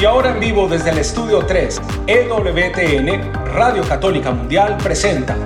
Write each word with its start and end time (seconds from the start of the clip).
Y 0.00 0.06
ahora 0.06 0.30
en 0.30 0.40
vivo 0.40 0.66
desde 0.66 0.88
el 0.90 0.98
estudio 0.98 1.40
3, 1.40 1.78
EWTN, 2.06 3.34
Radio 3.52 3.86
Católica 3.86 4.30
Mundial 4.30 4.78
presenta 4.82 5.36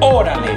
Órale. 0.00 0.56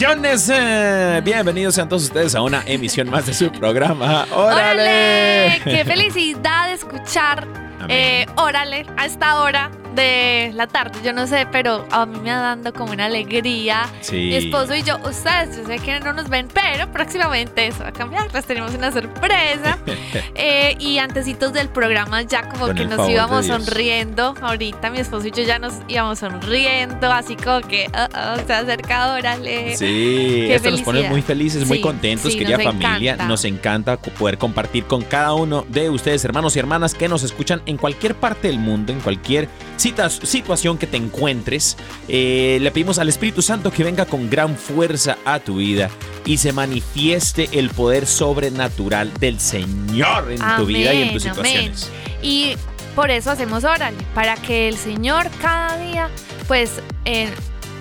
Bendiciones. 0.00 0.50
eh. 0.50 1.20
Bienvenidos 1.22 1.74
sean 1.74 1.86
todos 1.86 2.04
ustedes 2.04 2.34
a 2.34 2.40
una 2.40 2.62
emisión 2.64 3.10
más 3.10 3.26
de 3.26 3.34
su 3.34 3.52
programa. 3.52 4.26
¡Órale! 4.32 5.50
¡Órale! 5.52 5.60
¡Qué 5.62 5.84
felicidad 5.84 6.68
de 6.68 6.72
escuchar! 6.72 7.46
Eh, 7.86 8.24
órale, 8.36 8.86
a 8.96 9.04
esta 9.04 9.42
hora 9.42 9.70
de 10.00 10.52
la 10.54 10.66
tarde, 10.66 10.98
yo 11.04 11.12
no 11.12 11.26
sé, 11.26 11.46
pero 11.52 11.86
a 11.90 12.06
mí 12.06 12.18
me 12.20 12.30
va 12.30 12.40
dando 12.40 12.72
como 12.72 12.92
una 12.92 13.06
alegría. 13.06 13.86
Sí. 14.00 14.16
Mi 14.16 14.36
esposo 14.36 14.74
y 14.74 14.82
yo, 14.82 14.96
ustedes, 14.98 15.56
yo 15.56 15.66
sé 15.66 15.78
que 15.78 16.00
no 16.00 16.12
nos 16.12 16.28
ven, 16.28 16.48
pero 16.52 16.90
próximamente 16.90 17.66
eso 17.66 17.82
va 17.82 17.88
a 17.88 17.92
cambiar. 17.92 18.32
Les 18.32 18.44
tenemos 18.44 18.74
una 18.74 18.90
sorpresa. 18.92 19.78
Eh, 20.34 20.76
y 20.78 20.98
antecitos 20.98 21.52
del 21.52 21.68
programa 21.68 22.22
ya 22.22 22.48
como 22.48 22.66
Con 22.66 22.76
que 22.76 22.84
nos 22.84 23.08
íbamos 23.08 23.46
sonriendo. 23.46 24.34
Ahorita 24.40 24.90
mi 24.90 24.98
esposo 24.98 25.26
y 25.26 25.30
yo 25.30 25.42
ya 25.42 25.58
nos 25.58 25.74
íbamos 25.88 26.18
sonriendo, 26.20 27.12
así 27.12 27.36
como 27.36 27.60
que 27.60 27.86
oh, 27.94 28.06
oh, 28.16 28.46
se 28.46 28.52
acerca, 28.52 29.12
órale. 29.14 29.76
Sí, 29.76 29.84
Qué 30.48 30.54
esto 30.54 30.70
nos 30.70 30.80
pone 30.82 31.08
muy 31.08 31.22
felices, 31.22 31.66
muy 31.66 31.78
Sí, 31.78 31.82
contentos, 31.82 32.32
sí, 32.32 32.38
querida 32.38 32.56
nos 32.56 32.66
familia. 32.66 33.12
encanta. 33.12 33.26
Nos 33.26 33.44
encanta 33.44 33.96
poder 33.98 34.38
compartir 34.38 34.84
con 34.84 35.02
cada 35.02 35.34
uno 35.34 35.64
de 35.68 35.90
ustedes, 35.90 36.24
hermanos 36.24 36.56
y 36.56 36.58
hermanas, 36.58 36.94
que 36.94 37.08
nos 37.08 37.22
escuchan 37.22 37.62
en 37.66 37.76
cualquier 37.76 38.14
parte 38.14 38.48
del 38.48 38.58
mundo, 38.58 38.92
en 38.92 39.00
cualquier 39.00 39.48
situación 39.80 40.78
que 40.78 40.86
te 40.86 40.96
encuentres. 40.96 41.76
Eh, 42.08 42.58
le 42.60 42.70
pedimos 42.70 42.98
al 42.98 43.08
Espíritu 43.08 43.42
Santo 43.42 43.70
que 43.70 43.82
venga 43.82 44.06
con 44.06 44.30
gran 44.30 44.56
fuerza 44.56 45.18
a 45.24 45.40
tu 45.40 45.56
vida 45.56 45.90
y 46.24 46.36
se 46.36 46.52
manifieste 46.52 47.48
el 47.52 47.70
poder 47.70 48.06
sobrenatural 48.06 49.12
del 49.14 49.40
Señor 49.40 50.30
en 50.30 50.40
tu 50.56 50.66
vida 50.66 50.94
y 50.94 51.02
en 51.02 51.12
tus 51.12 51.26
Amén, 51.26 51.34
situaciones. 51.34 51.90
Y 52.22 52.56
por 52.94 53.10
eso 53.10 53.30
hacemos 53.30 53.64
órale, 53.64 53.96
para 54.14 54.36
que 54.36 54.68
el 54.68 54.76
Señor 54.76 55.30
cada 55.40 55.78
día 55.78 56.10
pues 56.46 56.80
eh, 57.04 57.30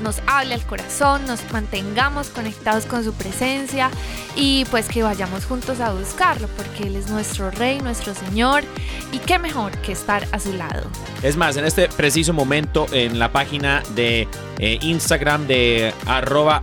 nos 0.01 0.21
hable 0.27 0.53
al 0.53 0.65
corazón, 0.65 1.25
nos 1.25 1.39
mantengamos 1.51 2.29
conectados 2.29 2.85
con 2.85 3.03
su 3.03 3.13
presencia 3.13 3.89
y 4.35 4.65
pues 4.65 4.87
que 4.87 5.03
vayamos 5.03 5.45
juntos 5.45 5.79
a 5.79 5.91
buscarlo, 5.91 6.47
porque 6.57 6.83
Él 6.83 6.95
es 6.95 7.09
nuestro 7.09 7.51
Rey, 7.51 7.79
nuestro 7.79 8.13
Señor 8.13 8.63
y 9.11 9.19
qué 9.19 9.39
mejor 9.39 9.71
que 9.79 9.91
estar 9.91 10.27
a 10.31 10.39
su 10.39 10.53
lado. 10.53 10.89
Es 11.23 11.35
más, 11.35 11.57
en 11.57 11.65
este 11.65 11.89
preciso 11.89 12.33
momento 12.33 12.85
en 12.91 13.19
la 13.19 13.31
página 13.31 13.83
de 13.95 14.27
eh, 14.59 14.79
Instagram 14.81 15.47
de 15.47 15.93
arroba 16.05 16.61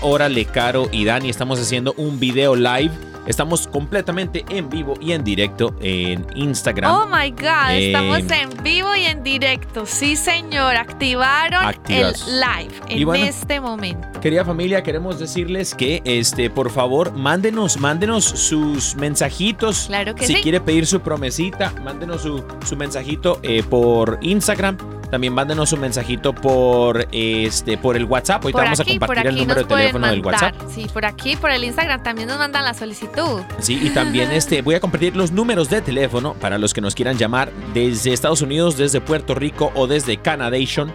caro 0.52 0.88
y 0.92 1.04
Dani 1.04 1.30
estamos 1.30 1.60
haciendo 1.60 1.94
un 1.96 2.19
video 2.19 2.54
live. 2.54 2.91
Estamos 3.26 3.66
completamente 3.66 4.44
en 4.48 4.69
vivo 4.70 4.94
y 5.00 5.12
en 5.12 5.25
directo 5.25 5.75
en 5.81 6.26
Instagram. 6.34 6.91
Oh 6.94 7.06
my 7.06 7.31
God, 7.31 7.70
Eh, 7.70 7.87
estamos 7.88 8.19
en 8.31 8.62
vivo 8.62 8.94
y 8.94 9.04
en 9.04 9.22
directo. 9.22 9.84
Sí, 9.87 10.16
señor, 10.16 10.76
activaron 10.76 11.64
Activas. 11.66 12.26
el 12.28 12.41
live 12.41 12.75
en 12.88 13.04
bueno, 13.04 13.25
este 13.26 13.60
momento. 13.60 14.20
Querida 14.20 14.44
familia, 14.44 14.82
queremos 14.82 15.19
decirles 15.19 15.75
que 15.75 16.03
este, 16.04 16.50
por 16.50 16.70
favor, 16.70 17.12
mándenos, 17.12 17.78
mándenos 17.78 18.25
sus 18.25 18.94
mensajitos. 18.97 19.87
Claro 19.87 20.14
que 20.14 20.26
si 20.26 20.34
sí. 20.37 20.43
quiere 20.43 20.60
pedir 20.60 20.87
su 20.87 21.00
promesita, 21.00 21.72
mándenos 21.82 22.22
su, 22.22 22.44
su 22.64 22.76
mensajito 22.76 23.41
eh, 23.43 23.62
por 23.62 24.19
Instagram. 24.22 24.76
También 25.10 25.32
mándenos 25.34 25.72
un 25.72 25.78
mensajito 25.81 26.34
por 26.34 27.06
este 27.12 27.78
por 27.78 27.97
el 27.97 28.06
WhatsApp. 28.06 28.43
Ahorita 28.43 28.58
por 28.58 28.64
vamos 28.64 28.81
aquí, 28.81 28.97
a 28.97 28.98
compartir 28.98 29.26
el 29.28 29.37
número 29.37 29.60
de 29.60 29.66
teléfono 29.69 30.06
del 30.08 30.20
mandar. 30.20 30.53
WhatsApp. 30.54 30.69
Sí, 30.75 30.87
por 30.93 31.04
aquí, 31.04 31.37
por 31.37 31.53
el 31.53 31.62
Instagram 31.62 32.03
también 32.03 32.26
nos 32.26 32.38
mandan 32.38 32.64
la 32.64 32.75
solicitud. 32.75 33.16
Sí, 33.59 33.78
y 33.82 33.91
también 33.91 34.31
este, 34.32 34.62
voy 34.62 34.75
a 34.75 34.81
compartir 34.81 35.15
los 35.16 35.32
números 35.32 35.69
de 35.71 35.81
teléfono 35.81 36.34
para 36.34 36.59
los 36.59 36.75
que 36.75 36.81
nos 36.81 36.94
quieran 36.94 37.19
llamar 37.19 37.50
desde 37.72 38.12
Estados 38.12 38.43
Unidos, 38.43 38.77
desde 38.77 39.00
Puerto 39.00 39.34
Rico 39.34 39.72
o 39.75 39.87
desde 39.87 40.19
Canadation. 40.19 40.93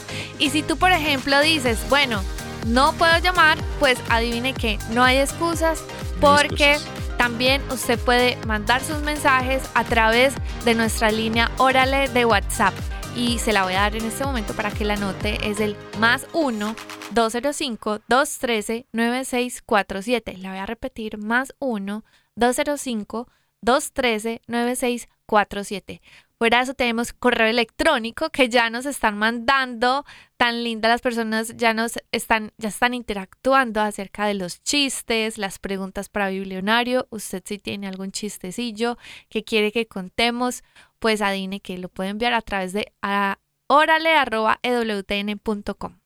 Y 0.42 0.50
si 0.50 0.64
tú, 0.64 0.76
por 0.76 0.92
ejemplo, 0.92 1.40
dices, 1.40 1.80
bueno, 1.88 2.24
no 2.66 2.94
puedo 2.94 3.16
llamar, 3.20 3.60
pues 3.80 4.00
adivine 4.10 4.56
que 4.56 4.80
no 4.90 5.04
hay 5.04 5.18
excusas 5.18 5.84
porque 6.20 6.78
también 7.16 7.62
usted 7.72 8.00
puede 8.00 8.38
mandar 8.48 8.82
sus 8.82 9.04
mensajes 9.04 9.62
a 9.76 9.84
través 9.84 10.34
de 10.66 10.74
nuestra 10.74 11.12
línea 11.12 11.52
Órale 11.60 12.08
de 12.10 12.26
WhatsApp. 12.26 12.74
Y 13.16 13.38
se 13.38 13.54
la 13.54 13.66
voy 13.66 13.74
a 13.74 13.82
dar 13.82 13.96
en 13.96 14.06
este 14.06 14.26
momento 14.26 14.56
para 14.56 14.72
que 14.72 14.84
la 14.84 14.96
anote. 14.96 15.48
Es 15.48 15.60
el 15.60 15.78
más 16.00 16.26
1 16.34 16.76
205 17.12 18.00
213 18.08 18.88
9647. 18.94 20.38
La 20.38 20.50
voy 20.50 20.58
a 20.58 20.66
repetir, 20.66 21.20
más 21.20 21.54
1 21.60 22.04
205 22.36 23.28
213 23.62 24.42
9647. 24.48 26.02
Fuera 26.42 26.58
de 26.58 26.64
eso 26.64 26.74
tenemos 26.74 27.14
correo 27.14 27.46
electrónico 27.46 28.32
que 28.32 28.50
ya 28.50 28.72
nos 28.72 28.88
están 28.88 29.16
mandando, 29.16 30.04
tan 30.38 30.64
linda 30.64 30.90
las 30.90 31.02
personas 31.02 31.56
ya 31.56 31.76
nos 31.76 32.00
están, 32.12 32.52
ya 32.58 32.70
están 32.70 32.96
interactuando 32.96 33.80
acerca 33.80 34.26
de 34.26 34.34
los 34.34 34.64
chistes, 34.64 35.38
las 35.38 35.60
preguntas 35.60 36.10
para 36.10 36.30
biblionario. 36.30 37.06
Usted 37.12 37.44
si 37.46 37.60
tiene 37.60 37.88
algún 37.88 38.12
chistecillo 38.12 38.98
que 39.30 39.44
quiere 39.44 39.72
que 39.72 39.86
contemos, 39.86 40.64
pues 40.98 41.22
adivine 41.22 41.60
que 41.60 41.78
lo 41.78 41.90
puede 41.90 42.10
enviar 42.10 42.34
a 42.34 42.42
través 42.42 42.74
de 42.74 42.92
a, 43.04 43.38
orale.ewtn.com. 43.68 46.00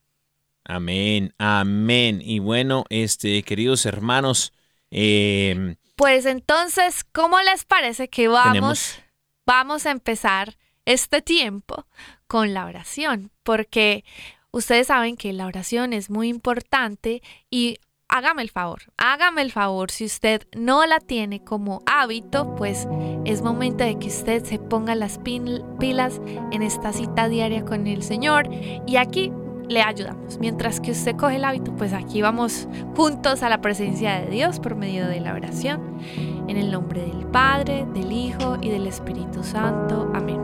Amén, 0.65 1.33
amén. 1.38 2.21
Y 2.21 2.39
bueno, 2.39 2.83
este, 2.89 3.41
queridos 3.43 3.85
hermanos, 3.85 4.51
eh, 4.91 5.77
Pues 5.95 6.25
entonces, 6.25 7.05
¿cómo 7.05 7.39
les 7.39 7.63
parece 7.63 8.09
que 8.09 8.27
vamos, 8.27 8.51
tenemos 8.51 9.04
vamos 9.45 9.86
a 9.86 9.92
empezar 9.92 10.57
este 10.86 11.21
tiempo 11.21 11.86
con 12.27 12.53
la 12.53 12.65
oración? 12.65 13.31
Porque 13.44 14.03
ustedes 14.51 14.88
saben 14.88 15.18
que 15.18 15.33
la 15.33 15.47
oración 15.47 15.94
es 15.94 16.09
muy 16.09 16.30
importante 16.30 17.21
y 17.50 17.77
hágame 18.07 18.44
el 18.44 18.50
favor, 18.50 18.83
hágame 18.97 19.42
el 19.42 19.51
favor, 19.51 19.92
si 19.92 20.06
usted 20.06 20.47
no 20.56 20.86
la 20.86 21.00
tiene 21.00 21.44
como 21.44 21.81
hábito, 21.86 22.56
pues 22.56 22.88
es 23.25 23.42
momento 23.42 23.83
de 23.83 23.97
que 23.97 24.07
usted 24.07 24.44
se 24.44 24.59
ponga 24.59 24.95
las 24.95 25.19
pilas 25.19 26.21
en 26.51 26.62
esta 26.62 26.94
cita 26.94 27.27
diaria 27.27 27.65
con 27.65 27.88
el 27.88 28.03
Señor 28.03 28.48
y 28.86 28.98
aquí 28.98 29.31
le 29.68 29.81
ayudamos. 29.81 30.38
Mientras 30.39 30.80
que 30.80 30.91
usted 30.91 31.15
coge 31.15 31.38
el 31.38 31.45
hábito, 31.45 31.75
pues 31.75 31.94
aquí 31.94 32.21
vamos 32.21 32.68
juntos 32.95 33.44
a 33.44 33.50
la 33.50 33.62
presencia 33.62 34.21
de 34.21 34.27
Dios 34.27 34.59
por 34.59 34.75
medio 34.75 35.07
de 35.07 35.19
la 35.19 35.33
oración. 35.33 36.00
En 36.47 36.57
el 36.57 36.71
nombre 36.71 37.01
del 37.01 37.25
Padre, 37.27 37.88
del 37.94 38.12
Hijo 38.12 38.57
y 38.62 38.69
del 38.69 38.88
Espíritu 38.88 39.44
Santo. 39.44 40.12
Amén. 40.13 40.39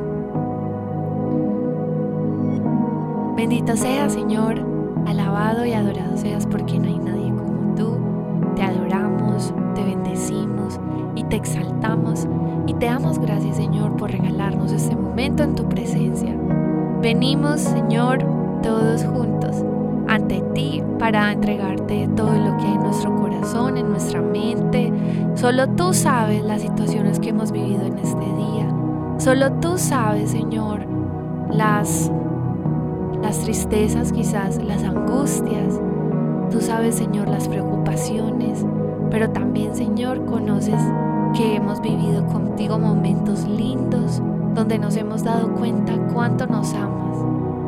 Bendito 3.36 3.76
sea, 3.76 4.10
Señor, 4.10 4.56
alabado 5.06 5.66
y 5.66 5.74
adorado 5.74 6.18
seas 6.18 6.46
porque 6.46 6.80
no 6.80 6.88
hay 6.88 7.00
nadie 7.00 7.30
como 7.30 7.76
tú. 7.76 7.98
Te 8.56 8.64
adoramos, 8.64 9.54
te 9.76 9.84
bendecimos 9.84 10.80
y 11.16 11.24
te 11.24 11.36
exaltamos 11.36 12.28
y 12.68 12.74
te 12.74 12.88
damos 12.88 13.20
gracias, 13.20 13.58
Señor, 13.58 13.96
por 13.98 14.12
regalarnos 14.12 14.72
este 14.72 14.96
momento 14.96 15.44
en 15.44 15.56
tu 15.56 15.68
presencia. 15.68 16.36
Venimos, 17.02 17.62
Señor, 17.62 18.20
todos 18.62 19.04
juntos 19.04 19.64
ante 20.08 20.42
ti 20.54 20.84
para 21.00 21.32
entregarte 21.32 22.08
todo 22.16 22.34
lo 22.34 22.58
que 22.58 22.66
hay 22.66 22.74
en 22.74 22.84
nuestro 22.84 23.10
corazón, 23.16 23.21
en 23.78 23.90
nuestra 23.90 24.22
mente. 24.22 24.92
Solo 25.36 25.68
tú 25.70 25.94
sabes 25.94 26.44
las 26.44 26.62
situaciones 26.62 27.20
que 27.20 27.30
hemos 27.30 27.52
vivido 27.52 27.82
en 27.84 27.98
este 27.98 28.26
día. 28.26 28.74
Solo 29.18 29.52
tú 29.54 29.78
sabes, 29.78 30.32
Señor, 30.32 30.86
las, 31.52 32.12
las 33.22 33.40
tristezas 33.40 34.12
quizás, 34.12 34.64
las 34.64 34.84
angustias. 34.84 35.80
Tú 36.52 36.62
sabes, 36.62 36.96
Señor, 36.96 37.30
las 37.30 37.48
preocupaciones. 37.48 38.66
Pero 39.10 39.30
también, 39.32 39.76
Señor, 39.76 40.26
conoces 40.26 40.82
que 41.36 41.56
hemos 41.56 41.82
vivido 41.82 42.26
contigo 42.28 42.78
momentos 42.78 43.48
lindos 43.48 44.22
donde 44.54 44.78
nos 44.78 44.96
hemos 44.98 45.24
dado 45.24 45.54
cuenta 45.56 45.98
cuánto 46.14 46.46
nos 46.46 46.74
amas 46.74 47.18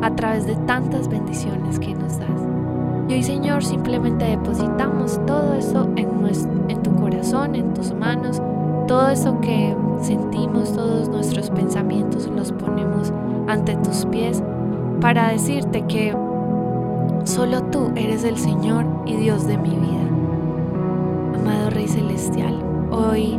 a 0.02 0.14
través 0.14 0.46
de 0.46 0.56
tantas 0.66 1.08
bendiciones 1.08 1.78
que 1.78 1.94
nos 1.94 2.18
das. 2.18 2.53
Y 3.08 3.12
hoy 3.12 3.22
Señor 3.22 3.62
simplemente 3.62 4.24
depositamos 4.24 5.20
todo 5.26 5.54
eso 5.54 5.88
en, 5.96 6.08
en 6.68 6.82
tu 6.82 6.94
corazón, 6.94 7.54
en 7.54 7.74
tus 7.74 7.92
manos, 7.92 8.40
todo 8.86 9.10
eso 9.10 9.40
que 9.40 9.76
sentimos, 10.00 10.72
todos 10.72 11.08
nuestros 11.08 11.50
pensamientos 11.50 12.26
los 12.28 12.52
ponemos 12.52 13.12
ante 13.46 13.76
tus 13.76 14.06
pies 14.06 14.42
para 15.00 15.28
decirte 15.28 15.82
que 15.82 16.16
solo 17.24 17.62
tú 17.64 17.90
eres 17.94 18.24
el 18.24 18.38
Señor 18.38 18.86
y 19.04 19.16
Dios 19.16 19.46
de 19.46 19.58
mi 19.58 19.70
vida. 19.70 20.08
Amado 21.34 21.70
Rey 21.70 21.88
Celestial, 21.88 22.62
hoy 22.90 23.38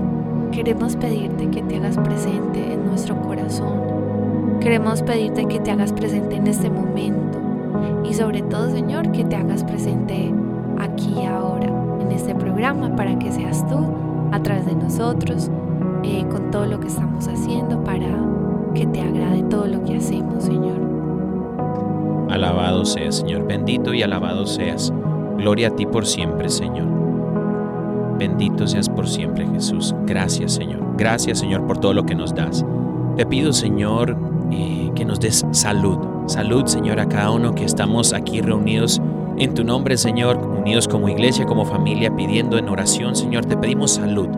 queremos 0.51 0.95
pedirte 0.95 1.49
que 1.49 1.63
te 1.63 1.77
hagas 1.77 1.97
presente 1.97 2.73
en 2.73 2.85
nuestro 2.85 3.19
corazón. 3.23 4.59
Queremos 4.59 5.01
pedirte 5.01 5.45
que 5.45 5.59
te 5.59 5.71
hagas 5.71 5.91
presente 5.91 6.35
en 6.35 6.45
este 6.45 6.69
momento 6.69 7.44
y 8.09 8.13
sobre 8.13 8.41
todo, 8.41 8.69
Señor, 8.69 9.11
que 9.11 9.23
te 9.23 9.35
hagas 9.35 9.63
presente 9.63 10.33
aquí 10.79 11.25
ahora 11.25 11.67
en 11.99 12.11
este 12.11 12.35
programa 12.35 12.95
para 12.95 13.17
que 13.17 13.31
seas 13.31 13.67
tú 13.67 13.77
a 14.31 14.41
través 14.41 14.65
de 14.65 14.75
nosotros 14.75 15.49
eh, 16.03 16.25
con 16.29 16.51
todo 16.51 16.65
lo 16.65 16.79
que 16.79 16.87
estamos 16.87 17.27
haciendo 17.27 17.83
para 17.83 18.07
que 18.73 18.85
te 18.87 19.01
agrade 19.01 19.43
todo 19.43 19.65
lo 19.67 19.83
que 19.83 19.97
hacemos, 19.97 20.43
Señor. 20.43 20.75
Alabado 22.29 22.85
seas, 22.85 23.15
Señor, 23.15 23.47
bendito 23.47 23.93
y 23.93 24.03
alabado 24.03 24.45
seas. 24.45 24.93
Gloria 25.37 25.69
a 25.69 25.71
ti 25.71 25.85
por 25.85 26.05
siempre, 26.05 26.49
Señor. 26.49 26.87
Bendito 28.17 28.67
seas 28.67 28.89
por 28.89 29.07
siempre, 29.07 29.47
Jesús. 29.47 29.95
Gracias, 30.05 30.53
Señor. 30.53 30.81
Gracias, 30.97 31.39
Señor, 31.39 31.65
por 31.65 31.77
todo 31.77 31.93
lo 31.93 32.05
que 32.05 32.15
nos 32.15 32.33
das. 32.33 32.65
Te 33.15 33.25
pido, 33.25 33.53
Señor, 33.53 34.17
que 34.95 35.05
nos 35.05 35.19
des 35.19 35.45
salud. 35.51 36.14
Salud, 36.27 36.65
Señor, 36.65 36.99
a 36.99 37.07
cada 37.07 37.29
uno 37.29 37.53
que 37.53 37.65
estamos 37.65 38.11
aquí 38.11 38.41
reunidos 38.41 38.99
en 39.37 39.53
tu 39.53 39.63
nombre, 39.63 39.95
Señor, 39.95 40.37
unidos 40.37 40.87
como 40.87 41.07
iglesia, 41.07 41.45
como 41.45 41.65
familia, 41.65 42.15
pidiendo 42.15 42.57
en 42.57 42.67
oración, 42.67 43.15
Señor, 43.15 43.45
te 43.45 43.55
pedimos 43.55 43.91
salud. 43.91 44.29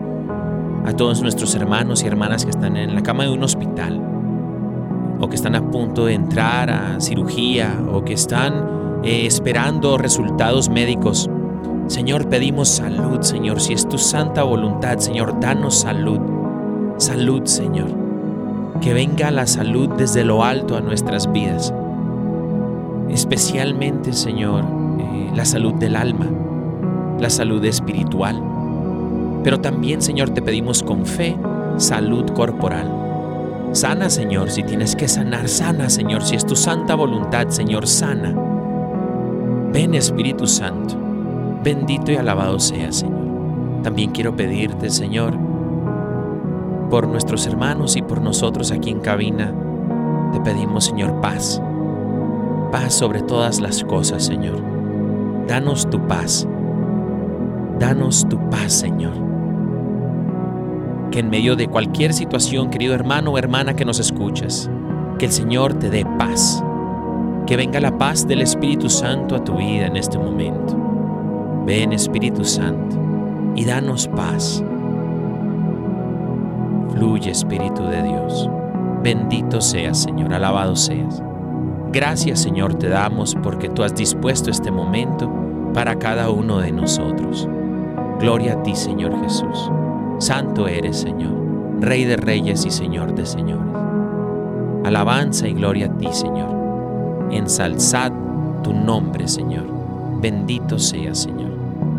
A 0.84 0.92
todos 0.92 1.22
nuestros 1.22 1.54
hermanos 1.54 2.02
y 2.02 2.06
hermanas 2.06 2.44
que 2.44 2.50
están 2.50 2.76
en 2.76 2.94
la 2.94 3.02
cama 3.02 3.24
de 3.24 3.30
un 3.30 3.42
hospital, 3.42 4.02
o 5.18 5.28
que 5.28 5.36
están 5.36 5.54
a 5.54 5.70
punto 5.70 6.04
de 6.04 6.12
entrar 6.12 6.68
a 6.68 7.00
cirugía, 7.00 7.80
o 7.90 8.04
que 8.04 8.12
están 8.12 9.00
eh, 9.02 9.24
esperando 9.24 9.96
resultados 9.96 10.68
médicos. 10.68 11.30
Señor, 11.86 12.28
pedimos 12.28 12.68
salud, 12.68 13.22
Señor. 13.22 13.62
Si 13.62 13.72
es 13.72 13.88
tu 13.88 13.96
santa 13.96 14.42
voluntad, 14.42 14.98
Señor, 14.98 15.40
danos 15.40 15.80
salud. 15.80 16.20
Salud, 16.98 17.46
Señor 17.46 18.08
que 18.80 18.94
venga 18.94 19.30
la 19.30 19.46
salud 19.46 19.88
desde 19.96 20.24
lo 20.24 20.44
alto 20.44 20.76
a 20.76 20.80
nuestras 20.80 21.30
vidas. 21.32 21.74
Especialmente, 23.10 24.12
Señor, 24.12 24.64
eh, 24.98 25.30
la 25.34 25.44
salud 25.44 25.74
del 25.74 25.96
alma, 25.96 26.26
la 27.18 27.30
salud 27.30 27.64
espiritual. 27.64 28.42
Pero 29.42 29.60
también, 29.60 30.02
Señor, 30.02 30.30
te 30.30 30.42
pedimos 30.42 30.82
con 30.82 31.06
fe 31.06 31.36
salud 31.76 32.26
corporal. 32.32 33.08
Sana, 33.72 34.10
Señor, 34.10 34.50
si 34.50 34.62
tienes 34.62 34.96
que 34.96 35.08
sanar, 35.08 35.48
sana, 35.48 35.90
Señor, 35.90 36.22
si 36.22 36.36
es 36.36 36.46
tu 36.46 36.56
santa 36.56 36.94
voluntad, 36.94 37.48
Señor, 37.48 37.86
sana. 37.86 38.34
Ven, 39.72 39.94
Espíritu 39.94 40.46
Santo, 40.46 40.96
bendito 41.62 42.10
y 42.10 42.16
alabado 42.16 42.58
sea, 42.58 42.90
Señor. 42.90 43.18
También 43.82 44.10
quiero 44.10 44.34
pedirte, 44.34 44.90
Señor, 44.90 45.34
por 46.90 47.06
nuestros 47.06 47.46
hermanos 47.46 47.96
y 47.96 48.02
por 48.02 48.20
nosotros 48.20 48.72
aquí 48.72 48.90
en 48.90 49.00
cabina, 49.00 49.52
te 50.32 50.40
pedimos, 50.40 50.86
Señor, 50.86 51.20
paz. 51.20 51.62
Paz 52.70 52.92
sobre 52.92 53.22
todas 53.22 53.60
las 53.60 53.82
cosas, 53.82 54.24
Señor. 54.24 54.62
Danos 55.46 55.88
tu 55.88 56.06
paz. 56.06 56.46
Danos 57.78 58.28
tu 58.28 58.38
paz, 58.50 58.74
Señor. 58.74 59.14
Que 61.10 61.20
en 61.20 61.30
medio 61.30 61.56
de 61.56 61.68
cualquier 61.68 62.12
situación, 62.12 62.68
querido 62.68 62.94
hermano 62.94 63.30
o 63.30 63.38
hermana 63.38 63.74
que 63.74 63.86
nos 63.86 63.98
escuchas, 63.98 64.70
que 65.18 65.24
el 65.24 65.32
Señor 65.32 65.74
te 65.74 65.88
dé 65.88 66.04
paz. 66.18 66.62
Que 67.46 67.56
venga 67.56 67.80
la 67.80 67.96
paz 67.96 68.28
del 68.28 68.42
Espíritu 68.42 68.90
Santo 68.90 69.36
a 69.36 69.42
tu 69.42 69.54
vida 69.54 69.86
en 69.86 69.96
este 69.96 70.18
momento. 70.18 70.76
Ven 71.64 71.94
Espíritu 71.94 72.44
Santo 72.44 72.96
y 73.56 73.64
danos 73.64 74.08
paz. 74.08 74.62
Fluye 76.90 77.30
Espíritu 77.30 77.82
de 77.84 78.02
Dios. 78.02 78.50
Bendito 79.02 79.62
seas, 79.62 80.02
Señor, 80.02 80.34
alabado 80.34 80.76
seas. 80.76 81.22
Gracias, 81.92 82.40
Señor, 82.40 82.74
te 82.74 82.88
damos 82.88 83.34
porque 83.42 83.68
tú 83.68 83.82
has 83.82 83.94
dispuesto 83.94 84.50
este 84.50 84.70
momento 84.70 85.30
para 85.72 85.98
cada 85.98 86.30
uno 86.30 86.58
de 86.58 86.72
nosotros. 86.72 87.48
Gloria 88.20 88.54
a 88.54 88.62
ti, 88.62 88.74
Señor 88.74 89.18
Jesús. 89.22 89.70
Santo 90.18 90.68
eres, 90.68 90.98
Señor, 90.98 91.32
Rey 91.80 92.04
de 92.04 92.16
reyes 92.16 92.66
y 92.66 92.70
Señor 92.70 93.14
de 93.14 93.24
señores. 93.24 93.64
Alabanza 94.84 95.46
y 95.46 95.52
gloria 95.52 95.86
a 95.86 95.96
ti, 95.96 96.08
Señor. 96.10 97.28
Ensalzad 97.30 98.10
tu 98.64 98.72
nombre, 98.72 99.28
Señor. 99.28 99.64
Bendito 100.20 100.78
seas, 100.78 101.18
Señor. 101.18 101.52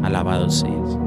Alabado 0.03 0.49
seas. 0.49 0.97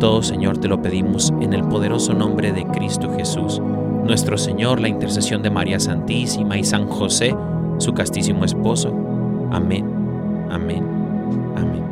Todo, 0.00 0.22
Señor, 0.22 0.58
te 0.58 0.68
lo 0.68 0.82
pedimos 0.82 1.32
en 1.40 1.54
el 1.54 1.64
poderoso 1.64 2.12
nombre 2.12 2.52
de 2.52 2.66
Cristo 2.66 3.10
Jesús, 3.16 3.62
nuestro 4.04 4.36
Señor, 4.36 4.80
la 4.80 4.88
intercesión 4.88 5.42
de 5.42 5.50
María 5.50 5.80
Santísima 5.80 6.58
y 6.58 6.64
San 6.64 6.86
José, 6.86 7.34
su 7.78 7.92
castísimo 7.92 8.44
esposo. 8.44 8.88
Amén, 9.50 9.86
amén, 10.50 10.84
amén. 11.56 11.84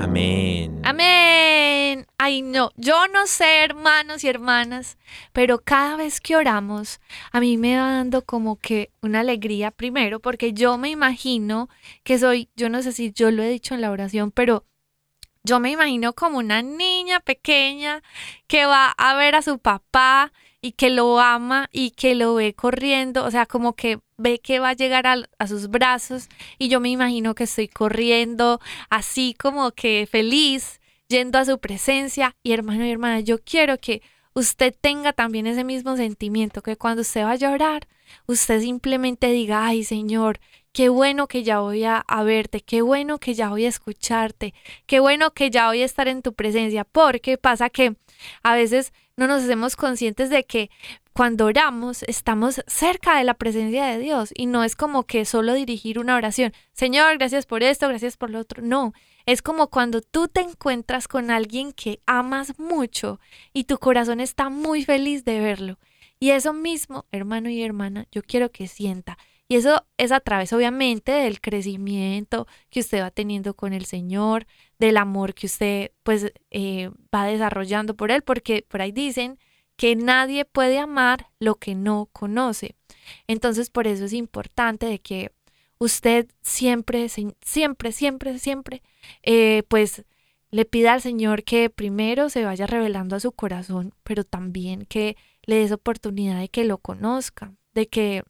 Amén. 0.00 0.80
Amén. 0.84 2.06
Ay, 2.18 2.42
no, 2.42 2.70
yo 2.76 3.08
no 3.08 3.26
sé, 3.26 3.64
hermanos 3.64 4.22
y 4.22 4.28
hermanas, 4.28 4.98
pero 5.32 5.58
cada 5.58 5.96
vez 5.96 6.20
que 6.20 6.36
oramos, 6.36 7.00
a 7.32 7.40
mí 7.40 7.56
me 7.56 7.76
va 7.76 7.92
dando 7.92 8.24
como 8.24 8.56
que 8.56 8.90
una 9.00 9.20
alegría 9.20 9.70
primero, 9.70 10.20
porque 10.20 10.52
yo 10.52 10.78
me 10.78 10.90
imagino 10.90 11.68
que 12.04 12.18
soy, 12.18 12.48
yo 12.54 12.68
no 12.68 12.82
sé 12.82 12.92
si 12.92 13.12
yo 13.12 13.30
lo 13.30 13.42
he 13.42 13.48
dicho 13.48 13.74
en 13.74 13.80
la 13.80 13.90
oración, 13.90 14.30
pero 14.30 14.64
yo 15.44 15.60
me 15.60 15.70
imagino 15.70 16.12
como 16.12 16.38
una 16.38 16.62
niña 16.62 17.20
pequeña 17.20 18.02
que 18.46 18.66
va 18.66 18.88
a 18.90 19.14
ver 19.14 19.34
a 19.34 19.42
su 19.42 19.58
papá 19.58 20.32
y 20.60 20.72
que 20.72 20.90
lo 20.90 21.18
ama 21.18 21.68
y 21.72 21.90
que 21.90 22.14
lo 22.14 22.34
ve 22.34 22.54
corriendo, 22.54 23.24
o 23.24 23.30
sea, 23.30 23.46
como 23.46 23.74
que 23.74 23.98
ve 24.16 24.38
que 24.38 24.60
va 24.60 24.70
a 24.70 24.74
llegar 24.74 25.06
a, 25.06 25.46
sus 25.48 25.68
brazos 25.68 26.28
y 26.58 26.68
yo 26.68 26.78
me 26.78 26.90
imagino 26.90 27.34
que 27.34 27.44
estoy 27.44 27.66
corriendo 27.66 28.60
así 28.88 29.34
como 29.34 29.72
que 29.72 30.08
feliz 30.10 30.80
yendo 31.08 31.38
a 31.38 31.44
su 31.44 31.58
presencia. 31.58 32.36
Y 32.44 32.52
hermano 32.52 32.86
y 32.86 32.90
hermana, 32.90 33.20
yo 33.20 33.38
quiero 33.42 33.78
que 33.78 34.02
usted 34.34 34.74
tenga 34.80 35.12
también 35.12 35.48
ese 35.48 35.64
mismo 35.64 35.96
sentimiento, 35.96 36.62
que 36.62 36.76
cuando 36.76 37.02
usted 37.02 37.24
vaya 37.24 37.50
a 37.50 37.54
orar, 37.54 37.88
usted 38.26 38.60
simplemente 38.60 39.32
diga, 39.32 39.66
ay 39.66 39.82
Señor, 39.82 40.38
qué 40.72 40.88
bueno 40.88 41.28
que 41.28 41.42
ya 41.42 41.60
voy 41.60 41.84
a, 41.84 42.04
verte, 42.24 42.60
qué 42.60 42.82
bueno 42.82 43.18
que 43.18 43.34
ya 43.34 43.50
voy 43.50 43.66
a 43.66 43.68
escucharte, 43.68 44.54
qué 44.86 45.00
bueno 45.00 45.32
que 45.32 45.50
ya 45.50 45.68
voy 45.68 45.82
a 45.82 45.84
estar 45.84 46.08
en 46.08 46.22
tu 46.22 46.32
presencia, 46.32 46.84
porque 46.84 47.38
pasa 47.38 47.70
que 47.70 47.96
a 48.42 48.54
veces 48.54 48.92
no 49.16 49.26
nos 49.26 49.42
hacemos 49.42 49.76
conscientes 49.76 50.30
de 50.30 50.44
que 50.44 50.70
cuando 51.12 51.44
oramos 51.44 52.02
estamos 52.04 52.62
cerca 52.66 53.18
de 53.18 53.24
la 53.24 53.34
presencia 53.34 53.84
de 53.84 53.98
Dios 53.98 54.30
y 54.34 54.46
no 54.46 54.64
es 54.64 54.74
como 54.74 55.04
que 55.04 55.26
solo 55.26 55.52
dirigir 55.52 55.98
una 55.98 56.16
oración, 56.16 56.52
Señor, 56.72 57.18
gracias 57.18 57.44
por 57.44 57.62
esto, 57.62 57.88
gracias 57.88 58.16
por 58.16 58.30
lo 58.30 58.38
otro, 58.38 58.62
no, 58.62 58.94
es 59.26 59.42
como 59.42 59.68
cuando 59.68 60.00
tú 60.00 60.28
te 60.28 60.40
encuentras 60.40 61.06
con 61.06 61.30
alguien 61.30 61.72
que 61.72 62.00
amas 62.06 62.58
mucho 62.58 63.20
y 63.52 63.64
tu 63.64 63.78
corazón 63.78 64.20
está 64.20 64.48
muy 64.48 64.84
feliz 64.84 65.24
de 65.24 65.40
verlo. 65.40 65.78
Y 66.18 66.30
eso 66.30 66.52
mismo, 66.52 67.04
hermano 67.10 67.50
y 67.50 67.62
hermana, 67.64 68.06
yo 68.12 68.22
quiero 68.22 68.52
que 68.52 68.68
sienta. 68.68 69.18
Y 69.52 69.56
eso 69.56 69.84
es 69.98 70.12
a 70.12 70.20
través, 70.20 70.50
obviamente, 70.54 71.12
del 71.12 71.42
crecimiento 71.42 72.46
que 72.70 72.80
usted 72.80 73.02
va 73.02 73.10
teniendo 73.10 73.52
con 73.52 73.74
el 73.74 73.84
Señor, 73.84 74.46
del 74.78 74.96
amor 74.96 75.34
que 75.34 75.44
usted, 75.44 75.90
pues, 76.04 76.32
eh, 76.50 76.88
va 77.14 77.26
desarrollando 77.26 77.94
por 77.94 78.10
Él, 78.10 78.22
porque 78.22 78.64
por 78.66 78.80
ahí 78.80 78.92
dicen 78.92 79.38
que 79.76 79.94
nadie 79.94 80.46
puede 80.46 80.78
amar 80.78 81.26
lo 81.38 81.56
que 81.56 81.74
no 81.74 82.08
conoce. 82.12 82.76
Entonces, 83.26 83.68
por 83.68 83.86
eso 83.86 84.06
es 84.06 84.14
importante 84.14 84.86
de 84.86 85.00
que 85.00 85.32
usted 85.76 86.28
siempre, 86.40 87.10
siempre, 87.10 87.92
siempre, 87.92 88.38
siempre, 88.38 88.82
eh, 89.22 89.64
pues 89.68 90.02
le 90.50 90.64
pida 90.64 90.94
al 90.94 91.02
Señor 91.02 91.44
que 91.44 91.68
primero 91.68 92.30
se 92.30 92.46
vaya 92.46 92.66
revelando 92.66 93.16
a 93.16 93.20
su 93.20 93.32
corazón, 93.32 93.92
pero 94.02 94.24
también 94.24 94.86
que 94.86 95.14
le 95.44 95.56
des 95.56 95.72
oportunidad 95.72 96.40
de 96.40 96.48
que 96.48 96.64
lo 96.64 96.78
conozca, 96.78 97.52
de 97.74 97.86
que, 97.86 98.22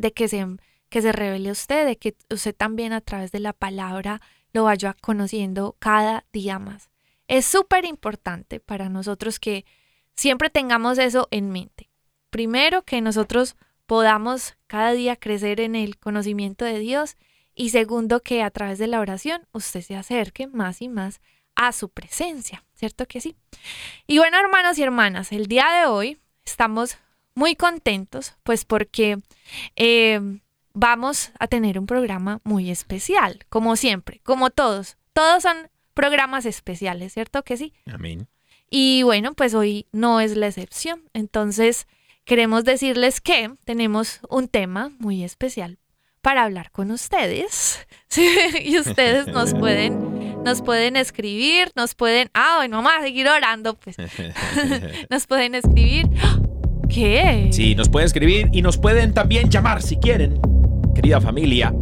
de 0.00 0.12
que 0.12 0.28
se, 0.28 0.46
que 0.88 1.02
se 1.02 1.12
revele 1.12 1.50
usted, 1.50 1.86
de 1.86 1.96
que 1.96 2.16
usted 2.30 2.54
también 2.54 2.92
a 2.92 3.00
través 3.00 3.32
de 3.32 3.40
la 3.40 3.52
palabra 3.52 4.20
lo 4.52 4.64
vaya 4.64 4.96
conociendo 5.00 5.76
cada 5.78 6.24
día 6.32 6.58
más. 6.58 6.90
Es 7.28 7.46
súper 7.46 7.84
importante 7.84 8.58
para 8.58 8.88
nosotros 8.88 9.38
que 9.38 9.64
siempre 10.14 10.50
tengamos 10.50 10.98
eso 10.98 11.28
en 11.30 11.50
mente. 11.50 11.90
Primero, 12.30 12.82
que 12.82 13.00
nosotros 13.00 13.56
podamos 13.86 14.56
cada 14.66 14.92
día 14.92 15.16
crecer 15.16 15.60
en 15.60 15.74
el 15.74 15.98
conocimiento 15.98 16.64
de 16.64 16.78
Dios 16.78 17.16
y 17.54 17.70
segundo, 17.70 18.20
que 18.20 18.42
a 18.42 18.50
través 18.50 18.78
de 18.78 18.86
la 18.86 19.00
oración 19.00 19.46
usted 19.52 19.82
se 19.82 19.96
acerque 19.96 20.46
más 20.46 20.80
y 20.80 20.88
más 20.88 21.20
a 21.56 21.72
su 21.72 21.90
presencia, 21.90 22.64
¿cierto 22.74 23.06
que 23.06 23.20
sí? 23.20 23.36
Y 24.06 24.18
bueno, 24.18 24.38
hermanos 24.38 24.78
y 24.78 24.82
hermanas, 24.82 25.32
el 25.32 25.46
día 25.46 25.68
de 25.72 25.86
hoy 25.86 26.18
estamos 26.44 26.96
muy 27.34 27.56
contentos, 27.56 28.34
pues 28.42 28.64
porque 28.64 29.18
eh, 29.76 30.20
vamos 30.72 31.32
a 31.38 31.46
tener 31.46 31.78
un 31.78 31.86
programa 31.86 32.40
muy 32.44 32.70
especial, 32.70 33.44
como 33.48 33.76
siempre, 33.76 34.20
como 34.24 34.50
todos. 34.50 34.96
Todos 35.12 35.42
son 35.42 35.70
programas 35.94 36.46
especiales, 36.46 37.12
¿cierto 37.12 37.42
que 37.42 37.56
sí? 37.56 37.72
Amén. 37.86 38.28
Y 38.70 39.02
bueno, 39.02 39.34
pues 39.34 39.54
hoy 39.54 39.86
no 39.92 40.20
es 40.20 40.36
la 40.36 40.46
excepción. 40.46 41.02
Entonces, 41.12 41.88
queremos 42.24 42.64
decirles 42.64 43.20
que 43.20 43.52
tenemos 43.64 44.20
un 44.28 44.48
tema 44.48 44.92
muy 44.98 45.24
especial 45.24 45.78
para 46.22 46.44
hablar 46.44 46.70
con 46.70 46.90
ustedes. 46.90 47.86
y 48.64 48.78
ustedes 48.78 49.26
nos 49.26 49.54
pueden, 49.54 50.42
nos 50.44 50.62
pueden 50.62 50.96
escribir, 50.96 51.72
nos 51.74 51.94
pueden, 51.94 52.30
ah, 52.34 52.54
bueno, 52.58 52.76
vamos 52.76 52.92
a 52.96 53.02
seguir 53.02 53.28
orando, 53.28 53.74
pues. 53.74 53.96
nos 55.10 55.26
pueden 55.26 55.56
escribir. 55.56 56.06
¿Qué? 56.92 57.48
Sí, 57.52 57.74
nos 57.74 57.88
pueden 57.88 58.06
escribir 58.06 58.48
y 58.52 58.62
nos 58.62 58.76
pueden 58.76 59.14
también 59.14 59.48
llamar 59.48 59.80
si 59.80 59.96
quieren, 59.96 60.40
querida 60.94 61.20
familia. 61.20 61.72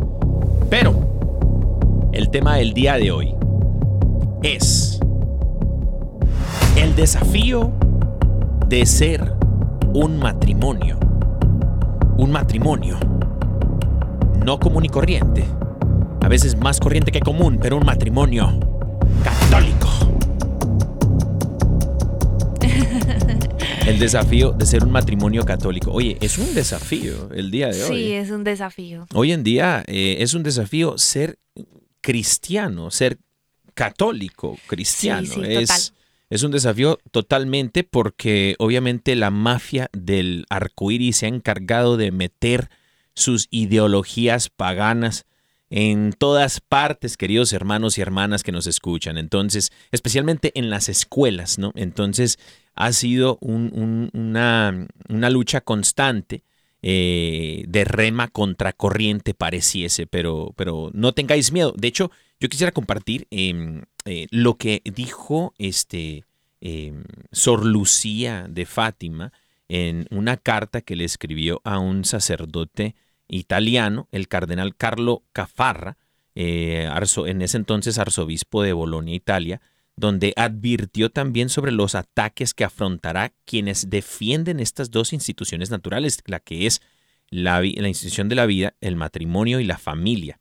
Pero 0.69 2.11
el 2.12 2.31
tema 2.31 2.57
del 2.57 2.75
día 2.75 2.97
de 2.97 3.11
hoy 3.11 3.35
es 4.43 5.00
el 6.77 6.95
desafío 6.95 7.73
de 8.69 8.85
ser 8.85 9.33
un 9.95 10.19
matrimonio. 10.19 10.99
Un 12.19 12.31
matrimonio 12.31 12.99
no 14.45 14.59
común 14.59 14.85
y 14.85 14.88
corriente. 14.88 15.45
A 16.23 16.29
veces 16.29 16.59
más 16.59 16.81
corriente 16.81 17.12
que 17.12 17.21
común, 17.21 17.59
pero 17.61 17.77
un 17.77 17.85
matrimonio 17.85 18.59
católico. 19.23 19.88
El 23.88 23.99
desafío 23.99 24.52
de 24.52 24.66
ser 24.66 24.85
un 24.85 24.90
matrimonio 24.90 25.47
católico. 25.47 25.90
Oye, 25.90 26.18
es 26.21 26.37
un 26.37 26.54
desafío 26.54 27.30
el 27.33 27.50
día 27.50 27.68
de 27.68 27.85
hoy. 27.85 27.97
Sí, 27.97 28.12
es 28.12 28.28
un 28.28 28.45
desafío. 28.45 29.07
Hoy 29.14 29.33
en 29.33 29.42
día 29.42 29.83
eh, 29.87 30.16
es 30.21 30.35
un 30.35 30.42
desafío 30.42 30.99
ser 30.99 31.38
cristiano, 32.02 32.90
ser 32.90 33.16
católico 33.73 34.59
cristiano. 34.66 35.26
Sí, 35.26 35.33
sí, 35.37 35.40
es, 35.42 35.68
total. 35.68 35.83
es 36.28 36.42
un 36.42 36.50
desafío 36.50 36.99
totalmente 37.12 37.83
porque 37.83 38.57
obviamente 38.59 39.16
la 39.16 39.30
mafia 39.30 39.88
del 39.95 40.45
arcoíris 40.50 41.16
se 41.16 41.25
ha 41.25 41.30
encargado 41.30 41.97
de 41.97 42.12
meter 42.12 42.68
sus 43.14 43.49
ideologías 43.50 44.50
paganas 44.50 45.25
en 45.71 46.12
todas 46.12 46.61
partes, 46.61 47.16
queridos 47.16 47.52
hermanos 47.52 47.99
y 47.99 48.00
hermanas 48.00 48.42
que 48.42 48.52
nos 48.52 48.66
escuchan. 48.66 49.18
Entonces, 49.18 49.71
especialmente 49.92 50.52
en 50.54 50.71
las 50.71 50.88
escuelas, 50.88 51.59
¿no? 51.59 51.73
Entonces, 51.75 52.38
ha 52.78 52.92
sido 52.92 53.38
un- 53.40 53.73
un- 53.75 54.11
una, 54.14 55.30
lucha 55.30 55.61
constante 55.61 56.44
eh, 56.80 57.64
de 57.66 57.85
rema 57.85 58.28
contra 58.28 58.73
corriente, 58.73 59.35
pareciese, 59.35 60.06
pero, 60.06 60.54
no 60.94 61.12
tengáis 61.12 61.50
miedo. 61.50 61.75
De 61.76 61.88
hecho, 61.88 62.12
yo 62.38 62.49
quisiera 62.49 62.70
compartir 62.70 63.26
em, 63.32 63.82
eh, 64.04 64.28
lo 64.30 64.54
que 64.58 64.80
dijo 64.85 65.54
este 65.58 66.25
em, 66.61 67.02
Sor 67.32 67.66
Lucía 67.66 68.47
de 68.49 68.64
Fátima 68.64 69.32
en 69.68 70.06
una 70.12 70.37
carta 70.37 70.80
que 70.80 70.94
le 70.94 71.04
escribió 71.04 71.61
a 71.64 71.80
un 71.80 72.04
sacerdote 72.04 72.94
italiano, 73.26 74.06
el 74.12 74.28
cardenal 74.28 74.76
Carlo 74.76 75.25
Cafarra, 75.32 75.97
eh, 76.37 76.88
en 77.26 77.42
ese 77.42 77.56
entonces 77.56 77.99
arzobispo 77.99 78.62
de 78.62 78.73
Bolonia, 78.73 79.16
Italia, 79.16 79.61
donde 79.99 80.33
advirtió 80.37 81.11
también 81.11 81.49
sobre 81.49 81.73
los 81.73 81.95
ataques 81.95 82.55
que 82.55 82.64
afrontará 82.64 83.33
quienes 83.45 83.90
defienden 83.90 84.61
estas 84.61 84.90
dos 84.90 85.12
instituciones 85.12 85.71
naturales, 85.71 86.19
la 86.26 86.40
que 86.40 86.67
es 86.67 86.81
la, 87.31 87.64
institución 87.64 88.28
de 88.28 88.37
la 88.37 88.47
vida, 88.47 88.75
el 88.81 88.97
matrimonio 88.97 89.61
y 89.61 89.64
la 89.64 89.78
familia. 89.78 90.38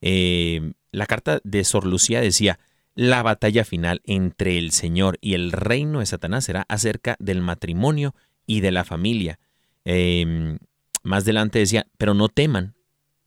Eh, 0.00 0.72
la 0.92 1.06
carta 1.06 1.40
de 1.44 1.64
Sor 1.64 1.86
Lucía 1.86 2.20
decía, 2.20 2.58
la 2.94 3.22
batalla 3.22 3.64
final 3.64 4.00
entre 4.04 4.58
el 4.58 4.70
Señor 4.70 5.18
y 5.20 5.34
el 5.34 5.50
reino 5.50 5.98
de 5.98 6.06
Satanás 6.06 6.44
será 6.44 6.64
acerca 6.68 7.16
del 7.18 7.40
matrimonio 7.40 8.14
y 8.46 8.60
de 8.60 8.70
la 8.70 8.84
familia. 8.84 9.40
Eh, 9.84 10.56
más 11.02 11.24
adelante 11.24 11.58
decía, 11.58 11.86
pero 11.98 12.14
no 12.14 12.28
teman, 12.28 12.74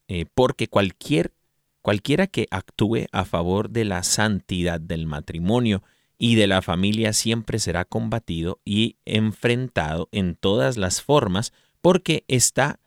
eh, 0.07 0.25
porque 0.33 0.67
cualquier, 0.67 1.33
cualquiera 1.81 2.27
que 2.27 2.47
actúe 2.51 3.05
a 3.11 3.25
favor 3.25 3.69
de 3.69 3.85
la 3.85 4.03
santidad 4.03 4.79
del 4.81 5.05
matrimonio 5.05 5.83
y 6.17 6.35
de 6.35 6.47
la 6.47 6.61
familia 6.61 7.13
siempre 7.13 7.59
será 7.59 7.85
combatido 7.85 8.59
y 8.65 8.95
enfrentado 9.05 10.09
en 10.11 10.35
todas 10.35 10.77
las 10.77 11.01
formas, 11.01 11.53
porque 11.81 12.23
esta 12.27 12.79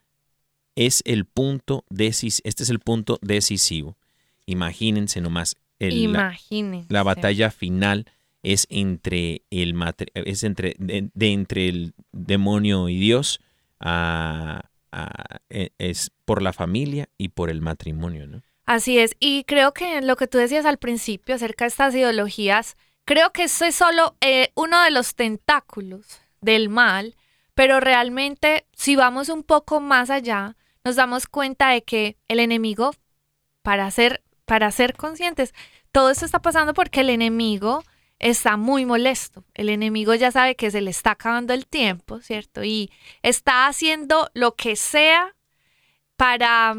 es 0.75 1.03
el 1.07 1.25
punto 1.25 1.85
decis- 1.91 2.41
este 2.45 2.63
es 2.63 2.71
el 2.71 2.81
punto 2.81 3.19
decisivo. 3.23 3.97
Imagínense 4.47 5.21
nomás 5.21 5.57
el- 5.79 6.13
la- 6.13 6.21
Imagínense. 6.21 6.93
la 6.93 7.03
batalla 7.03 7.51
final 7.51 8.07
es 8.43 8.67
entre 8.71 9.43
el 9.51 9.75
es 10.15 10.43
entre 10.45 10.75
de, 10.79 11.11
de 11.15 11.33
entre 11.33 11.69
el 11.69 11.95
demonio 12.13 12.89
y 12.89 12.99
Dios 12.99 13.41
a- 13.79 14.63
a- 14.93 15.39
e- 15.51 15.71
es 15.79 16.11
por 16.25 16.43
la 16.43 16.53
familia 16.53 17.09
y 17.19 17.29
por 17.29 17.51
el 17.51 17.61
matrimonio, 17.61 18.27
¿no? 18.27 18.43
Así 18.71 19.01
es, 19.01 19.17
y 19.19 19.43
creo 19.43 19.75
que 19.75 20.01
lo 20.01 20.15
que 20.15 20.29
tú 20.29 20.39
decías 20.39 20.65
al 20.65 20.79
principio 20.79 21.35
acerca 21.35 21.65
de 21.65 21.71
estas 21.71 21.93
ideologías, 21.93 22.77
creo 23.05 23.33
que 23.33 23.43
eso 23.43 23.65
es 23.65 23.75
solo 23.75 24.15
eh, 24.21 24.53
uno 24.55 24.81
de 24.85 24.93
los 24.93 25.17
tentáculos 25.17 26.21
del 26.41 26.69
mal, 26.69 27.17
pero 27.55 27.81
realmente 27.81 28.69
si 28.73 28.95
vamos 28.95 29.29
un 29.29 29.43
poco 29.43 29.81
más 29.81 30.09
allá, 30.09 30.57
nos 30.85 30.95
damos 30.95 31.27
cuenta 31.27 31.71
de 31.71 31.83
que 31.83 32.17
el 32.29 32.39
enemigo, 32.39 32.93
para 33.63 33.91
ser, 33.91 34.23
para 34.45 34.71
ser 34.71 34.95
conscientes, 34.95 35.53
todo 35.91 36.09
esto 36.11 36.25
está 36.25 36.41
pasando 36.41 36.73
porque 36.73 37.01
el 37.01 37.11
enemigo 37.11 37.83
está 38.21 38.57
muy 38.57 38.87
molesto. 38.87 39.45
El 39.53 39.69
enemigo 39.69 40.15
ya 40.15 40.31
sabe 40.31 40.55
que 40.55 40.71
se 40.71 40.81
le 40.81 40.93
está 40.93 41.11
acabando 41.11 41.55
el 41.55 41.67
tiempo, 41.67 42.21
¿cierto? 42.21 42.63
Y 42.63 42.93
está 43.23 43.67
haciendo 43.67 44.31
lo 44.33 44.55
que 44.55 44.77
sea 44.77 45.35
para 46.15 46.77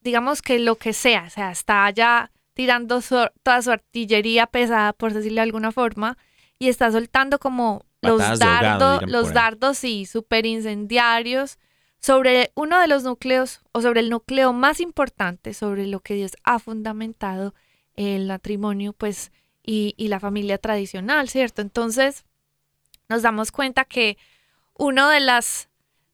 digamos 0.00 0.42
que 0.42 0.58
lo 0.58 0.76
que 0.76 0.92
sea, 0.92 1.24
o 1.26 1.30
sea, 1.30 1.50
está 1.50 1.88
ya 1.90 2.30
tirando 2.54 3.00
su- 3.00 3.28
toda 3.42 3.62
su 3.62 3.70
artillería 3.70 4.46
pesada, 4.46 4.92
por 4.92 5.12
decirlo 5.12 5.36
de 5.36 5.42
alguna 5.42 5.72
forma, 5.72 6.16
y 6.58 6.68
está 6.68 6.90
soltando 6.92 7.38
como 7.38 7.84
los, 8.02 8.18
Patadas 8.18 8.38
de 8.38 8.44
ahogado, 8.46 8.78
dardo- 8.78 8.98
dirán 9.00 9.12
los 9.12 9.32
dardos, 9.34 9.78
sí, 9.78 10.06
súper 10.06 10.46
incendiarios, 10.46 11.58
sobre 12.00 12.50
uno 12.54 12.80
de 12.80 12.86
los 12.88 13.02
núcleos, 13.04 13.60
o 13.72 13.82
sobre 13.82 14.00
el 14.00 14.10
núcleo 14.10 14.52
más 14.52 14.80
importante, 14.80 15.52
sobre 15.54 15.86
lo 15.86 16.00
que 16.00 16.14
Dios 16.14 16.32
ha 16.44 16.58
fundamentado 16.58 17.54
el 17.94 18.26
matrimonio, 18.26 18.92
pues, 18.94 19.32
y, 19.62 19.94
y 19.98 20.08
la 20.08 20.18
familia 20.20 20.56
tradicional, 20.56 21.28
¿cierto? 21.28 21.60
Entonces, 21.60 22.24
nos 23.10 23.20
damos 23.22 23.52
cuenta 23.52 23.84
que 23.84 24.16
uno 24.74 25.08
de 25.10 25.20
las 25.20 25.68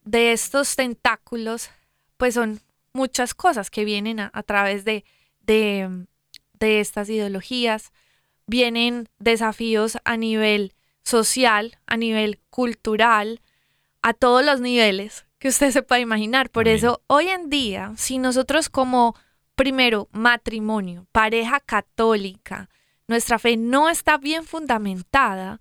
de 0.05 0.33
estos 0.33 0.75
tentáculos, 0.77 1.71
pues 2.17 2.35
son 2.35 2.61
muchas 2.97 3.35
cosas 3.35 3.71
que 3.71 3.85
vienen 3.85 4.19
a, 4.19 4.31
a 4.33 4.43
través 4.43 4.85
de, 4.85 5.05
de, 5.41 6.07
de 6.59 6.81
estas 6.81 7.09
ideologías. 7.09 7.93
Vienen 8.47 9.09
desafíos 9.19 9.99
a 10.05 10.17
nivel 10.17 10.73
social, 11.03 11.79
a 11.87 11.97
nivel 11.97 12.41
cultural, 12.51 13.41
a 14.03 14.13
todos 14.13 14.45
los 14.45 14.61
niveles 14.61 15.27
que 15.39 15.49
usted 15.49 15.71
se 15.71 15.83
pueda 15.83 16.01
imaginar. 16.01 16.51
Por 16.51 16.67
eso, 16.69 17.03
hoy 17.07 17.29
en 17.29 17.51
día, 17.51 17.93
si 17.97 18.19
nosotros 18.19 18.69
como, 18.69 19.15
primero, 19.55 20.09
matrimonio, 20.13 21.07
pareja 21.13 21.61
católica, 21.61 22.69
nuestra 23.09 23.39
fe 23.39 23.57
no 23.57 23.89
está 23.89 24.17
bien 24.19 24.45
fundamentada, 24.45 25.61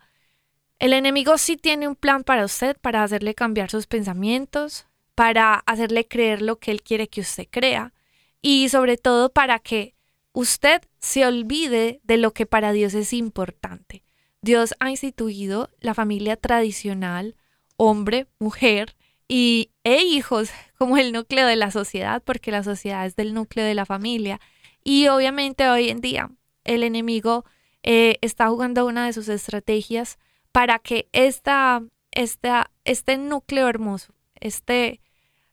el 0.80 0.94
enemigo 0.94 1.38
sí 1.38 1.58
tiene 1.58 1.88
un 1.88 1.96
plan 1.96 2.24
para 2.24 2.46
usted, 2.46 2.78
para 2.82 3.04
hacerle 3.04 3.34
cambiar 3.34 3.70
sus 3.70 3.88
pensamientos, 3.88 4.88
para 5.16 5.56
hacerle 5.56 6.08
creer 6.08 6.42
lo 6.42 6.60
que 6.60 6.72
él 6.72 6.82
quiere 6.84 7.08
que 7.08 7.22
usted 7.22 7.48
crea 7.50 7.94
y 8.42 8.70
sobre 8.70 8.98
todo 8.98 9.32
para 9.32 9.60
que 9.60 9.96
usted 10.34 10.82
se 11.00 11.26
olvide 11.26 12.02
de 12.04 12.18
lo 12.18 12.32
que 12.32 12.46
para 12.46 12.74
Dios 12.74 12.94
es 12.94 13.14
importante. 13.14 14.04
Dios 14.42 14.76
ha 14.80 14.92
instituido 14.92 15.72
la 15.80 15.96
familia 15.96 16.36
tradicional, 16.36 17.36
hombre, 17.78 18.28
mujer 18.38 18.96
y, 19.28 19.72
e 19.84 20.04
hijos 20.04 20.52
como 20.78 20.98
el 20.98 21.12
núcleo 21.12 21.48
de 21.48 21.56
la 21.56 21.72
sociedad, 21.72 22.22
porque 22.24 22.52
la 22.52 22.64
sociedad 22.64 23.06
es 23.06 23.16
del 23.16 23.34
núcleo 23.34 23.66
de 23.66 23.74
la 23.74 23.86
familia. 23.86 24.40
Y 24.84 25.08
obviamente 25.08 25.68
hoy 25.68 25.90
en 25.90 26.02
día 26.02 26.30
el 26.64 26.84
enemigo 26.84 27.46
eh, 27.82 28.18
está 28.22 28.50
jugando 28.50 28.86
una 28.86 29.06
de 29.06 29.14
sus 29.14 29.30
estrategias 29.30 30.20
para 30.52 30.80
que 30.80 31.08
esta, 31.12 31.84
este 32.12 33.18
núcleo 33.18 33.68
hermoso, 33.68 34.14
este, 34.40 35.02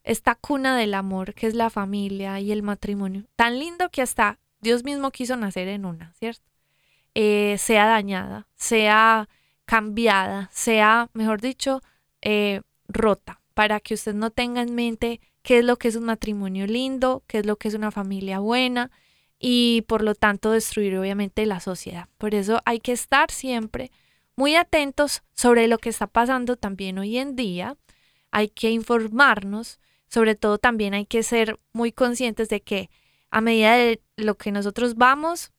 esta 0.04 0.34
cuna 0.34 0.76
del 0.76 0.94
amor 0.94 1.34
que 1.34 1.46
es 1.46 1.54
la 1.54 1.70
familia 1.70 2.40
y 2.40 2.52
el 2.52 2.62
matrimonio, 2.62 3.24
tan 3.36 3.58
lindo 3.58 3.90
que 3.90 4.02
hasta 4.02 4.38
Dios 4.60 4.84
mismo 4.84 5.10
quiso 5.10 5.36
nacer 5.36 5.68
en 5.68 5.84
una, 5.84 6.12
¿cierto? 6.14 6.42
Eh, 7.14 7.56
sea 7.58 7.86
dañada, 7.86 8.46
sea 8.56 9.28
cambiada, 9.64 10.50
sea, 10.52 11.08
mejor 11.12 11.40
dicho, 11.40 11.80
eh, 12.20 12.62
rota, 12.88 13.40
para 13.54 13.80
que 13.80 13.94
usted 13.94 14.14
no 14.14 14.30
tenga 14.30 14.62
en 14.62 14.74
mente 14.74 15.20
qué 15.42 15.58
es 15.58 15.64
lo 15.64 15.76
que 15.76 15.88
es 15.88 15.96
un 15.96 16.04
matrimonio 16.04 16.66
lindo, 16.66 17.22
qué 17.26 17.38
es 17.38 17.46
lo 17.46 17.56
que 17.56 17.68
es 17.68 17.74
una 17.74 17.90
familia 17.90 18.38
buena 18.38 18.90
y 19.38 19.82
por 19.88 20.02
lo 20.02 20.14
tanto 20.14 20.52
destruir 20.52 20.96
obviamente 20.96 21.44
la 21.46 21.60
sociedad. 21.60 22.08
Por 22.16 22.34
eso 22.34 22.60
hay 22.64 22.78
que 22.80 22.92
estar 22.92 23.30
siempre 23.30 23.90
muy 24.36 24.54
atentos 24.54 25.22
sobre 25.34 25.68
lo 25.68 25.78
que 25.78 25.88
está 25.88 26.06
pasando 26.06 26.56
también 26.56 26.98
hoy 26.98 27.18
en 27.18 27.36
día. 27.36 27.76
Hay 28.30 28.48
que 28.48 28.70
informarnos, 28.70 29.80
sobre 30.12 30.34
todo 30.34 30.58
también 30.58 30.92
hay 30.92 31.06
que 31.06 31.22
ser 31.22 31.58
muy 31.72 31.90
conscientes 31.90 32.50
de 32.50 32.60
que 32.60 32.90
a 33.30 33.40
medida 33.40 33.76
de 33.76 34.02
lo 34.16 34.36
que 34.36 34.52
nosotros 34.52 34.96
vamos 34.96 35.52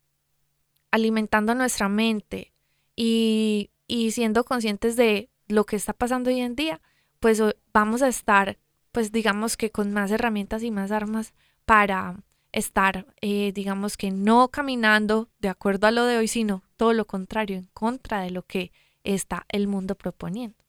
alimentando 0.91 1.55
nuestra 1.55 1.89
mente 1.89 2.53
y, 2.95 3.71
y 3.87 4.11
siendo 4.11 4.43
conscientes 4.43 4.95
de 4.95 5.31
lo 5.47 5.65
que 5.65 5.75
está 5.75 5.93
pasando 5.93 6.29
hoy 6.29 6.39
en 6.41 6.55
día, 6.55 6.81
pues 7.19 7.41
vamos 7.73 8.03
a 8.03 8.07
estar, 8.07 8.59
pues 8.91 9.11
digamos 9.11 9.57
que 9.57 9.71
con 9.71 9.91
más 9.91 10.11
herramientas 10.11 10.61
y 10.61 10.69
más 10.69 10.91
armas 10.91 11.33
para 11.65 12.23
estar, 12.51 13.07
eh, 13.21 13.53
digamos 13.55 13.97
que 13.97 14.11
no 14.11 14.49
caminando 14.49 15.29
de 15.39 15.49
acuerdo 15.49 15.87
a 15.87 15.91
lo 15.91 16.05
de 16.05 16.17
hoy, 16.17 16.27
sino 16.27 16.61
todo 16.77 16.93
lo 16.93 17.07
contrario, 17.07 17.57
en 17.57 17.69
contra 17.73 18.21
de 18.21 18.29
lo 18.29 18.43
que 18.43 18.71
está 19.03 19.47
el 19.49 19.67
mundo 19.67 19.95
proponiendo. 19.95 20.62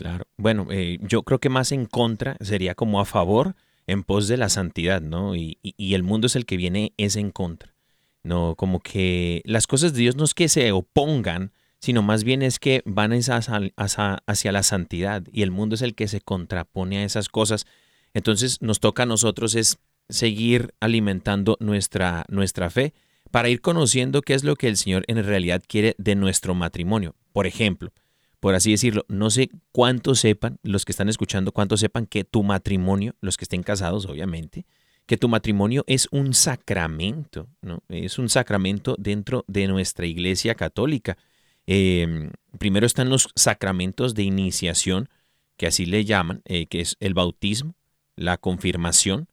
Claro. 0.00 0.24
Bueno, 0.38 0.66
eh, 0.70 0.98
yo 1.02 1.24
creo 1.24 1.40
que 1.40 1.50
más 1.50 1.72
en 1.72 1.84
contra 1.84 2.38
sería 2.40 2.74
como 2.74 3.02
a 3.02 3.04
favor 3.04 3.54
en 3.86 4.02
pos 4.02 4.28
de 4.28 4.38
la 4.38 4.48
santidad, 4.48 5.02
¿no? 5.02 5.36
Y, 5.36 5.58
el 5.76 6.02
mundo 6.02 6.26
es 6.26 6.36
el 6.36 6.46
que 6.46 6.56
viene 6.56 6.94
es 6.96 7.16
en 7.16 7.30
contra. 7.30 7.74
No, 8.22 8.54
como 8.56 8.80
que 8.80 9.42
las 9.44 9.66
cosas 9.66 9.92
de 9.92 10.00
Dios 10.00 10.16
no 10.16 10.24
es 10.24 10.32
que 10.32 10.48
se 10.48 10.72
opongan, 10.72 11.52
sino 11.80 12.00
más 12.00 12.24
bien 12.24 12.40
es 12.40 12.58
que 12.58 12.80
van 12.86 13.12
hacia, 13.12 14.22
hacia 14.26 14.52
la 14.52 14.62
santidad 14.62 15.22
y 15.30 15.42
el 15.42 15.50
mundo 15.50 15.74
es 15.74 15.82
el 15.82 15.94
que 15.94 16.08
se 16.08 16.22
contrapone 16.22 16.96
a 16.96 17.04
esas 17.04 17.28
cosas. 17.28 17.66
Entonces 18.14 18.62
nos 18.62 18.80
toca 18.80 19.02
a 19.02 19.06
nosotros 19.06 19.54
es 19.54 19.80
seguir 20.08 20.72
alimentando 20.80 21.58
nuestra, 21.60 22.24
nuestra 22.30 22.70
fe 22.70 22.94
para 23.30 23.50
ir 23.50 23.60
conociendo 23.60 24.22
qué 24.22 24.32
es 24.32 24.44
lo 24.44 24.56
que 24.56 24.68
el 24.68 24.78
Señor 24.78 25.04
en 25.08 25.22
realidad 25.22 25.62
quiere 25.68 25.94
de 25.98 26.14
nuestro 26.14 26.54
matrimonio. 26.54 27.16
Por 27.34 27.46
ejemplo, 27.46 27.92
por 28.40 28.54
así 28.54 28.70
decirlo, 28.70 29.04
no 29.08 29.30
sé 29.30 29.50
cuántos 29.70 30.20
sepan, 30.20 30.58
los 30.62 30.84
que 30.84 30.92
están 30.92 31.08
escuchando, 31.08 31.52
cuántos 31.52 31.80
sepan 31.80 32.06
que 32.06 32.24
tu 32.24 32.42
matrimonio, 32.42 33.14
los 33.20 33.36
que 33.36 33.44
estén 33.44 33.62
casados, 33.62 34.06
obviamente, 34.06 34.64
que 35.06 35.18
tu 35.18 35.28
matrimonio 35.28 35.84
es 35.86 36.08
un 36.10 36.32
sacramento, 36.32 37.48
¿no? 37.60 37.82
Es 37.88 38.18
un 38.18 38.28
sacramento 38.28 38.96
dentro 38.98 39.44
de 39.46 39.66
nuestra 39.66 40.06
iglesia 40.06 40.54
católica. 40.54 41.18
Eh, 41.66 42.30
primero 42.58 42.86
están 42.86 43.10
los 43.10 43.28
sacramentos 43.34 44.14
de 44.14 44.22
iniciación, 44.22 45.08
que 45.56 45.66
así 45.66 45.84
le 45.84 46.04
llaman, 46.04 46.42
eh, 46.46 46.66
que 46.66 46.80
es 46.80 46.96
el 47.00 47.12
bautismo, 47.12 47.74
la 48.16 48.38
confirmación 48.38 49.28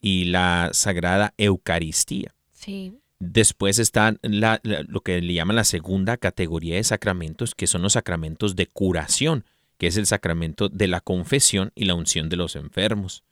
y 0.00 0.24
la 0.24 0.70
sagrada 0.72 1.34
Eucaristía. 1.38 2.34
Sí. 2.50 2.98
Después 3.26 3.78
está 3.78 4.16
la- 4.22 4.60
la- 4.62 4.82
lo 4.86 5.00
que 5.00 5.20
le 5.22 5.32
llaman 5.34 5.56
la 5.56 5.64
segunda 5.64 6.16
categoría 6.18 6.76
de 6.76 6.84
sacramentos, 6.84 7.54
que 7.54 7.66
son 7.66 7.82
los 7.82 7.94
sacramentos 7.94 8.54
de 8.54 8.66
curación, 8.66 9.44
que 9.78 9.86
es 9.86 9.96
el 9.96 10.06
sacramento 10.06 10.68
de 10.68 10.88
la 10.88 11.00
confesión 11.00 11.72
y 11.74 11.86
la 11.86 11.94
unción 11.94 12.28
de 12.28 12.36
los 12.36 12.54
enfermos. 12.54 13.24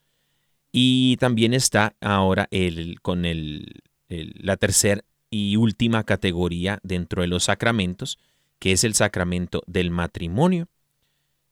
Y 0.73 1.17
también 1.19 1.53
está 1.53 1.95
ahora 2.01 2.49
el, 2.51 3.01
con 3.03 3.25
el, 3.27 3.83
el- 4.09 4.35
la 4.39 4.57
tercera 4.57 5.05
y 5.31 5.57
última 5.57 6.05
categoría 6.05 6.79
dentro 6.83 7.21
de 7.23 7.29
los 7.29 7.45
sacramentos, 7.45 8.19
que 8.59 8.73
es 8.73 8.85
el 8.85 8.95
sacramento 8.95 9.63
del 9.67 9.91
matrimonio 9.91 10.69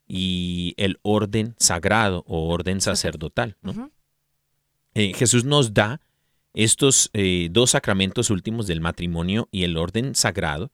y 0.09 0.75
el 0.77 0.99
orden 1.03 1.55
sagrado 1.59 2.25
o 2.27 2.49
orden 2.49 2.81
sacerdotal. 2.81 3.57
Eh, 4.95 5.13
Jesús 5.15 5.45
nos 5.45 5.73
da 5.75 6.01
estos 6.55 7.11
eh, 7.13 7.49
dos 7.51 7.71
sacramentos 7.71 8.31
últimos 8.31 8.67
del 8.67 8.81
matrimonio 8.81 9.49
y 9.53 9.65
el 9.65 9.77
orden 9.77 10.15
sagrado, 10.15 10.73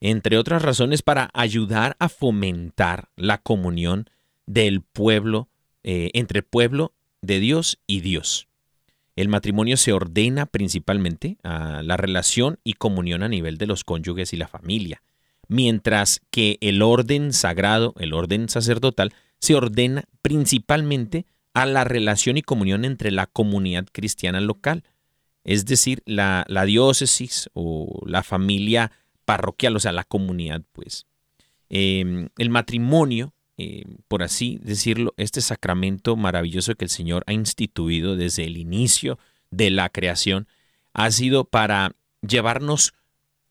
entre 0.00 0.38
otras 0.38 0.62
razones 0.62 1.02
para 1.02 1.30
ayudar 1.34 1.96
a 1.98 2.08
fomentar 2.08 3.10
la 3.16 3.38
comunión 3.38 4.08
del 4.46 4.82
pueblo, 4.82 5.48
eh, 5.82 6.10
entre 6.14 6.42
pueblo 6.42 6.94
de 7.20 7.40
Dios 7.40 7.78
y 7.86 8.00
Dios. 8.00 8.48
El 9.16 9.28
matrimonio 9.28 9.76
se 9.76 9.92
ordena 9.92 10.46
principalmente 10.46 11.38
a 11.42 11.82
la 11.82 11.96
relación 11.96 12.60
y 12.62 12.74
comunión 12.74 13.24
a 13.24 13.28
nivel 13.28 13.58
de 13.58 13.66
los 13.66 13.82
cónyuges 13.82 14.32
y 14.32 14.36
la 14.36 14.46
familia, 14.46 15.02
mientras 15.48 16.20
que 16.30 16.58
el 16.60 16.82
orden 16.82 17.32
sagrado, 17.32 17.94
el 17.98 18.12
orden 18.12 18.48
sacerdotal, 18.48 19.12
se 19.40 19.56
ordena 19.56 20.04
principalmente 20.22 21.26
a 21.52 21.66
la 21.66 21.82
relación 21.82 22.36
y 22.36 22.42
comunión 22.42 22.84
entre 22.84 23.10
la 23.10 23.26
comunidad 23.26 23.86
cristiana 23.90 24.40
local, 24.40 24.84
es 25.48 25.64
decir, 25.64 26.02
la, 26.04 26.44
la 26.46 26.66
diócesis 26.66 27.48
o 27.54 28.02
la 28.04 28.22
familia 28.22 28.92
parroquial, 29.24 29.76
o 29.76 29.80
sea, 29.80 29.92
la 29.92 30.04
comunidad, 30.04 30.60
pues. 30.74 31.06
Eh, 31.70 32.28
el 32.36 32.50
matrimonio, 32.50 33.32
eh, 33.56 33.84
por 34.08 34.22
así 34.22 34.60
decirlo, 34.62 35.14
este 35.16 35.40
sacramento 35.40 36.16
maravilloso 36.16 36.74
que 36.74 36.84
el 36.84 36.90
Señor 36.90 37.24
ha 37.26 37.32
instituido 37.32 38.14
desde 38.14 38.44
el 38.44 38.58
inicio 38.58 39.18
de 39.50 39.70
la 39.70 39.88
creación, 39.88 40.48
ha 40.92 41.10
sido 41.10 41.46
para 41.46 41.92
llevarnos 42.20 42.92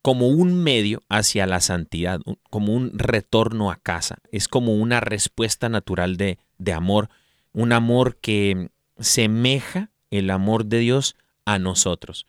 como 0.04 0.28
un 0.28 0.54
medio 0.64 1.02
hacia 1.10 1.48
la 1.48 1.62
santidad, 1.62 2.20
como 2.52 2.76
un 2.76 2.92
retorno 2.94 3.72
a 3.72 3.78
casa. 3.78 4.20
Es 4.32 4.48
como 4.48 4.76
una 4.76 5.00
respuesta 5.00 5.68
natural 5.68 6.16
de, 6.16 6.38
de 6.60 6.74
amor, 6.74 7.10
un 7.54 7.74
amor 7.74 8.18
que 8.18 8.70
semeja 9.00 9.90
el 10.12 10.30
amor 10.30 10.66
de 10.66 10.78
Dios 10.78 11.16
a 11.48 11.60
nosotros. 11.60 12.26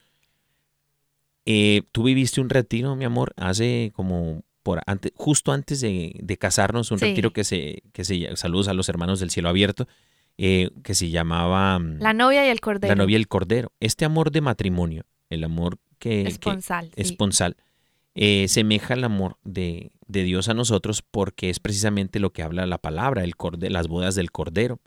Eh, 1.45 1.83
Tú 1.93 2.03
viviste 2.05 2.41
un 2.41 2.51
retiro, 2.51 2.95
mi 2.97 3.05
amor, 3.05 3.33
hace 3.37 3.93
como 3.95 4.43
por 4.63 4.81
antes, 4.87 5.13
justo 5.17 5.53
antes 5.53 5.81
de, 5.81 6.15
de 6.23 6.37
casarnos, 6.37 6.91
un 6.91 6.99
Sí. 6.99 7.07
retiro 7.07 7.33
que 7.33 7.45
se, 7.45 7.83
que 7.93 8.05
se, 8.05 8.37
saludos 8.37 8.69
a 8.69 8.75
los 8.75 8.89
hermanos 8.89 9.19
del 9.21 9.31
cielo 9.31 9.49
abierto, 9.49 9.89
eh, 10.37 10.71
que 10.85 10.95
se 10.95 11.09
llamaba 11.11 11.79
mm, 11.79 12.01
La 12.01 12.13
novia 12.13 12.47
y 12.47 12.51
el 12.51 12.61
cordero. 12.61 12.95
La 12.95 12.97
novia 13.03 13.15
y 13.15 13.21
el 13.21 13.29
cordero. 13.29 13.73
Este 13.81 14.05
amor 14.05 14.31
de 14.31 14.41
matrimonio, 14.43 15.05
el 15.31 15.43
amor 15.45 15.79
que, 15.99 16.23
que- 16.25 16.29
Esponsal. 16.29 16.87
sí. 16.87 16.93
esponsal, 17.03 17.57
eh, 18.15 18.47
semeja 18.49 18.95
al 18.95 19.05
amor 19.05 19.39
de, 19.45 19.91
de 20.07 20.23
Dios 20.25 20.49
a 20.49 20.55
nosotros 20.55 21.03
porque 21.03 21.49
es 21.51 21.61
precisamente 21.61 22.21
lo 22.21 22.31
que 22.33 22.43
habla 22.43 22.67
la 22.67 22.79
palabra, 22.79 23.25
el 23.25 23.37
corde- 23.37 23.71
las 23.71 23.89
bodas 23.89 24.15
del 24.17 24.31
Cordero. 24.33 24.81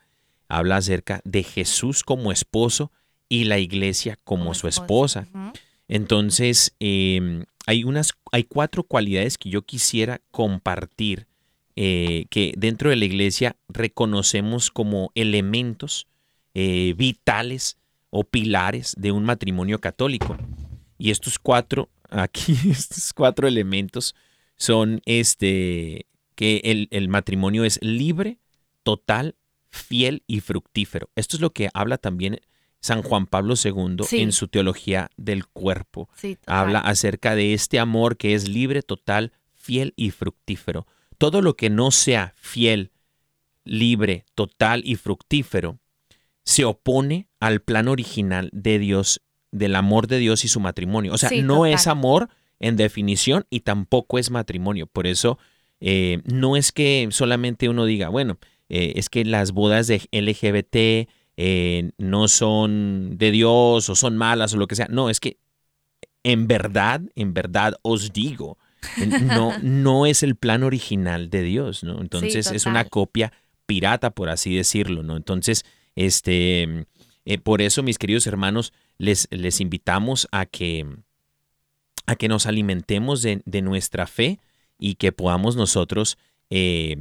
Habla 0.47 0.77
acerca 0.77 1.21
de 1.23 1.43
Jesús 1.43 2.03
como 2.03 2.31
esposo 2.31 2.91
y 3.31 3.45
la 3.45 3.59
iglesia 3.59 4.19
como, 4.25 4.53
su 4.53 4.67
esposa. 4.67 5.25
Entonces, 5.87 6.75
eh, 6.81 7.45
hay, 7.65 7.85
unas, 7.85 8.11
hay 8.33 8.43
cuatro 8.43 8.83
cualidades 8.83 9.37
que 9.37 9.49
yo 9.49 9.61
quisiera 9.61 10.19
compartir 10.31 11.27
eh, 11.77 12.25
que 12.29 12.53
dentro 12.57 12.89
de 12.89 12.97
la 12.97 13.05
iglesia 13.05 13.55
reconocemos 13.69 14.69
como 14.69 15.13
elementos 15.15 16.07
eh, 16.55 16.93
vitales 16.97 17.77
o 18.09 18.25
pilares 18.25 18.95
de 18.97 19.13
un 19.13 19.23
matrimonio 19.23 19.79
católico. 19.79 20.37
Y 20.97 21.11
estos 21.11 21.39
cuatro, 21.39 21.89
aquí, 22.09 22.57
estos 22.69 23.13
cuatro 23.13 23.47
elementos 23.47 24.13
son 24.57 25.01
este, 25.05 26.05
que 26.35 26.59
el, 26.65 26.89
el 26.91 27.07
matrimonio 27.07 27.63
es 27.63 27.79
libre, 27.81 28.39
total, 28.83 29.35
fiel 29.69 30.21
y 30.27 30.41
fructífero. 30.41 31.09
Esto 31.15 31.37
es 31.37 31.41
lo 31.41 31.51
que 31.53 31.69
habla 31.73 31.97
también 31.97 32.41
San 32.81 33.03
Juan 33.03 33.27
Pablo 33.27 33.53
II 33.63 33.97
Sí. 34.05 34.19
en 34.21 34.31
su 34.31 34.47
teología 34.47 35.09
del 35.17 35.45
cuerpo. 35.47 36.09
Sí. 36.15 36.37
Habla 36.47 36.79
acerca 36.79 37.35
de 37.35 37.53
este 37.53 37.79
amor 37.79 38.17
que 38.17 38.33
es 38.33 38.47
libre, 38.49 38.81
total, 38.81 39.31
fiel 39.53 39.93
y 39.95 40.09
fructífero. 40.11 40.87
Todo 41.17 41.41
lo 41.41 41.55
que 41.55 41.69
no 41.69 41.91
sea 41.91 42.33
fiel, 42.35 42.91
libre, 43.63 44.25
total 44.35 44.81
y 44.85 44.95
fructífero 44.95 45.79
se 46.43 46.65
opone 46.65 47.27
al 47.39 47.61
plan 47.61 47.87
original 47.87 48.49
de 48.51 48.79
Dios, 48.79 49.21
del 49.51 49.75
amor 49.75 50.07
de 50.07 50.17
Dios 50.17 50.43
y 50.43 50.47
su 50.47 50.59
matrimonio. 50.59 51.13
O 51.13 51.17
sea, 51.17 51.29
Sí, 51.29 51.41
no 51.43 51.57
total. 51.57 51.73
es 51.73 51.87
amor 51.87 52.29
en 52.59 52.75
definición 52.77 53.45
y 53.51 53.59
tampoco 53.61 54.17
es 54.17 54.31
matrimonio. 54.31 54.87
Por 54.87 55.05
eso 55.05 55.37
eh, 55.79 56.21
no 56.25 56.55
es 56.57 56.71
que 56.71 57.07
solamente 57.11 57.69
uno 57.69 57.85
diga, 57.85 58.09
bueno, 58.09 58.37
eh, 58.69 58.93
es 58.95 59.09
que 59.09 59.23
las 59.25 59.51
bodas 59.51 59.87
de 59.87 60.01
LGBT 60.11 61.09
eh, 61.37 61.91
no 61.97 62.27
son 62.27 63.17
de 63.17 63.31
Dios 63.31 63.89
o 63.89 63.95
son 63.95 64.17
malas 64.17 64.53
o 64.53 64.57
lo 64.57 64.67
que 64.67 64.75
sea. 64.75 64.87
No, 64.89 65.09
es 65.09 65.19
que 65.19 65.37
en 66.23 66.47
verdad, 66.47 67.01
en 67.15 67.33
verdad 67.33 67.75
os 67.81 68.13
digo, 68.13 68.57
no, 69.21 69.51
no 69.61 70.05
es 70.05 70.23
el 70.23 70.35
plan 70.35 70.63
original 70.63 71.29
de 71.29 71.43
Dios, 71.43 71.83
¿no? 71.83 72.01
Entonces 72.01 72.51
es 72.51 72.65
una 72.65 72.85
copia 72.85 73.31
pirata, 73.65 74.11
por 74.11 74.29
así 74.29 74.55
decirlo, 74.55 75.03
¿no? 75.03 75.17
Entonces, 75.17 75.65
este, 75.95 76.85
eh, 77.25 77.37
por 77.37 77.61
eso, 77.61 77.83
mis 77.83 77.97
queridos 77.97 78.27
hermanos, 78.27 78.73
les, 78.97 79.27
les 79.31 79.61
invitamos 79.61 80.27
a 80.31 80.45
que, 80.45 80.85
a 82.05 82.15
que 82.15 82.27
nos 82.27 82.45
alimentemos 82.45 83.21
de, 83.21 83.41
de 83.45 83.61
nuestra 83.61 84.07
fe 84.07 84.39
y 84.77 84.95
que 84.95 85.11
podamos 85.11 85.55
nosotros 85.55 86.17
eh, 86.49 86.97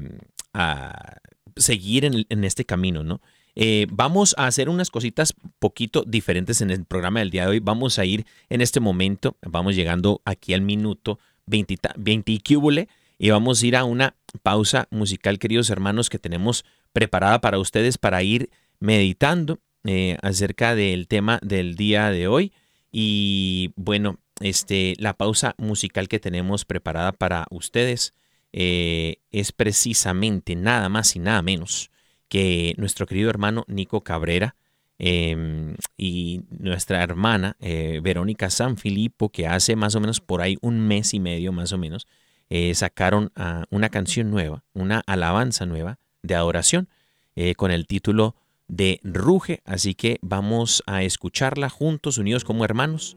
a 0.53 1.19
seguir 1.57 2.05
en, 2.05 2.27
en 2.29 2.45
este 2.45 2.65
camino, 2.65 3.03
¿no? 3.03 3.21
Eh, 3.63 3.87
vamos 3.91 4.35
a 4.39 4.47
hacer 4.47 4.71
unas 4.71 4.89
cositas 4.91 5.35
poquito 5.59 6.03
diferentes 6.07 6.63
en 6.63 6.71
el 6.71 6.87
programa 6.87 7.21
del 7.21 7.29
día 7.31 7.43
de 7.43 7.49
hoy. 7.51 7.59
Vamos 7.61 7.99
a 7.99 8.07
ir 8.07 8.25
en 8.49 8.63
este 8.63 8.81
momento, 8.81 9.37
vamos 9.43 9.77
llegando 9.77 10.23
aquí 10.25 10.55
al 10.55 10.63
minuto 10.63 11.19
20, 11.45 11.77
ta- 11.77 11.95
20 11.99 12.33
y 12.33 12.39
cúbole, 12.41 12.89
y 13.19 13.29
vamos 13.29 13.63
a 13.63 13.67
ir 13.67 13.77
a 13.77 13.85
una 13.85 14.17
pausa 14.43 14.89
musical, 14.91 15.39
queridos 15.39 15.69
hermanos, 15.69 16.09
que 16.09 16.19
tenemos 16.19 16.65
preparada 16.95 17.43
para 17.43 17.59
ustedes 17.59 17.99
para 17.99 18.23
ir 18.23 18.49
meditando 18.79 19.59
eh, 19.85 20.17
acerca 20.23 20.75
del 20.75 21.07
tema 21.07 21.39
del 21.43 21.77
día 21.77 22.09
de 22.09 22.29
hoy. 22.29 22.55
Y 22.91 23.73
bueno, 23.77 24.21
este, 24.41 24.95
la 24.97 25.13
pausa 25.19 25.55
musical 25.59 26.09
que 26.09 26.19
tenemos 26.19 26.65
preparada 26.65 27.13
para 27.13 27.45
ustedes 27.51 28.15
eh, 28.55 29.17
es 29.33 29.53
precisamente 29.53 30.57
nada 30.57 30.89
más 30.89 31.15
y 31.15 31.19
nada 31.19 31.43
menos 31.43 31.91
que 32.31 32.75
nuestro 32.79 33.05
querido 33.07 33.29
hermano 33.29 33.65
Nico 33.69 34.01
Cabrera 34.03 34.57
eh, 34.99 35.75
y 35.99 36.41
nuestra 36.51 37.03
hermana 37.03 37.57
eh, 37.61 38.01
Verónica 38.03 38.49
San 38.49 38.79
Filipo, 38.79 39.29
que 39.29 39.47
hace 39.47 39.77
más 39.77 39.95
o 39.95 40.01
menos 40.01 40.21
por 40.21 40.41
ahí 40.41 40.57
un 40.63 40.81
mes 40.81 41.13
y 41.13 41.21
medio 41.21 41.53
más 41.53 41.73
o 41.73 41.79
menos, 41.79 42.07
eh, 42.49 42.75
sacaron 42.75 43.31
ah, 43.37 43.65
una 43.71 43.91
canción 43.91 44.31
nueva, 44.31 44.65
una 44.73 45.03
alabanza 45.07 45.67
nueva 45.67 45.99
de 46.23 46.35
adoración 46.35 46.89
eh, 47.37 47.55
con 47.55 47.71
el 47.71 47.87
título 47.87 48.35
de 48.67 49.01
Ruge. 49.05 49.61
Así 49.65 49.95
que 49.95 50.19
vamos 50.21 50.83
a 50.87 51.03
escucharla 51.03 51.69
juntos, 51.69 52.19
unidos 52.19 52.45
como 52.45 52.65
hermanos. 52.65 53.17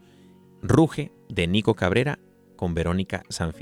Ruge 0.61 1.11
de 1.29 1.47
Nico 1.47 1.73
Cabrera 1.73 2.19
con 2.55 2.73
Verónica 2.73 3.23
San 3.29 3.53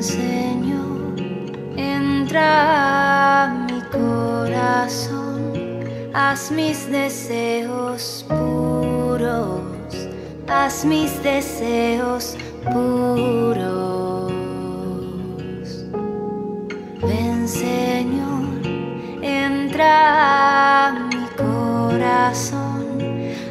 Señor, 0.00 1.16
entra 1.76 3.42
a 3.42 3.48
mi 3.48 3.80
corazón, 3.90 5.52
haz 6.14 6.52
mis 6.52 6.88
deseos 6.88 8.24
puros, 8.28 9.60
haz 10.46 10.84
mis 10.84 11.20
deseos 11.24 12.36
puros. 12.72 14.32
Ven 17.02 17.48
Señor, 17.48 18.62
entra 19.20 20.86
a 20.86 20.92
mi 20.92 21.26
corazón, 21.36 22.86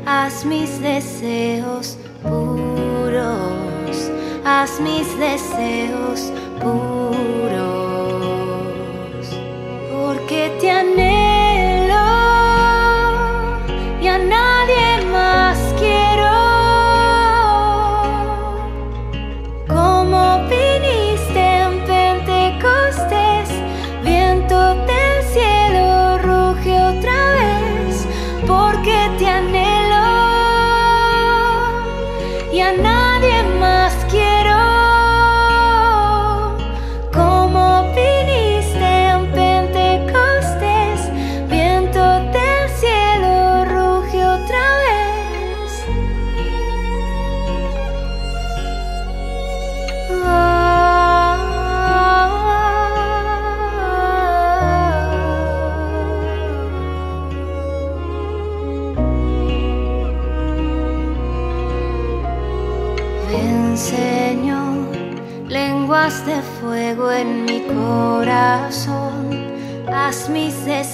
haz 0.05 0.45
mis 0.45 0.81
deseos 0.81 1.97
puros, 2.23 4.12
haz 4.45 4.79
mis 4.79 5.19
deseos 5.19 6.31
puros, 6.60 7.07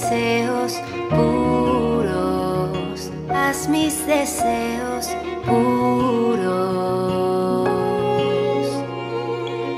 deseos 0.03 0.81
puros, 1.09 3.09
haz 3.29 3.69
mis 3.69 4.05
deseos 4.05 5.07
puros. 5.45 6.49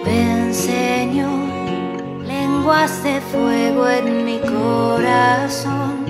Ven 0.03 0.51
Señor, 0.53 1.29
lenguas 2.25 3.03
de 3.03 3.21
fuego 3.21 3.88
en 3.88 4.25
mi 4.25 4.39
corazón, 4.39 6.05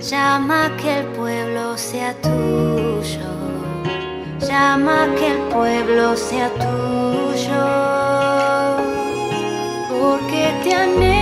llama 0.00 0.72
que 0.80 0.98
el 0.98 1.06
pueblo 1.06 1.78
sea 1.78 2.12
tuyo, 2.20 3.30
llama 4.40 5.06
que 5.16 5.28
el 5.28 5.38
pueblo 5.54 6.16
sea 6.16 6.50
tuyo, 6.50 7.62
porque 9.88 10.52
te 10.64 10.74
anhelo 10.74 11.19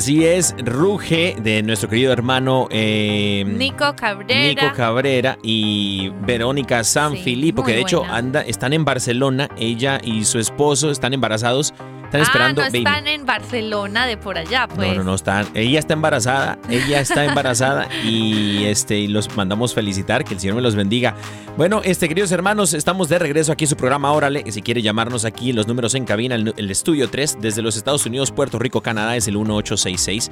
Así 0.00 0.24
es, 0.24 0.54
Ruge 0.64 1.36
de 1.42 1.62
nuestro 1.62 1.90
querido 1.90 2.10
hermano 2.10 2.68
eh, 2.70 3.44
Nico 3.46 3.94
Cabrera. 3.94 4.40
Nico 4.40 4.74
Cabrera 4.74 5.36
y 5.42 6.08
Verónica 6.22 6.82
San 6.84 7.18
Sí, 7.18 7.52
que 7.66 7.72
de 7.72 7.80
hecho 7.82 8.06
anda, 8.06 8.40
están 8.40 8.72
en 8.72 8.86
Barcelona, 8.86 9.50
ella 9.58 10.00
y 10.02 10.24
su 10.24 10.38
esposo 10.38 10.90
están 10.90 11.12
embarazados, 11.12 11.74
están 12.10 12.22
esperando 12.22 12.62
ah, 12.62 12.64
no 12.64 12.70
baby. 12.72 12.78
están 12.78 13.06
en 13.06 13.24
Barcelona 13.24 14.06
de 14.06 14.16
por 14.16 14.36
allá, 14.36 14.66
pues. 14.66 14.88
No, 14.88 14.94
no, 14.96 15.04
no 15.04 15.14
están. 15.14 15.46
Ella 15.54 15.78
está 15.78 15.94
embarazada, 15.94 16.58
ella 16.68 17.00
está 17.00 17.24
embarazada 17.24 17.88
y 18.04 18.64
este 18.64 18.98
y 18.98 19.06
los 19.06 19.36
mandamos 19.36 19.74
felicitar, 19.74 20.24
que 20.24 20.34
el 20.34 20.40
Señor 20.40 20.56
me 20.56 20.62
los 20.62 20.74
bendiga. 20.74 21.14
Bueno, 21.56 21.82
este 21.84 22.08
queridos 22.08 22.32
hermanos, 22.32 22.74
estamos 22.74 23.08
de 23.08 23.20
regreso 23.20 23.52
aquí 23.52 23.64
en 23.64 23.68
su 23.68 23.76
programa 23.76 24.10
Órale. 24.12 24.50
Si 24.50 24.60
quiere 24.60 24.82
llamarnos 24.82 25.24
aquí, 25.24 25.52
los 25.52 25.68
números 25.68 25.94
en 25.94 26.04
cabina, 26.04 26.34
el, 26.34 26.52
el 26.56 26.70
estudio 26.70 27.08
3 27.08 27.38
desde 27.40 27.62
los 27.62 27.76
Estados 27.76 28.04
Unidos, 28.06 28.32
Puerto 28.32 28.58
Rico, 28.58 28.80
Canadá 28.80 29.16
es 29.16 29.28
el 29.28 29.34
1866 29.34 30.30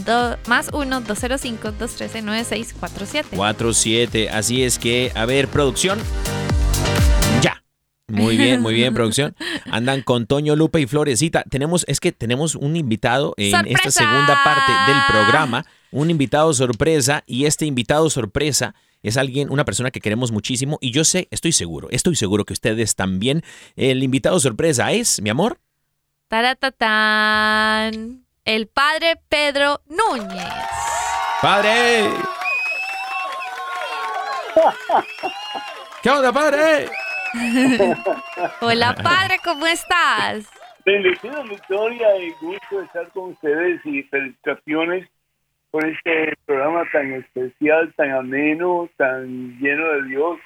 Do- 0.06 0.38
más 0.48 0.72
1-205-213-9647. 0.72 3.26
47. 3.36 4.30
Así 4.30 4.63
es 4.63 4.80
que, 4.80 5.12
a 5.13 5.26
ver, 5.26 5.50
producción. 5.50 6.00
Muy 8.10 8.38
bien, 8.38 8.62
muy 8.62 8.74
bien, 8.74 8.93
producción. 8.95 9.36
Andan 9.72 10.02
con 10.02 10.26
Toño, 10.28 10.56
Lupe 10.56 10.82
y 10.82 10.88
Florecita. 10.88 11.43
Tenemos, 11.43 11.86
es 11.88 12.00
que 12.00 12.12
tenemos 12.12 12.56
un 12.56 12.76
invitado 12.76 13.34
en 13.38 13.67
esta 13.67 13.91
segunda 13.91 14.43
parte 14.43 14.72
del 14.91 15.02
programa. 15.08 15.65
Un 15.91 16.10
invitado 16.10 16.54
sorpresa. 16.54 17.24
Y 17.26 17.45
este 17.45 17.65
invitado 17.65 18.10
sorpresa 18.10 18.76
es 19.02 19.17
alguien, 19.17 19.50
una 19.52 19.65
persona 19.65 19.91
que 19.91 20.02
queremos 20.02 20.32
muchísimo. 20.32 20.78
Y 20.82 20.91
yo 20.91 21.04
sé, 21.04 21.28
estoy 21.32 21.52
seguro, 21.52 21.88
estoy 21.91 22.15
seguro 22.15 22.45
que 22.45 22.54
ustedes 22.54 22.95
también. 22.95 23.43
El 23.76 24.04
invitado 24.04 24.39
sorpresa 24.39 24.91
es, 24.91 25.22
mi 25.22 25.30
amor. 25.30 25.60
Taratatán. 26.28 28.26
El 28.45 28.67
padre 28.67 29.19
Pedro 29.30 29.82
Núñez. 29.88 30.54
¡Padre! 31.41 32.10
¿Qué 36.04 36.10
onda, 36.10 36.32
padre? 36.32 36.89
Hola, 38.62 38.96
padre, 38.96 39.39
¿cómo 39.44 39.65
estás? 39.68 40.50
Bendecido 40.86 41.44
Victoria 41.44 42.08
y 42.18 42.32
gusto 42.42 42.82
estar 42.82 43.08
con 43.10 43.32
ustedes 43.32 43.86
y 43.86 44.04
felicitaciones 44.04 45.08
por 45.72 45.86
este 45.86 46.34
programa 46.46 46.84
tan 46.92 47.13
especial, 47.13 47.94
tan 47.96 48.12
ameno, 48.12 48.89
tan 48.98 49.60
lleno 49.60 49.88
de 49.94 50.04
Dios 50.08 50.39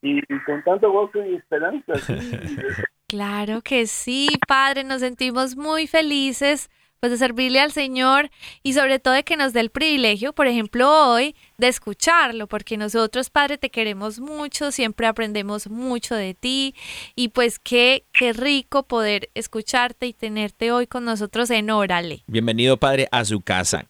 y 0.00 0.22
con 0.44 0.62
tanto 0.64 0.90
gozo 0.90 1.24
y 1.24 1.36
esperanza. 1.36 1.94
sí. 1.96 2.56
Claro 3.08 3.60
que 3.60 3.86
sí, 3.86 4.26
Padre, 4.48 4.84
nos 4.84 5.02
sentimos 5.02 5.54
muy 5.54 5.86
felices 5.86 6.70
pues 7.02 7.10
de 7.10 7.18
servirle 7.18 7.58
al 7.58 7.72
Señor 7.72 8.30
y 8.62 8.74
sobre 8.74 9.00
todo 9.00 9.14
de 9.14 9.24
que 9.24 9.36
nos 9.36 9.52
dé 9.52 9.58
el 9.58 9.70
privilegio, 9.70 10.32
por 10.32 10.46
ejemplo, 10.46 10.88
hoy 10.88 11.34
de 11.58 11.66
escucharlo, 11.66 12.46
porque 12.46 12.76
nosotros, 12.76 13.28
Padre, 13.28 13.58
te 13.58 13.70
queremos 13.70 14.20
mucho, 14.20 14.70
siempre 14.70 15.08
aprendemos 15.08 15.68
mucho 15.68 16.14
de 16.14 16.34
ti 16.34 16.76
y 17.16 17.30
pues 17.30 17.58
qué 17.58 18.04
qué 18.12 18.32
rico 18.32 18.84
poder 18.84 19.30
escucharte 19.34 20.06
y 20.06 20.12
tenerte 20.12 20.70
hoy 20.70 20.86
con 20.86 21.04
nosotros 21.04 21.50
en 21.50 21.70
Órale. 21.70 22.22
Bienvenido, 22.28 22.76
padre, 22.76 23.08
a 23.10 23.24
su 23.24 23.40
casa. 23.40 23.86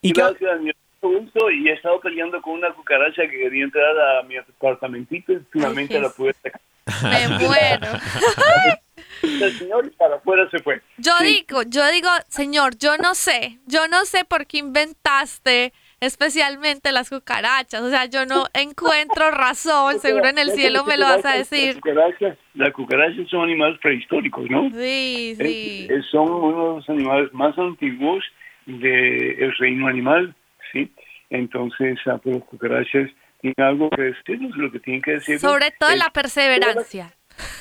¿Y 0.00 0.12
qué- 0.12 0.22
Gracias, 0.22 0.60
mi 0.62 0.72
gusto 1.02 1.50
y 1.50 1.68
he 1.68 1.74
estado 1.74 2.00
peleando 2.00 2.40
con 2.40 2.54
una 2.54 2.72
cucaracha 2.72 3.24
que 3.30 3.40
quería 3.40 3.64
entrar 3.64 3.94
a 4.00 4.22
mi 4.22 4.38
apartamentito 4.38 5.34
y 5.34 5.40
finalmente 5.52 5.96
Ay, 5.96 6.02
la 6.02 6.08
pude 6.08 6.32
sacar. 6.42 6.62
Me 7.02 7.28
muero. 7.28 7.88
El 9.40 9.58
señor 9.58 9.86
y 9.86 9.90
para 9.90 10.16
afuera 10.16 10.48
se 10.50 10.58
fue. 10.60 10.80
Yo 10.98 11.12
Sí. 11.20 11.44
digo, 11.46 11.62
yo 11.62 11.90
digo, 11.90 12.08
Señor, 12.28 12.76
yo 12.78 12.96
no 12.98 13.14
sé, 13.14 13.58
yo 13.66 13.88
no 13.88 14.04
sé 14.04 14.24
por 14.24 14.46
qué 14.46 14.58
inventaste 14.58 15.72
especialmente 16.00 16.92
las 16.92 17.08
cucarachas, 17.08 17.80
o 17.80 17.88
sea, 17.88 18.04
yo 18.06 18.26
no 18.26 18.44
encuentro 18.54 19.30
razón, 19.30 19.98
seguro 20.00 20.28
en 20.28 20.38
el 20.38 20.50
cielo 20.50 20.84
me 20.84 20.96
lo 20.98 21.06
vas 21.06 21.24
a 21.24 21.36
decir. 21.36 21.74
Las 21.74 21.82
cucarachas, 21.82 22.38
las 22.54 22.70
cucarachas 22.72 23.28
son 23.30 23.42
animales 23.44 23.78
prehistóricos, 23.80 24.44
¿no? 24.50 24.68
Sí, 24.70 25.34
sí. 25.38 25.86
Es- 25.88 25.98
es- 25.98 26.06
son 26.10 26.30
uno 26.30 26.68
de 26.68 26.74
los 26.76 26.88
animales 26.90 27.32
más 27.32 27.56
antiguos 27.58 28.22
del 28.66 29.52
reino 29.58 29.86
animal, 29.88 30.34
¿sí? 30.72 30.90
Entonces, 31.30 31.98
ah, 32.06 32.18
pues, 32.22 32.36
las 32.36 32.44
cucarachas 32.44 33.10
tienen 33.40 33.54
algo 33.58 33.90
que 33.90 34.02
decirnos, 34.02 34.56
lo 34.56 34.70
que 34.70 34.80
tienen 34.80 35.02
que 35.02 35.12
decir. 35.12 35.38
Sobre 35.38 35.70
todo 35.72 35.94
la 35.96 36.10
perseverancia. 36.10 37.12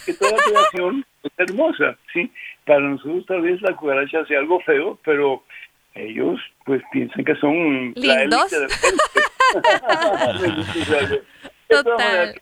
Que 0.06 0.14
toda 0.14 0.32
la 0.32 0.38
creación 0.44 1.06
es 1.24 1.32
hermosa, 1.38 1.98
¿sí? 2.14 2.32
Para 2.66 2.82
nosotros 2.82 3.26
tal 3.26 3.42
vez 3.42 3.62
la 3.62 3.76
cucaracha 3.76 4.26
sea 4.26 4.40
algo 4.40 4.60
feo, 4.62 5.00
pero 5.04 5.44
ellos 5.96 6.40
pues 6.66 6.82
piensan 6.92 7.24
que 7.24 7.36
son 7.36 7.94
la 7.96 8.22
¿Lindos? 8.22 8.52
élite 8.54 8.76
todas 11.68 11.84
Total. 11.84 12.36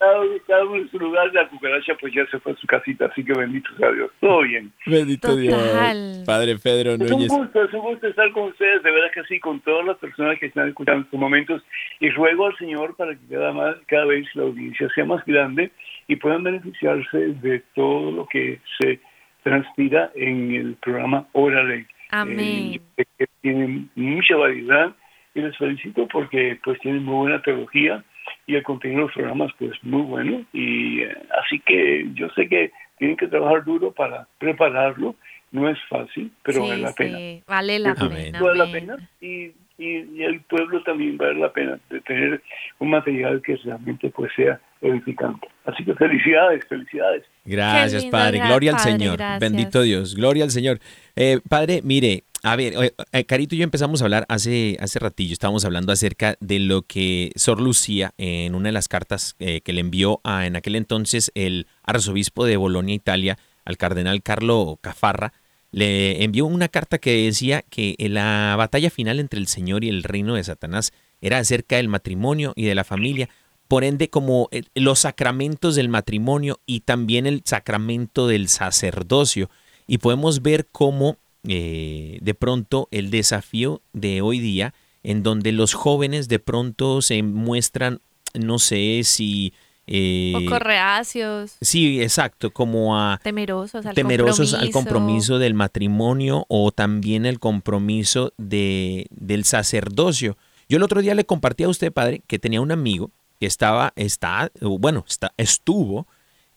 cada, 0.46 0.64
uno 0.64 0.76
en 0.76 0.90
su 0.90 0.98
lugar, 0.98 1.32
la 1.32 1.48
cucaracha 1.48 1.94
pues 2.00 2.12
ya 2.12 2.26
se 2.26 2.38
fue 2.40 2.52
a 2.52 2.56
su 2.56 2.66
casita, 2.66 3.06
así 3.06 3.24
que 3.24 3.32
bendito 3.32 3.70
sea 3.76 3.90
Dios. 3.92 4.10
Todo 4.20 4.42
bien. 4.42 4.72
Bendito 4.86 5.28
Total. 5.28 5.40
Dios. 5.42 6.24
Padre 6.26 6.56
Pedro 6.62 6.92
Es 6.92 7.00
un 7.00 7.08
Núñez. 7.08 7.28
gusto, 7.28 7.64
es 7.64 7.72
un 7.72 7.80
gusto 7.80 8.06
estar 8.08 8.30
con 8.32 8.44
ustedes, 8.44 8.82
de 8.82 8.90
verdad 8.90 9.10
que 9.14 9.24
sí, 9.24 9.40
con 9.40 9.60
todas 9.60 9.86
las 9.86 9.96
personas 9.98 10.38
que 10.38 10.46
están 10.46 10.68
escuchando 10.68 11.00
en 11.00 11.04
estos 11.04 11.20
momentos. 11.20 11.62
Y 12.00 12.10
ruego 12.10 12.46
al 12.46 12.56
Señor 12.58 12.96
para 12.96 13.14
que 13.14 13.26
cada, 13.30 13.52
más, 13.52 13.76
cada 13.86 14.04
vez 14.06 14.26
la 14.34 14.42
audiencia 14.44 14.88
sea 14.94 15.04
más 15.04 15.24
grande 15.24 15.70
y 16.08 16.16
puedan 16.16 16.42
beneficiarse 16.44 17.18
de 17.18 17.62
todo 17.74 18.10
lo 18.10 18.26
que 18.26 18.60
se 18.80 19.00
transpira 19.42 20.10
en 20.14 20.54
el 20.54 20.74
programa 20.76 21.26
Órale. 21.32 21.86
Amén. 22.10 22.80
Eh, 22.96 23.04
que 23.18 23.26
tienen 23.40 23.90
mucha 23.94 24.36
variedad 24.36 24.92
y 25.34 25.40
les 25.40 25.56
felicito 25.56 26.06
porque 26.08 26.58
pues 26.62 26.78
tienen 26.80 27.04
muy 27.04 27.14
buena 27.16 27.40
teología 27.42 28.04
y 28.46 28.54
el 28.56 28.62
contenido 28.62 29.00
de 29.00 29.06
los 29.06 29.14
programas 29.14 29.52
pues 29.58 29.72
muy 29.82 30.02
bueno 30.02 30.44
y 30.52 31.00
eh, 31.00 31.16
así 31.42 31.58
que 31.60 32.06
yo 32.14 32.28
sé 32.30 32.48
que 32.48 32.70
tienen 32.98 33.16
que 33.16 33.28
trabajar 33.28 33.64
duro 33.64 33.92
para 33.92 34.26
prepararlo 34.38 35.14
no 35.52 35.68
es 35.68 35.78
fácil 35.88 36.30
pero 36.42 36.62
Sí, 36.62 36.68
vale 36.68 36.82
la 36.82 36.92
pena 36.92 37.18
Vale 37.46 37.78
la 37.78 37.90
Amén. 37.92 38.10
pena. 38.32 38.40
vale 38.42 38.58
la 38.58 38.72
pena 38.72 38.96
y, 39.20 39.52
y, 39.78 40.18
y 40.18 40.22
el 40.22 40.40
pueblo 40.42 40.82
también 40.82 41.16
vale 41.16 41.34
la 41.34 41.52
pena 41.52 41.78
de 41.90 42.00
tener 42.00 42.42
un 42.78 42.90
material 42.90 43.42
que 43.42 43.56
realmente 43.56 44.10
pues 44.10 44.30
sea 44.36 44.60
edificante 44.80 45.48
así 45.64 45.84
que 45.84 45.94
felicidades 45.94 46.64
felicidades 46.68 47.24
Gracias, 47.44 48.02
lindo, 48.02 48.16
Padre. 48.16 48.38
Gloria 48.38 48.72
al 48.72 48.78
Señor. 48.78 49.16
gracias. 49.16 49.40
Bendito 49.40 49.82
Dios. 49.82 50.14
Gloria 50.14 50.44
al 50.44 50.50
Señor. 50.50 50.78
Eh, 51.16 51.40
padre, 51.48 51.80
mire, 51.82 52.22
a 52.44 52.56
ver, 52.56 52.74
eh, 52.74 52.94
eh, 53.12 53.24
Carito 53.24 53.54
y 53.54 53.58
yo 53.58 53.64
empezamos 53.64 54.02
a 54.02 54.04
hablar 54.04 54.26
hace, 54.28 54.76
hace 54.80 54.98
ratillo, 54.98 55.32
estábamos 55.32 55.64
hablando 55.64 55.92
acerca 55.92 56.34
de 56.40 56.58
lo 56.58 56.82
que 56.82 57.30
Sor 57.36 57.60
Lucía, 57.60 58.14
en 58.18 58.56
una 58.56 58.68
de 58.68 58.72
las 58.72 58.88
cartas 58.88 59.36
eh, 59.38 59.60
que 59.60 59.72
le 59.72 59.80
envió 59.80 60.20
a, 60.24 60.46
en 60.46 60.56
aquel 60.56 60.74
entonces 60.74 61.30
el 61.36 61.68
arzobispo 61.84 62.44
de 62.44 62.56
Bolonia, 62.56 62.96
Italia, 62.96 63.38
al 63.64 63.76
cardenal 63.76 64.22
Carlo 64.24 64.76
Cafarra, 64.80 65.32
le 65.72 66.22
envió 66.22 66.44
una 66.44 66.68
carta 66.68 66.98
que 66.98 67.24
decía 67.24 67.62
que 67.62 67.96
la 67.98 68.54
batalla 68.56 68.90
final 68.90 69.18
entre 69.18 69.40
el 69.40 69.46
Señor 69.46 69.84
y 69.84 69.88
el 69.88 70.02
reino 70.02 70.34
de 70.34 70.44
Satanás 70.44 70.92
era 71.22 71.38
acerca 71.38 71.76
del 71.76 71.88
matrimonio 71.88 72.52
y 72.54 72.66
de 72.66 72.74
la 72.74 72.84
familia. 72.84 73.30
Por 73.68 73.82
ende, 73.82 74.10
como 74.10 74.48
eh, 74.50 74.64
los 74.74 75.00
sacramentos 75.00 75.74
del 75.74 75.88
matrimonio 75.88 76.60
y 76.66 76.80
también 76.80 77.26
el 77.26 77.40
sacramento 77.44 78.26
del 78.26 78.48
sacerdocio. 78.48 79.48
Y 79.86 79.98
podemos 79.98 80.42
ver 80.42 80.68
cómo 80.70 81.16
eh, 81.48 82.18
de 82.20 82.34
pronto 82.34 82.88
el 82.90 83.10
desafío 83.10 83.80
de 83.94 84.20
hoy 84.20 84.40
día, 84.40 84.74
en 85.02 85.22
donde 85.22 85.52
los 85.52 85.72
jóvenes 85.72 86.28
de 86.28 86.38
pronto 86.38 87.00
se 87.00 87.22
muestran, 87.22 88.02
no 88.34 88.58
sé 88.58 89.00
si... 89.04 89.54
eh, 89.86 90.32
Poco 90.34 90.58
reacios, 90.58 91.56
sí, 91.60 92.00
exacto, 92.02 92.52
como 92.52 92.96
a 92.96 93.20
temerosos 93.22 93.84
al 93.84 93.94
temerosos 93.94 94.54
al 94.54 94.70
compromiso. 94.70 94.78
compromiso 94.78 95.38
del 95.38 95.54
matrimonio 95.54 96.46
o 96.48 96.70
también 96.70 97.26
el 97.26 97.40
compromiso 97.40 98.32
de, 98.38 99.06
del 99.10 99.44
sacerdocio. 99.44 100.36
Yo 100.68 100.76
el 100.76 100.82
otro 100.84 101.02
día 101.02 101.14
le 101.14 101.24
compartí 101.24 101.64
a 101.64 101.68
usted, 101.68 101.92
padre, 101.92 102.22
que 102.26 102.38
tenía 102.38 102.60
un 102.60 102.70
amigo 102.70 103.10
que 103.40 103.46
estaba, 103.46 103.92
está, 103.96 104.52
bueno, 104.60 105.04
está, 105.08 105.32
estuvo 105.36 106.06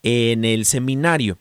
en 0.03 0.45
el 0.45 0.65
seminario. 0.65 1.37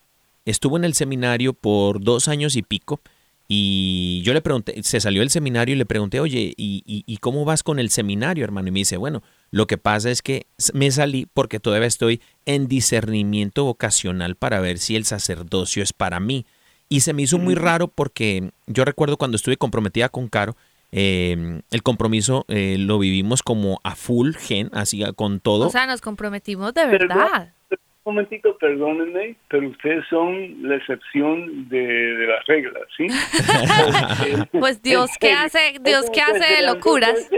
Estuvo 0.46 0.76
en 0.76 0.84
el 0.84 0.94
seminario 0.94 1.52
por 1.52 2.00
dos 2.02 2.28
años 2.28 2.56
y 2.56 2.62
pico. 2.62 3.00
Y 3.46 4.22
yo 4.24 4.32
le 4.32 4.40
pregunté, 4.40 4.82
se 4.82 5.00
salió 5.00 5.20
del 5.20 5.30
seminario 5.30 5.74
y 5.74 5.78
le 5.78 5.84
pregunté, 5.84 6.18
oye, 6.18 6.54
¿y, 6.56 6.82
y, 6.86 7.04
y 7.06 7.16
cómo 7.18 7.44
vas 7.44 7.62
con 7.62 7.78
el 7.78 7.90
seminario, 7.90 8.42
hermano? 8.42 8.68
Y 8.68 8.70
me 8.70 8.80
dice, 8.80 8.96
bueno, 8.96 9.22
lo 9.54 9.68
que 9.68 9.78
pasa 9.78 10.10
es 10.10 10.20
que 10.20 10.46
me 10.72 10.90
salí 10.90 11.28
porque 11.32 11.60
todavía 11.60 11.86
estoy 11.86 12.20
en 12.44 12.66
discernimiento 12.66 13.62
vocacional 13.62 14.34
para 14.34 14.58
ver 14.58 14.78
si 14.78 14.96
el 14.96 15.04
sacerdocio 15.04 15.80
es 15.84 15.92
para 15.92 16.18
mí. 16.18 16.44
Y 16.88 17.02
se 17.02 17.12
me 17.12 17.22
hizo 17.22 17.38
muy 17.38 17.54
raro 17.54 17.86
porque 17.86 18.50
yo 18.66 18.84
recuerdo 18.84 19.16
cuando 19.16 19.36
estuve 19.36 19.56
comprometida 19.56 20.08
con 20.08 20.26
Caro, 20.26 20.56
eh, 20.90 21.60
el 21.70 21.82
compromiso 21.84 22.44
eh, 22.48 22.78
lo 22.80 22.98
vivimos 22.98 23.44
como 23.44 23.78
a 23.84 23.94
full 23.94 24.34
gen, 24.34 24.70
así 24.72 25.04
con 25.14 25.38
todo. 25.38 25.68
O 25.68 25.70
sea, 25.70 25.86
nos 25.86 26.00
comprometimos 26.00 26.74
de 26.74 26.86
verdad. 26.86 27.52
Un 27.70 28.16
momentito, 28.16 28.58
perdónenme, 28.58 29.36
pero 29.48 29.68
ustedes 29.68 30.04
son 30.10 30.68
la 30.68 30.74
excepción 30.74 31.68
de, 31.68 31.78
de 31.78 32.26
las 32.26 32.44
reglas, 32.46 32.82
¿sí? 32.96 33.06
Pues 34.58 34.82
Dios, 34.82 35.10
¿qué 35.20 35.30
hace? 35.30 35.76
Dios, 35.80 36.06
¿qué 36.06 36.14
que 36.14 36.20
hace 36.22 36.54
de 36.56 36.66
locuras? 36.66 37.30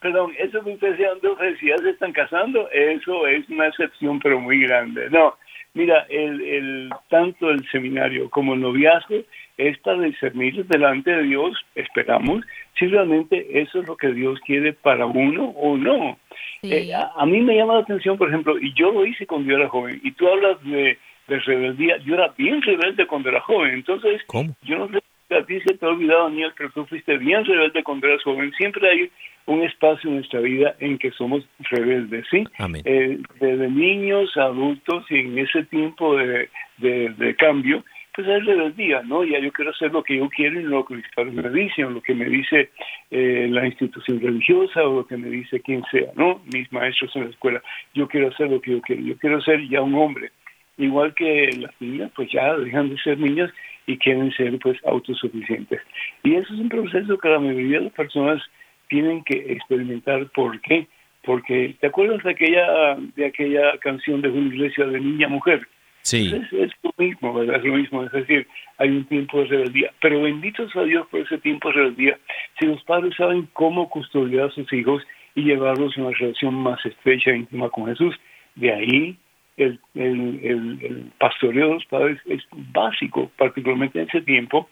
Perdón, 0.00 0.32
eso 0.38 0.62
que 0.62 0.76
dos 1.22 1.38
veces 1.38 1.62
y 1.62 1.68
ya 1.68 1.78
se 1.78 1.90
están 1.90 2.12
casando, 2.12 2.70
eso 2.70 3.26
es 3.26 3.48
una 3.48 3.66
excepción, 3.66 4.20
pero 4.20 4.38
muy 4.38 4.60
grande. 4.60 5.10
No, 5.10 5.34
mira, 5.74 6.06
el, 6.08 6.40
el 6.40 6.90
tanto 7.08 7.50
el 7.50 7.68
seminario 7.70 8.30
como 8.30 8.54
el 8.54 8.60
noviazgo 8.60 9.16
es 9.56 9.76
para 9.78 10.00
discernir 10.02 10.64
delante 10.66 11.10
de 11.10 11.24
Dios, 11.24 11.56
esperamos, 11.74 12.44
si 12.78 12.86
realmente 12.86 13.60
eso 13.60 13.80
es 13.80 13.88
lo 13.88 13.96
que 13.96 14.12
Dios 14.12 14.38
quiere 14.46 14.72
para 14.72 15.04
uno 15.06 15.46
o 15.56 15.76
no. 15.76 16.16
Sí. 16.60 16.72
Eh, 16.72 16.94
a, 16.94 17.10
a 17.16 17.26
mí 17.26 17.40
me 17.40 17.56
llama 17.56 17.74
la 17.74 17.80
atención, 17.80 18.16
por 18.16 18.28
ejemplo, 18.28 18.56
y 18.56 18.72
yo 18.74 18.92
lo 18.92 19.04
hice 19.04 19.26
cuando 19.26 19.50
yo 19.50 19.56
era 19.56 19.68
joven, 19.68 20.00
y 20.04 20.12
tú 20.12 20.28
hablas 20.28 20.62
de, 20.62 20.96
de 21.26 21.38
rebeldía, 21.40 21.98
yo 21.98 22.14
era 22.14 22.32
bien 22.38 22.62
rebelde 22.62 23.06
cuando 23.06 23.30
era 23.30 23.40
joven, 23.40 23.74
entonces 23.74 24.22
¿Cómo? 24.26 24.54
yo 24.62 24.78
no 24.78 24.88
sé 24.88 25.00
si 25.00 25.07
a 25.30 25.44
ti 25.44 25.60
se 25.60 25.74
te 25.74 25.84
ha 25.84 25.90
olvidado, 25.90 26.24
Daniel, 26.24 26.52
pero 26.56 26.70
tú 26.70 26.86
fuiste 26.86 27.18
bien 27.18 27.44
rebelde 27.44 27.82
cuando 27.82 28.06
eras 28.06 28.22
joven, 28.22 28.52
siempre 28.52 28.88
hay 28.88 29.10
un 29.46 29.62
espacio 29.62 30.08
en 30.08 30.16
nuestra 30.16 30.40
vida 30.40 30.74
en 30.78 30.98
que 30.98 31.10
somos 31.12 31.44
rebeldes, 31.70 32.26
¿sí? 32.30 32.44
Amén. 32.58 32.82
Eh, 32.84 33.18
desde 33.40 33.68
niños 33.68 34.36
adultos 34.36 35.04
y 35.10 35.20
en 35.20 35.38
ese 35.38 35.64
tiempo 35.64 36.16
de, 36.16 36.48
de, 36.78 37.10
de 37.10 37.34
cambio, 37.36 37.84
pues 38.14 38.26
hay 38.26 38.40
rebeldía, 38.40 39.02
¿no? 39.02 39.22
Ya 39.22 39.38
yo 39.38 39.52
quiero 39.52 39.70
hacer 39.70 39.92
lo 39.92 40.02
que 40.02 40.16
yo 40.16 40.28
quiero 40.28 40.58
y 40.58 40.64
no 40.64 40.70
lo 40.70 40.84
que 40.84 40.96
mis 40.96 41.08
padres 41.14 41.34
me 41.34 41.48
dicen, 41.50 41.84
o 41.84 41.90
lo 41.90 42.02
que 42.02 42.14
me 42.14 42.24
dice 42.24 42.70
eh, 43.12 43.46
la 43.48 43.64
institución 43.64 44.20
religiosa, 44.20 44.82
o 44.82 44.96
lo 44.96 45.06
que 45.06 45.16
me 45.16 45.30
dice 45.30 45.60
quien 45.60 45.84
sea, 45.90 46.10
¿no? 46.16 46.42
Mis 46.52 46.70
maestros 46.72 47.14
en 47.14 47.24
la 47.24 47.30
escuela. 47.30 47.62
Yo 47.94 48.08
quiero 48.08 48.28
hacer 48.28 48.50
lo 48.50 48.60
que 48.60 48.72
yo 48.72 48.80
quiero, 48.80 49.02
yo 49.02 49.16
quiero 49.18 49.40
ser 49.40 49.66
ya 49.68 49.82
un 49.82 49.94
hombre. 49.94 50.32
Igual 50.78 51.14
que 51.14 51.48
las 51.58 51.72
niñas, 51.80 52.10
pues 52.16 52.28
ya 52.32 52.56
dejan 52.56 52.90
de 52.90 52.98
ser 52.98 53.18
niñas 53.18 53.52
y 53.88 53.96
quieren 53.96 54.30
ser 54.32 54.56
pues 54.58 54.78
autosuficientes. 54.84 55.80
Y 56.22 56.34
eso 56.34 56.52
es 56.52 56.60
un 56.60 56.68
proceso 56.68 57.18
que 57.18 57.28
la 57.28 57.40
mayoría 57.40 57.78
de 57.78 57.84
las 57.86 57.94
personas 57.94 58.40
tienen 58.88 59.24
que 59.24 59.52
experimentar. 59.52 60.26
¿Por 60.28 60.60
qué? 60.60 60.86
Porque, 61.24 61.74
¿te 61.80 61.86
acuerdas 61.86 62.22
de 62.22 62.30
aquella, 62.30 62.96
de 63.16 63.26
aquella 63.26 63.78
canción 63.78 64.20
de 64.20 64.28
una 64.28 64.54
iglesia 64.54 64.86
de 64.86 65.00
niña 65.00 65.26
a 65.26 65.30
mujer? 65.30 65.66
Sí. 66.02 66.34
Es, 66.34 66.52
es 66.52 66.72
lo 66.82 66.92
mismo, 66.98 67.32
¿verdad? 67.32 67.56
Es 67.56 67.64
lo 67.64 67.74
mismo, 67.74 68.04
es 68.04 68.12
decir, 68.12 68.46
hay 68.76 68.90
un 68.90 69.04
tiempo 69.06 69.38
de 69.40 69.46
rebeldía. 69.46 69.90
Pero 70.02 70.22
benditos 70.22 70.74
a 70.76 70.82
Dios 70.82 71.06
por 71.10 71.20
ese 71.20 71.38
tiempo 71.38 71.68
de 71.68 71.74
rebeldía. 71.76 72.18
Si 72.58 72.66
los 72.66 72.82
padres 72.84 73.16
saben 73.16 73.48
cómo 73.54 73.88
custodiar 73.88 74.48
a 74.48 74.50
sus 74.50 74.70
hijos 74.70 75.02
y 75.34 75.44
llevarlos 75.44 75.96
a 75.96 76.02
una 76.02 76.10
relación 76.10 76.54
más 76.54 76.84
estrecha 76.84 77.30
e 77.30 77.38
íntima 77.38 77.70
con 77.70 77.86
Jesús, 77.86 78.14
de 78.54 78.72
ahí 78.72 79.18
el, 79.58 79.80
el, 79.94 80.40
el, 80.42 80.78
el 80.82 81.12
pastoreo 81.18 81.68
de 81.68 81.74
los 81.74 81.84
padres 81.86 82.18
es 82.26 82.42
básico, 82.72 83.30
particularmente 83.36 84.00
en 84.00 84.08
ese 84.08 84.22
tiempo, 84.22 84.68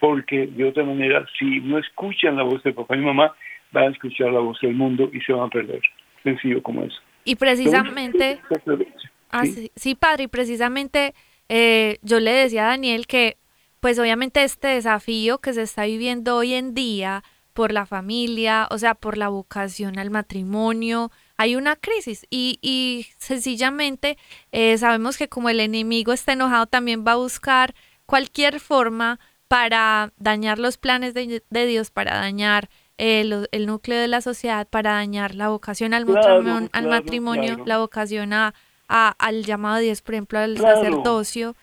porque 0.00 0.46
de 0.48 0.64
otra 0.64 0.84
manera, 0.84 1.24
si 1.38 1.60
no 1.60 1.78
escuchan 1.78 2.36
la 2.36 2.42
voz 2.42 2.62
de 2.62 2.72
papá 2.72 2.96
y 2.96 3.00
mamá, 3.00 3.34
van 3.72 3.84
a 3.84 3.90
escuchar 3.90 4.32
la 4.32 4.40
voz 4.40 4.60
del 4.60 4.74
mundo 4.74 5.10
y 5.12 5.20
se 5.20 5.32
van 5.32 5.46
a 5.46 5.50
perder. 5.50 5.80
Sencillo 6.22 6.62
como 6.62 6.82
eso. 6.82 6.98
Y 7.24 7.36
precisamente, 7.36 8.40
ah, 9.30 9.44
Sí. 9.44 9.52
sí, 9.52 9.70
sí, 9.74 9.94
padre, 9.94 10.24
y 10.24 10.28
precisamente 10.28 11.14
eh, 11.48 11.98
yo 12.02 12.20
le 12.20 12.32
decía 12.32 12.66
a 12.66 12.70
Daniel 12.70 13.06
que, 13.06 13.36
pues 13.80 13.98
obviamente 13.98 14.42
este 14.44 14.68
desafío 14.68 15.38
que 15.38 15.52
se 15.52 15.62
está 15.62 15.84
viviendo 15.84 16.36
hoy 16.36 16.54
en 16.54 16.74
día 16.74 17.22
por 17.52 17.72
la 17.72 17.86
familia, 17.86 18.66
o 18.70 18.78
sea, 18.78 18.94
por 18.94 19.16
la 19.16 19.28
vocación 19.28 19.98
al 19.98 20.10
matrimonio, 20.10 21.10
hay 21.36 21.56
una 21.56 21.76
crisis 21.76 22.26
y, 22.30 22.58
y 22.62 23.06
sencillamente 23.18 24.16
eh, 24.52 24.78
sabemos 24.78 25.16
que 25.16 25.28
como 25.28 25.48
el 25.48 25.60
enemigo 25.60 26.12
está 26.12 26.32
enojado, 26.32 26.66
también 26.66 27.04
va 27.06 27.12
a 27.12 27.16
buscar 27.16 27.74
cualquier 28.06 28.60
forma 28.60 29.18
para 29.48 30.12
dañar 30.18 30.58
los 30.58 30.76
planes 30.78 31.14
de, 31.14 31.42
de 31.48 31.66
Dios, 31.66 31.90
para 31.90 32.14
dañar 32.16 32.68
eh, 32.98 33.24
lo- 33.24 33.46
el 33.52 33.66
núcleo 33.66 34.00
de 34.00 34.08
la 34.08 34.20
sociedad, 34.20 34.66
para 34.68 34.92
dañar 34.92 35.34
la 35.34 35.48
vocación 35.48 35.94
al, 35.94 36.04
Claro, 36.04 36.20
matrimonio, 36.42 36.68
al 36.72 36.82
claro, 36.84 36.88
matrimonio 36.88 37.48
claro. 37.54 37.64
la 37.66 37.78
vocación 37.78 38.32
a, 38.32 38.54
a- 38.88 39.14
al 39.18 39.44
llamado 39.44 39.76
de 39.76 39.82
Dios, 39.84 40.02
por 40.02 40.14
ejemplo, 40.14 40.38
al 40.38 40.56
sacerdocio. 40.58 41.56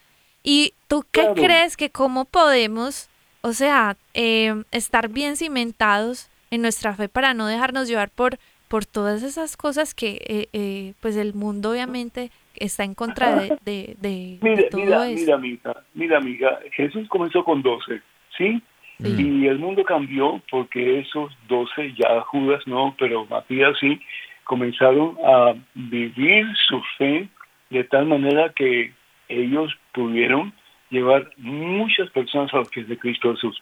¿Y 0.43 0.73
tú 0.87 1.05
qué 1.11 1.21
crees 1.35 1.77
que 1.77 1.89
cómo 1.91 2.25
podemos, 2.25 3.07
o 3.41 3.53
sea, 3.53 3.95
eh, 4.13 4.63
estar 4.71 5.07
bien 5.07 5.37
cimentados 5.37 6.27
en 6.49 6.61
nuestra 6.61 6.95
fe 6.95 7.07
para 7.09 7.33
no 7.33 7.47
dejarnos 7.47 7.87
llevar 7.87 8.09
por, 8.09 8.39
por 8.71 8.85
todas 8.85 9.21
esas 9.21 9.57
cosas 9.57 9.93
que, 9.93 10.11
eh, 10.29 10.47
eh, 10.53 10.93
pues, 11.01 11.17
el 11.17 11.33
mundo 11.33 11.71
obviamente 11.71 12.31
está 12.55 12.85
en 12.85 12.95
contra 12.95 13.35
de, 13.35 13.49
de, 13.65 13.97
de- 13.99 14.37
de 14.39 14.39
Mira, 14.41 14.69
todo 14.69 14.81
mira, 14.81 15.07
eso? 15.09 15.19
mira, 15.19 15.35
amiga, 15.35 15.83
mira, 15.93 16.17
amiga, 16.19 16.59
Jesús 16.71 17.05
comenzó 17.09 17.43
con 17.43 17.61
12, 17.61 18.01
¿sí? 18.37 18.61
Y 19.03 19.47
el 19.47 19.59
mundo 19.59 19.83
cambió 19.83 20.41
porque 20.49 20.99
esos 20.99 21.35
12, 21.49 21.95
ya 21.97 22.21
Judas 22.21 22.65
no, 22.65 22.95
pero 22.97 23.25
Matías 23.25 23.75
sí, 23.79 23.99
comenzaron 24.45 25.17
a 25.25 25.53
vivir 25.73 26.45
su 26.69 26.81
fe 26.97 27.27
de 27.71 27.83
tal 27.85 28.05
manera 28.05 28.53
que 28.53 28.93
ellos 29.27 29.73
pudieron 29.93 30.53
llevar 30.91 31.29
muchas 31.37 32.09
personas 32.11 32.53
a 32.53 32.57
los 32.57 32.69
pies 32.69 32.87
de 32.87 32.97
Cristo 32.97 33.33
Jesús. 33.33 33.59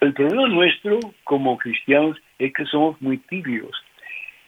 El 0.00 0.14
problema 0.14 0.48
nuestro 0.48 0.98
como 1.22 1.58
cristianos 1.58 2.16
es 2.40 2.52
que 2.54 2.64
somos 2.64 3.00
muy 3.00 3.18
tibios 3.18 3.70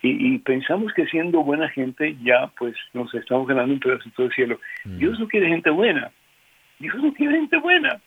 y, 0.04 0.34
y 0.34 0.38
pensamos 0.38 0.92
que 0.92 1.06
siendo 1.06 1.42
buena 1.42 1.66
gente 1.70 2.14
ya 2.22 2.48
pues 2.58 2.76
nos 2.92 3.12
estamos 3.14 3.48
ganando 3.48 3.72
un 3.72 3.80
pedacito 3.80 4.22
del 4.22 4.32
cielo. 4.32 4.60
Dios 4.84 5.18
no 5.18 5.26
quiere 5.26 5.48
gente 5.48 5.70
buena. 5.70 6.10
Dios 6.78 6.94
no 6.96 7.12
quiere 7.14 7.36
gente 7.36 7.56
buena. 7.56 8.00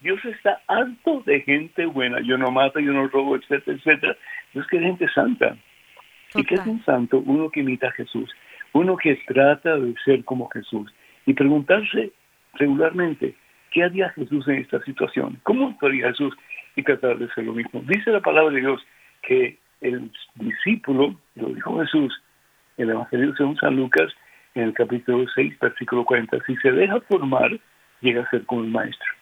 Dios 0.00 0.22
está 0.24 0.60
harto 0.66 1.22
de 1.24 1.40
gente 1.42 1.86
buena. 1.86 2.20
Yo 2.20 2.36
no 2.36 2.50
mato, 2.50 2.80
yo 2.80 2.92
no 2.92 3.06
robo, 3.06 3.36
etcétera, 3.36 3.76
etcétera. 3.76 4.16
Dios 4.52 4.66
quiere 4.66 4.86
gente 4.86 5.08
santa. 5.14 5.56
¿Y 6.34 6.42
qué 6.42 6.56
es 6.56 6.66
un 6.66 6.84
santo? 6.84 7.22
Uno 7.24 7.48
que 7.48 7.60
imita 7.60 7.88
a 7.88 7.92
Jesús. 7.92 8.28
Uno 8.72 8.96
que 8.96 9.14
trata 9.28 9.76
de 9.76 9.94
ser 10.04 10.24
como 10.24 10.48
Jesús. 10.48 10.92
Y 11.26 11.34
preguntarse 11.34 12.10
regularmente, 12.54 13.36
¿qué 13.70 13.84
haría 13.84 14.10
Jesús 14.10 14.48
en 14.48 14.56
esta 14.56 14.82
situación? 14.82 15.38
¿Cómo 15.44 15.68
actuaría 15.68 16.08
Jesús? 16.08 16.34
Y 16.74 16.82
tratar 16.82 17.18
de 17.18 17.28
ser 17.34 17.44
lo 17.44 17.52
mismo. 17.52 17.82
Dice 17.86 18.10
la 18.10 18.20
palabra 18.20 18.52
de 18.52 18.60
Dios 18.60 18.84
que 19.22 19.58
el 19.80 20.10
discípulo, 20.36 21.14
lo 21.34 21.48
dijo 21.48 21.80
Jesús 21.80 22.22
en 22.76 22.84
el 22.84 22.96
Evangelio 22.96 23.34
según 23.36 23.56
San 23.56 23.76
Lucas, 23.76 24.12
en 24.54 24.64
el 24.64 24.74
capítulo 24.74 25.26
6, 25.34 25.58
versículo 25.60 26.04
40, 26.04 26.38
si 26.46 26.56
se 26.56 26.72
deja 26.72 27.00
formar, 27.02 27.58
llega 28.00 28.22
a 28.22 28.30
ser 28.30 28.44
como 28.46 28.62
el 28.62 28.70
maestro. 28.70 29.12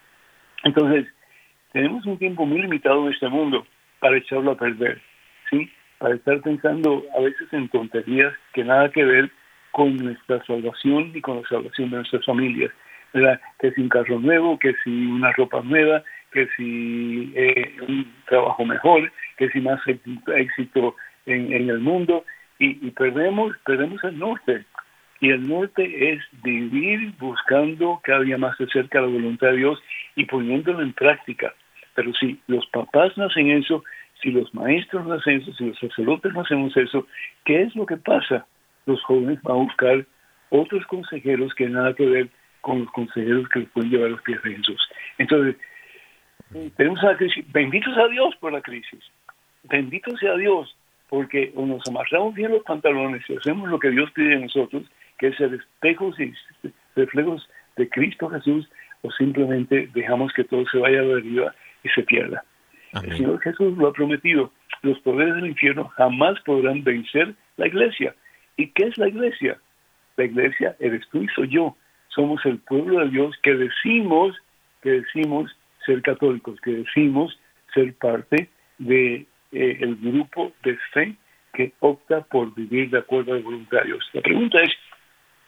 Entonces, 0.64 1.06
tenemos 1.72 2.06
un 2.06 2.18
tiempo 2.18 2.46
muy 2.46 2.62
limitado 2.62 3.06
en 3.06 3.12
este 3.12 3.28
mundo 3.28 3.66
para 3.98 4.16
echarlo 4.16 4.52
a 4.52 4.56
perder, 4.56 5.00
¿sí? 5.50 5.70
Para 5.98 6.14
estar 6.14 6.40
pensando 6.40 7.04
a 7.16 7.20
veces 7.20 7.52
en 7.52 7.68
tonterías 7.68 8.32
que 8.52 8.64
nada 8.64 8.90
que 8.90 9.04
ver 9.04 9.30
con 9.72 9.96
nuestra 9.96 10.44
salvación 10.44 11.10
y 11.14 11.20
con 11.20 11.38
la 11.42 11.48
salvación 11.48 11.90
de 11.90 11.96
nuestras 11.96 12.24
familias, 12.24 12.70
¿verdad? 13.12 13.40
Que 13.58 13.72
si 13.72 13.80
un 13.80 13.88
carro 13.88 14.20
nuevo, 14.20 14.58
que 14.58 14.74
si 14.84 15.06
una 15.06 15.32
ropa 15.32 15.62
nueva, 15.62 16.02
que 16.32 16.48
si 16.56 17.32
eh, 17.34 17.76
un 17.88 18.12
trabajo 18.26 18.64
mejor, 18.64 19.10
que 19.36 19.48
si 19.50 19.60
más 19.60 19.80
éxito, 19.86 20.96
en, 21.26 21.52
el 21.52 21.78
mundo 21.80 22.24
y, 22.58 22.86
y 22.86 22.90
perdemos, 22.90 23.56
perdemos 23.64 24.02
el 24.04 24.18
norte. 24.18 24.64
Y 25.20 25.30
el 25.30 25.48
norte 25.48 26.12
es 26.12 26.22
vivir 26.42 27.12
buscando 27.18 28.00
cada 28.02 28.20
día 28.20 28.36
más 28.36 28.58
de 28.58 28.66
cerca 28.66 29.00
la 29.00 29.06
voluntad 29.06 29.48
de 29.48 29.56
Dios 29.56 29.82
y 30.16 30.26
poniéndolo 30.26 30.82
en 30.82 30.92
práctica. 30.92 31.54
Pero 31.94 32.12
si 32.14 32.40
los 32.46 32.66
papás 32.66 33.16
no 33.16 33.24
hacen 33.24 33.50
eso, 33.50 33.84
si 34.22 34.30
los 34.30 34.52
maestros 34.54 35.06
no 35.06 35.14
hacen 35.14 35.40
eso, 35.40 35.52
si 35.54 35.66
los 35.66 35.78
sacerdotes 35.78 36.32
no 36.32 36.40
hacemos 36.40 36.76
eso, 36.76 37.06
¿qué 37.44 37.62
es 37.62 37.74
lo 37.76 37.86
que 37.86 37.96
pasa? 37.96 38.46
Los 38.86 39.02
jóvenes 39.04 39.40
van 39.42 39.56
a 39.56 39.62
buscar 39.62 40.06
otros 40.50 40.84
consejeros 40.86 41.54
que 41.54 41.68
nada 41.68 41.94
que 41.94 42.06
ver 42.06 42.28
con 42.60 42.80
los 42.80 42.90
consejeros 42.90 43.48
que 43.48 43.60
les 43.60 43.68
pueden 43.70 43.90
llevar 43.90 44.10
los 44.10 44.22
pies 44.22 44.42
de 44.42 44.56
Jesús. 44.56 44.80
Entonces, 45.18 45.56
tenemos 46.76 47.02
una 47.02 47.16
crisis. 47.16 47.44
Benditos 47.52 47.96
a 47.96 48.08
Dios 48.08 48.34
por 48.36 48.52
la 48.52 48.60
crisis. 48.60 49.00
Bendito 49.64 50.16
sea 50.16 50.36
Dios, 50.36 50.76
porque 51.08 51.52
o 51.54 51.64
nos 51.66 51.86
amarramos 51.88 52.34
bien 52.34 52.52
los 52.52 52.62
pantalones 52.62 53.22
y 53.28 53.36
hacemos 53.36 53.68
lo 53.68 53.78
que 53.78 53.90
Dios 53.90 54.10
pide 54.12 54.30
de 54.30 54.40
nosotros, 54.40 54.82
que 55.18 55.28
es 55.28 55.36
ser 55.36 55.54
espejos 55.54 56.18
y 56.20 56.32
reflejos 56.96 57.48
de 57.76 57.88
Cristo 57.88 58.28
Jesús, 58.28 58.68
o 59.02 59.10
simplemente 59.12 59.88
dejamos 59.94 60.32
que 60.32 60.44
todo 60.44 60.64
se 60.70 60.78
vaya 60.78 61.02
de 61.02 61.14
arriba 61.14 61.54
y 61.82 61.88
se 61.90 62.02
pierda. 62.02 62.44
El. 62.92 63.16
Señor 63.16 63.40
Jesús 63.40 63.76
lo 63.76 63.88
ha 63.88 63.92
prometido. 63.92 64.52
Los 64.82 64.98
poderes 65.00 65.34
del 65.36 65.46
infierno 65.46 65.88
jamás 65.96 66.40
podrán 66.40 66.84
vencer 66.84 67.34
la 67.56 67.66
iglesia. 67.66 68.14
¿Y 68.56 68.68
qué 68.68 68.84
es 68.84 68.98
la 68.98 69.08
iglesia? 69.08 69.58
La 70.16 70.24
iglesia 70.24 70.76
eres 70.78 71.06
tú 71.10 71.22
y 71.22 71.28
soy 71.28 71.48
yo. 71.48 71.76
Somos 72.08 72.44
el 72.46 72.58
pueblo 72.58 73.00
de 73.00 73.10
Dios 73.10 73.34
que 73.42 73.54
decimos, 73.54 74.36
que 74.82 74.90
decimos 74.90 75.50
ser 75.84 76.02
católicos, 76.02 76.60
que 76.60 76.70
decimos 76.70 77.38
ser 77.74 77.94
parte 77.94 78.48
de 78.78 79.26
eh, 79.54 79.78
el 79.80 79.96
grupo 79.96 80.52
de 80.62 80.76
fe 80.92 81.14
que 81.52 81.72
opta 81.80 82.22
por 82.22 82.52
vivir 82.54 82.90
de 82.90 82.98
acuerdo 82.98 83.32
a 83.32 83.36
de 83.36 83.84
Dios. 83.84 84.10
La 84.12 84.20
pregunta 84.20 84.60
es, 84.60 84.72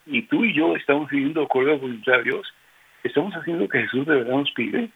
¿y 0.07 0.23
tú 0.23 0.45
y 0.45 0.55
yo 0.55 0.77
estamos 0.77 1.11
viviendo 1.11 1.41
de 1.41 1.47
acuerdo 1.47 1.73
a 1.75 2.23
Dios? 2.23 2.47
¿Estamos 3.03 3.35
haciendo 3.35 3.65
lo 3.65 3.69
que 3.69 3.81
Jesús 3.81 4.07
de 4.07 4.15
verdad 4.15 4.37
nos 4.37 4.51
pide? 4.53 4.91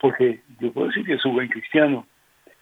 Porque 0.00 0.40
yo 0.60 0.72
puedo 0.72 0.86
decir 0.86 1.04
que 1.04 1.18
soy 1.18 1.32
buen 1.32 1.48
cristiano, 1.48 2.06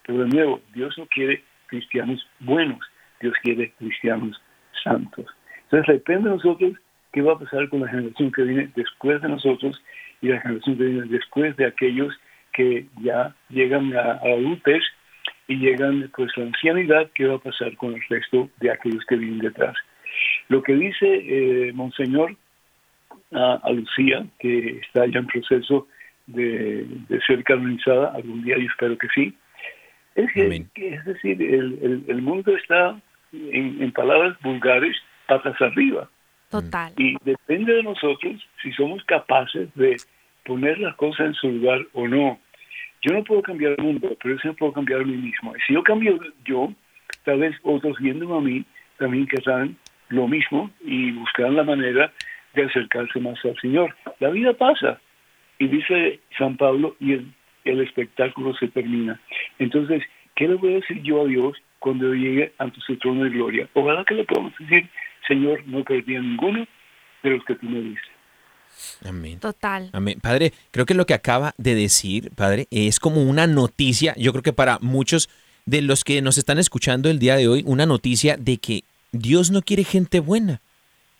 pero 0.05 0.23
de 0.23 0.29
nuevo, 0.29 0.61
Dios 0.73 0.97
no 0.97 1.05
quiere 1.05 1.43
cristianos 1.67 2.27
buenos, 2.39 2.79
Dios 3.21 3.35
quiere 3.43 3.71
cristianos 3.73 4.41
santos. 4.83 5.27
Entonces 5.63 5.95
depende 5.95 6.29
de 6.29 6.35
nosotros 6.35 6.73
qué 7.13 7.21
va 7.21 7.33
a 7.33 7.39
pasar 7.39 7.69
con 7.69 7.81
la 7.81 7.89
generación 7.89 8.31
que 8.31 8.41
viene 8.41 8.71
después 8.75 9.21
de 9.21 9.29
nosotros 9.29 9.79
y 10.21 10.29
la 10.29 10.41
generación 10.41 10.77
que 10.77 10.83
viene 10.83 11.07
después 11.09 11.55
de 11.57 11.67
aquellos 11.67 12.13
que 12.53 12.87
ya 13.01 13.35
llegan 13.49 13.95
a, 13.95 14.13
a 14.13 14.33
adultez 14.33 14.81
y 15.47 15.55
llegan 15.57 16.09
pues 16.15 16.31
la 16.37 16.45
ancianidad, 16.45 17.09
qué 17.15 17.25
va 17.25 17.35
a 17.35 17.39
pasar 17.39 17.75
con 17.77 17.93
el 17.93 18.01
resto 18.09 18.49
de 18.59 18.71
aquellos 18.71 19.05
que 19.05 19.15
vienen 19.15 19.39
detrás. 19.39 19.75
Lo 20.49 20.61
que 20.61 20.73
dice 20.73 21.07
eh, 21.07 21.71
Monseñor 21.73 22.35
a, 23.31 23.59
a 23.63 23.71
Lucía, 23.71 24.25
que 24.39 24.79
está 24.79 25.05
ya 25.05 25.19
en 25.19 25.27
proceso 25.27 25.87
de, 26.25 26.85
de 27.07 27.21
ser 27.21 27.43
canonizada, 27.43 28.13
algún 28.13 28.43
día 28.43 28.57
yo 28.57 28.67
espero 28.67 28.97
que 28.97 29.07
sí, 29.15 29.35
es, 30.15 30.33
que, 30.73 30.93
es 30.95 31.05
decir, 31.05 31.41
el, 31.41 31.79
el, 31.81 32.03
el 32.07 32.21
mundo 32.21 32.55
está, 32.57 32.99
en, 33.31 33.83
en 33.83 33.91
palabras 33.91 34.35
vulgares, 34.41 34.97
patas 35.27 35.61
arriba. 35.61 36.09
Total. 36.49 36.93
Y 36.97 37.15
depende 37.23 37.73
de 37.73 37.83
nosotros 37.83 38.35
si 38.63 38.71
somos 38.71 39.03
capaces 39.03 39.69
de 39.75 39.97
poner 40.45 40.79
las 40.79 40.95
cosas 40.95 41.27
en 41.27 41.33
su 41.33 41.51
lugar 41.51 41.85
o 41.93 42.07
no. 42.07 42.39
Yo 43.01 43.13
no 43.13 43.23
puedo 43.23 43.41
cambiar 43.41 43.75
el 43.77 43.83
mundo, 43.83 44.15
pero 44.21 44.35
yo 44.35 44.41
sí 44.41 44.49
puedo 44.57 44.73
cambiar 44.73 45.01
a 45.01 45.05
mí 45.05 45.15
mismo. 45.15 45.55
Y 45.55 45.59
si 45.61 45.73
yo 45.73 45.83
cambio 45.83 46.19
yo, 46.45 46.73
tal 47.23 47.39
vez 47.39 47.55
otros 47.63 47.97
viéndome 47.99 48.35
a 48.35 48.41
mí 48.41 48.65
también 48.97 49.27
querrán 49.27 49.77
lo 50.09 50.27
mismo 50.27 50.71
y 50.83 51.11
buscarán 51.11 51.55
la 51.55 51.63
manera 51.63 52.11
de 52.53 52.63
acercarse 52.63 53.19
más 53.19 53.43
al 53.45 53.57
Señor. 53.59 53.95
La 54.19 54.29
vida 54.29 54.53
pasa. 54.53 54.99
Y 55.59 55.67
dice 55.67 56.19
San 56.37 56.57
Pablo, 56.57 56.95
y 56.99 57.13
el, 57.13 57.33
el 57.65 57.81
espectáculo 57.81 58.55
se 58.55 58.67
termina. 58.67 59.19
Entonces, 59.59 60.03
¿qué 60.35 60.47
le 60.47 60.55
voy 60.55 60.73
a 60.73 60.75
decir 60.77 61.01
yo 61.01 61.21
a 61.21 61.25
Dios 61.25 61.57
cuando 61.79 62.13
llegue 62.13 62.53
ante 62.57 62.79
su 62.81 62.95
trono 62.97 63.23
de 63.23 63.31
gloria? 63.31 63.67
Ojalá 63.73 64.03
que 64.05 64.15
le 64.15 64.23
podamos 64.23 64.53
decir, 64.59 64.87
Señor, 65.27 65.63
no 65.65 65.83
perdí 65.83 66.17
ninguno 66.17 66.67
de 67.23 67.29
los 67.29 67.43
que 67.45 67.55
tú 67.55 67.67
me 67.67 67.81
diste. 67.81 68.16
Amén. 69.05 69.39
Total. 69.39 69.89
Amén. 69.93 70.19
Padre, 70.21 70.53
creo 70.71 70.85
que 70.85 70.93
lo 70.93 71.05
que 71.05 71.13
acaba 71.13 71.53
de 71.57 71.75
decir, 71.75 72.31
Padre, 72.35 72.67
es 72.71 72.99
como 72.99 73.21
una 73.23 73.47
noticia, 73.47 74.15
yo 74.17 74.31
creo 74.31 74.43
que 74.43 74.53
para 74.53 74.79
muchos 74.79 75.29
de 75.65 75.81
los 75.81 76.03
que 76.03 76.21
nos 76.21 76.37
están 76.37 76.57
escuchando 76.59 77.09
el 77.09 77.19
día 77.19 77.35
de 77.35 77.47
hoy, 77.47 77.63
una 77.65 77.85
noticia 77.85 78.37
de 78.37 78.57
que 78.57 78.83
Dios 79.11 79.51
no 79.51 79.61
quiere 79.61 79.83
gente 79.83 80.19
buena. 80.19 80.61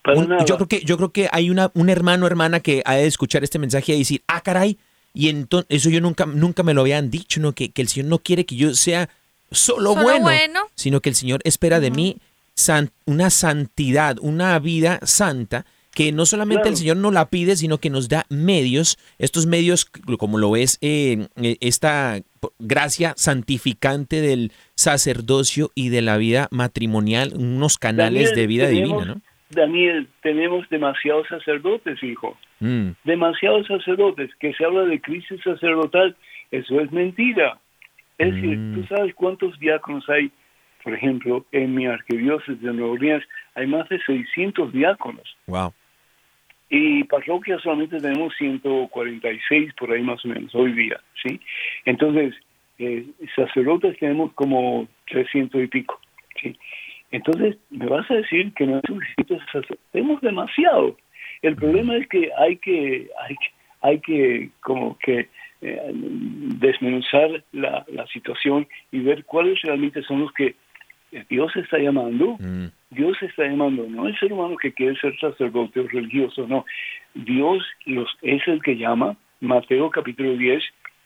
Un- 0.05 0.29
yo 0.45 0.55
creo 0.55 0.67
que 0.67 0.81
yo 0.85 0.95
creo 0.97 1.11
que 1.11 1.27
hay 1.33 1.49
una 1.49 1.69
un 1.73 1.89
hermano 1.89 2.23
o 2.23 2.27
hermana 2.27 2.61
que 2.61 2.81
ha 2.85 2.95
de 2.95 3.05
escuchar 3.07 3.43
este 3.43 3.59
mensaje 3.59 3.93
y 3.93 3.99
decir, 3.99 4.23
"Ah, 4.27 4.39
caray." 4.41 4.77
Y 5.13 5.27
entonces 5.29 5.67
eso 5.69 5.89
yo 5.89 5.99
nunca 5.99 6.25
nunca 6.25 6.63
me 6.63 6.73
lo 6.73 6.81
habían 6.81 7.09
dicho, 7.11 7.41
no 7.41 7.51
que, 7.53 7.71
que 7.71 7.81
el 7.81 7.89
Señor 7.89 8.07
no 8.07 8.19
quiere 8.19 8.45
que 8.45 8.55
yo 8.55 8.73
sea 8.73 9.09
solo, 9.51 9.91
Solo 9.93 10.03
bueno, 10.03 10.23
bueno. 10.23 10.61
sino 10.75 11.01
que 11.01 11.09
el 11.09 11.15
Señor 11.15 11.41
espera 11.43 11.79
de 11.81 11.91
mí 11.91 12.17
san- 12.55 12.91
una 13.05 13.29
santidad, 13.29 14.17
una 14.21 14.57
vida 14.59 14.99
santa 15.03 15.65
que 15.97 16.11
no 16.11 16.27
solamente 16.27 16.61
Claro. 16.61 16.69
el 16.69 16.77
Señor 16.77 16.97
nos 16.97 17.11
la 17.11 17.29
pide, 17.31 17.55
sino 17.55 17.79
que 17.79 17.89
nos 17.89 18.07
da 18.07 18.25
medios, 18.29 18.99
estos 19.17 19.47
medios, 19.47 19.85
como 20.19 20.37
lo 20.37 20.55
es 20.55 20.77
eh, 20.81 21.25
eh, 21.41 21.57
esta 21.59 22.19
gracia 22.59 23.13
santificante 23.17 24.21
del 24.21 24.51
sacerdocio 24.75 25.71
y 25.73 25.89
de 25.89 26.03
la 26.03 26.17
vida 26.17 26.49
matrimonial, 26.51 27.31
unos 27.35 27.79
canales 27.79 28.29
Daniel, 28.29 28.35
de 28.35 28.47
vida 28.47 28.67
tenemos- 28.67 28.99
divina, 29.05 29.15
¿no? 29.15 29.21
Daniel, 29.49 30.07
tenemos 30.21 30.69
demasiados 30.69 31.25
sacerdotes, 31.29 32.03
hijo. 32.03 32.37
Mm, 32.59 32.89
Demasiados 33.03 33.65
sacerdotes. 33.65 34.29
Que 34.39 34.53
se 34.53 34.65
habla 34.65 34.81
de 34.83 34.99
crisis 35.01 35.39
sacerdotal, 35.43 36.15
eso 36.51 36.79
es 36.81 36.91
mentira. 36.91 37.57
Es 38.19 38.35
decir, 38.35 38.55
Mm. 38.57 38.75
tú 38.75 38.83
sabes 38.93 39.15
cuántos 39.15 39.57
diáconos 39.59 40.07
hay, 40.09 40.29
por 40.83 40.93
ejemplo, 40.93 41.45
en 41.53 41.73
mi 41.73 41.87
arquidiócesis 41.87 42.61
de 42.61 42.73
Nueva 42.73 42.93
Orleans, 42.93 43.23
hay 43.55 43.65
más 43.67 43.87
de 43.89 43.99
600 44.05 44.71
diáconos. 44.73 45.25
wow. 45.47 45.73
Y 46.69 47.03
parroquias 47.05 47.61
solamente 47.61 47.99
tenemos 47.99 48.33
146 48.37 49.73
por 49.75 49.91
ahí 49.91 50.01
más 50.01 50.23
o 50.25 50.27
menos 50.27 50.53
hoy 50.53 50.73
día, 50.73 50.99
¿sí? 51.23 51.39
Entonces, 51.85 52.35
eh, 52.79 53.05
sacerdotes 53.35 53.97
tenemos 53.99 54.33
como 54.33 54.87
300 55.09 55.63
y 55.63 55.67
pico, 55.67 55.99
¿sí? 56.41 56.57
Entonces, 57.11 57.57
me 57.69 57.85
vas 57.85 58.09
a 58.11 58.15
decir 58.15 58.53
que 58.53 58.65
no 58.67 58.75
hay 58.75 58.81
suficientes 58.85 59.39
sacerdotes. 59.45 59.79
Tenemos 59.91 60.19
demasiado. 60.21 60.97
El 61.41 61.55
problema 61.55 61.95
es 61.95 62.07
que 62.09 62.29
hay 62.37 62.57
que, 62.57 63.07
hay, 63.21 63.35
que- 63.35 63.51
hay 63.81 63.99
que 64.01 64.49
como 64.61 64.97
que 64.99 65.29
eh, 65.61 65.81
desmenuzar 65.93 67.43
la, 67.51 67.85
la 67.87 68.05
situación 68.07 68.67
y 68.91 68.99
ver 68.99 69.23
cuáles 69.25 69.61
realmente 69.61 70.01
son 70.03 70.21
los 70.21 70.31
que 70.33 70.55
Dios 71.29 71.55
está 71.55 71.77
llamando 71.79 72.35
Mm, 72.39 72.67
Dios 72.89 73.17
está 73.21 73.45
llamando, 73.45 73.85
no 73.87 74.07
el 74.07 74.17
ser 74.17 74.31
humano 74.31 74.55
que 74.57 74.73
quiere 74.73 74.95
ser 74.97 75.17
sacerdote 75.19 75.81
o 75.81 75.87
religioso, 75.87 76.47
no. 76.47 76.65
Dios 77.13 77.63
los, 77.85 78.09
es 78.21 78.47
el 78.47 78.61
que 78.61 78.77
llama, 78.77 79.17
Mateo 79.41 79.89
capítulo 79.89 80.37
10, 80.37 80.63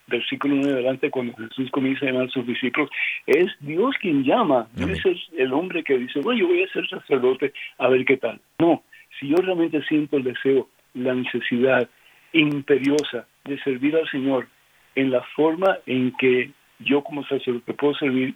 versículo 0.07 0.55
1 0.55 0.69
adelante, 0.69 1.09
cuando 1.09 1.35
Jesús 1.37 1.71
comienza 1.71 2.05
a 2.05 2.09
llamar 2.09 2.27
a 2.27 2.29
sus 2.29 2.45
discípulos, 2.45 2.89
es 3.25 3.47
Dios 3.61 3.95
quien 3.99 4.23
llama, 4.23 4.67
no 4.77 4.87
es 4.87 5.03
el, 5.05 5.19
el 5.37 5.53
hombre 5.53 5.83
que 5.83 5.97
dice, 5.97 6.19
bueno, 6.19 6.41
yo 6.41 6.47
voy 6.47 6.63
a 6.63 6.71
ser 6.71 6.87
sacerdote, 6.87 7.53
a 7.77 7.87
ver 7.87 8.05
qué 8.05 8.17
tal. 8.17 8.39
No, 8.59 8.83
si 9.19 9.29
yo 9.29 9.37
realmente 9.37 9.81
siento 9.83 10.17
el 10.17 10.23
deseo, 10.23 10.67
la 10.93 11.15
necesidad 11.15 11.89
imperiosa 12.33 13.25
de 13.45 13.59
servir 13.63 13.95
al 13.95 14.09
Señor 14.09 14.47
en 14.95 15.11
la 15.11 15.21
forma 15.35 15.77
en 15.85 16.11
que 16.17 16.51
yo 16.79 17.03
como 17.03 17.23
sacerdote 17.25 17.73
puedo 17.73 17.93
servir, 17.95 18.35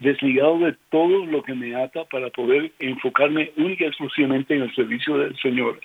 desligado 0.00 0.58
de 0.58 0.76
todo 0.90 1.26
lo 1.26 1.42
que 1.42 1.54
me 1.54 1.74
ata 1.74 2.04
para 2.04 2.30
poder 2.30 2.72
enfocarme 2.78 3.52
única 3.56 3.84
y 3.84 3.88
exclusivamente 3.88 4.54
en 4.54 4.62
el 4.62 4.74
servicio 4.74 5.18
del 5.18 5.36
Señor 5.38 5.80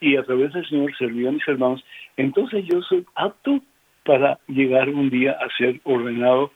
y 0.00 0.16
a 0.16 0.22
través 0.22 0.52
del 0.52 0.66
Señor 0.66 0.96
servir 0.96 1.28
a 1.28 1.32
mis 1.32 1.46
hermanos, 1.46 1.84
entonces 2.16 2.64
yo 2.66 2.80
soy 2.82 3.04
apto 3.14 3.60
para 4.04 4.38
llegar 4.48 4.88
un 4.88 5.10
día 5.10 5.32
a 5.32 5.48
ser 5.56 5.80
ordenado 5.84 6.52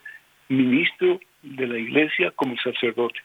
ministro 0.48 1.20
de 1.42 1.66
la 1.66 1.78
iglesia 1.78 2.30
como 2.32 2.56
sacerdote. 2.56 3.20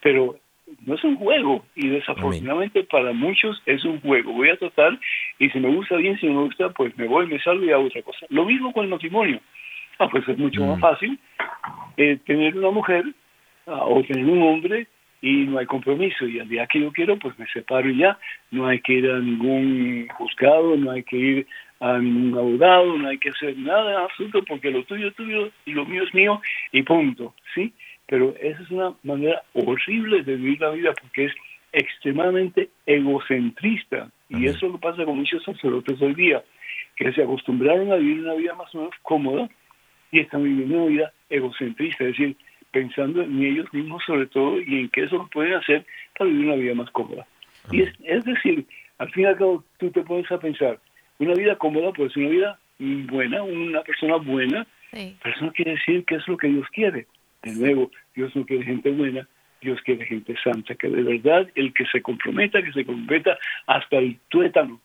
Pero 0.00 0.36
no 0.84 0.94
es 0.94 1.04
un 1.04 1.16
juego 1.16 1.64
y 1.74 1.88
desafortunadamente 1.88 2.84
para 2.84 3.12
muchos 3.12 3.60
es 3.66 3.84
un 3.84 4.00
juego. 4.00 4.32
Voy 4.32 4.50
a 4.50 4.56
tratar 4.56 4.98
y 5.38 5.50
si 5.50 5.60
me 5.60 5.74
gusta 5.74 5.96
bien, 5.96 6.18
si 6.18 6.26
no 6.26 6.34
me 6.34 6.46
gusta, 6.46 6.70
pues 6.70 6.96
me 6.96 7.06
voy, 7.06 7.26
me 7.26 7.40
salgo 7.40 7.64
y 7.64 7.70
hago 7.70 7.84
otra 7.84 8.02
cosa. 8.02 8.26
Lo 8.30 8.44
mismo 8.44 8.72
con 8.72 8.84
el 8.84 8.90
matrimonio. 8.90 9.40
Ah, 10.00 10.08
pues 10.10 10.28
es 10.28 10.38
mucho 10.38 10.64
más 10.64 10.80
fácil 10.80 11.18
eh, 11.96 12.18
tener 12.24 12.56
una 12.56 12.70
mujer 12.70 13.04
ah, 13.66 13.84
o 13.84 14.02
tener 14.04 14.24
un 14.26 14.42
hombre 14.42 14.86
y 15.20 15.46
no 15.46 15.58
hay 15.58 15.66
compromiso 15.66 16.24
y 16.24 16.38
al 16.38 16.48
día 16.48 16.68
que 16.68 16.80
yo 16.80 16.92
quiero 16.92 17.18
pues 17.18 17.36
me 17.36 17.46
separo 17.48 17.90
y 17.90 17.98
ya. 17.98 18.16
No 18.52 18.68
hay 18.68 18.80
que 18.80 18.92
ir 18.92 19.10
a 19.10 19.18
ningún 19.18 20.06
juzgado 20.16 20.76
no 20.76 20.92
hay 20.92 21.02
que 21.02 21.16
ir 21.16 21.46
a 21.80 21.98
ningún 21.98 22.38
abogado 22.38 22.96
no 22.96 23.08
hay 23.08 23.18
que 23.18 23.30
hacer 23.30 23.58
nada 23.58 24.04
absoluto 24.04 24.44
porque 24.44 24.70
lo 24.70 24.84
tuyo 24.84 25.08
es 25.08 25.16
tuyo 25.16 25.50
y 25.66 25.72
lo 25.72 25.84
mío 25.84 26.04
es 26.04 26.14
mío 26.14 26.40
y 26.70 26.82
punto 26.82 27.34
sí 27.54 27.72
pero 28.06 28.34
esa 28.40 28.62
es 28.62 28.70
una 28.70 28.94
manera 29.02 29.42
horrible 29.54 30.22
de 30.22 30.36
vivir 30.36 30.60
la 30.60 30.70
vida 30.70 30.92
porque 31.00 31.24
es 31.24 31.32
extremadamente 31.72 32.70
egocentrista 32.86 34.10
y 34.28 34.46
eso 34.46 34.68
lo 34.68 34.78
pasa 34.78 35.04
con 35.04 35.18
muchos 35.18 35.42
sacerdotes 35.42 36.00
hoy 36.00 36.14
día 36.14 36.42
que 36.96 37.12
se 37.12 37.22
acostumbraron 37.22 37.92
a 37.92 37.96
vivir 37.96 38.20
una 38.20 38.34
vida 38.34 38.54
más 38.54 38.72
o 38.74 38.78
menos 38.78 38.94
cómoda 39.02 39.48
y 40.10 40.20
están 40.20 40.44
viviendo 40.44 40.76
una 40.76 40.86
vida 40.86 41.12
egocentrista, 41.28 42.04
es 42.04 42.10
decir, 42.10 42.36
pensando 42.70 43.22
en 43.22 43.42
ellos 43.42 43.72
mismos 43.72 44.02
sobre 44.06 44.26
todo 44.26 44.60
y 44.60 44.80
en 44.80 44.88
qué 44.90 45.04
eso 45.04 45.16
lo 45.16 45.28
pueden 45.28 45.54
hacer 45.54 45.86
para 46.16 46.30
vivir 46.30 46.46
una 46.46 46.56
vida 46.56 46.74
más 46.74 46.90
cómoda. 46.90 47.26
Y 47.70 47.82
es, 47.82 47.92
es 48.04 48.24
decir, 48.24 48.66
al 48.98 49.10
fin 49.10 49.24
y 49.24 49.26
al 49.26 49.36
cabo 49.36 49.64
tú 49.78 49.90
te 49.90 50.02
pones 50.02 50.30
a 50.30 50.38
pensar, 50.38 50.78
una 51.18 51.34
vida 51.34 51.56
cómoda 51.56 51.92
puede 51.92 52.10
ser 52.10 52.24
una 52.24 52.30
vida 52.30 52.58
buena, 52.78 53.42
una 53.42 53.82
persona 53.82 54.16
buena, 54.16 54.66
pero 54.90 55.34
eso 55.34 55.44
no 55.44 55.52
quiere 55.52 55.72
decir 55.72 56.04
que 56.04 56.16
es 56.16 56.28
lo 56.28 56.36
que 56.36 56.48
Dios 56.48 56.66
quiere. 56.72 57.06
De 57.42 57.52
nuevo, 57.52 57.90
Dios 58.14 58.34
no 58.34 58.44
quiere 58.44 58.64
gente 58.64 58.90
buena, 58.90 59.28
Dios 59.60 59.80
quiere 59.82 60.06
gente 60.06 60.34
santa, 60.42 60.74
que 60.74 60.88
de 60.88 61.02
verdad 61.02 61.48
el 61.54 61.72
que 61.72 61.84
se 61.86 62.00
comprometa, 62.02 62.62
que 62.62 62.72
se 62.72 62.84
comprometa 62.84 63.38
hasta 63.66 63.96
el 63.96 64.18
tuétano. 64.28 64.80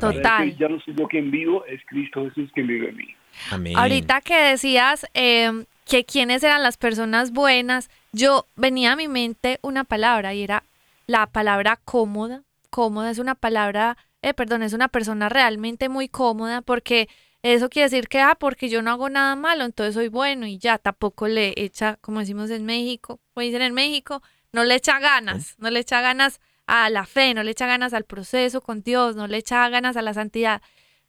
Total. 0.00 0.56
Ya 0.56 0.68
no 0.68 0.80
soy 0.80 0.94
yo 0.94 1.06
quien 1.06 1.30
vivo, 1.30 1.64
es 1.66 1.80
Cristo 1.86 2.24
Jesús 2.24 2.50
quien 2.52 2.66
vive 2.66 2.88
en 2.88 2.96
mí. 2.96 3.14
Amén. 3.50 3.76
Ahorita 3.76 4.20
que 4.20 4.36
decías 4.36 5.06
eh, 5.14 5.64
que 5.86 6.04
quiénes 6.04 6.42
eran 6.42 6.62
las 6.62 6.76
personas 6.76 7.32
buenas, 7.32 7.90
yo 8.12 8.46
venía 8.56 8.92
a 8.92 8.96
mi 8.96 9.08
mente 9.08 9.58
una 9.62 9.84
palabra 9.84 10.34
y 10.34 10.42
era 10.42 10.64
la 11.06 11.26
palabra 11.26 11.78
cómoda. 11.84 12.42
Cómoda 12.70 13.10
es 13.10 13.18
una 13.18 13.34
palabra, 13.34 13.96
eh, 14.22 14.34
perdón, 14.34 14.62
es 14.62 14.72
una 14.72 14.88
persona 14.88 15.28
realmente 15.28 15.88
muy 15.88 16.08
cómoda 16.08 16.62
porque 16.62 17.08
eso 17.42 17.68
quiere 17.68 17.90
decir 17.90 18.08
que, 18.08 18.20
ah, 18.20 18.36
porque 18.38 18.68
yo 18.68 18.82
no 18.82 18.92
hago 18.92 19.10
nada 19.10 19.34
malo, 19.34 19.64
entonces 19.64 19.94
soy 19.94 20.08
bueno 20.08 20.46
y 20.46 20.58
ya, 20.58 20.78
tampoco 20.78 21.26
le 21.26 21.54
echa, 21.56 21.98
como 22.00 22.20
decimos 22.20 22.50
en 22.50 22.64
México, 22.64 23.18
o 23.34 23.40
dicen 23.40 23.62
en 23.62 23.74
México, 23.74 24.22
no 24.52 24.62
le 24.64 24.76
echa 24.76 25.00
ganas, 25.00 25.56
no 25.58 25.68
le 25.70 25.80
echa 25.80 26.00
ganas 26.00 26.40
a 26.66 26.88
la 26.88 27.04
fe, 27.04 27.34
no 27.34 27.42
le 27.42 27.50
echa 27.50 27.66
ganas 27.66 27.94
al 27.94 28.04
proceso 28.04 28.60
con 28.60 28.82
Dios, 28.82 29.16
no 29.16 29.26
le 29.26 29.38
echa 29.38 29.68
ganas 29.70 29.96
a 29.96 30.02
la 30.02 30.14
santidad, 30.14 30.62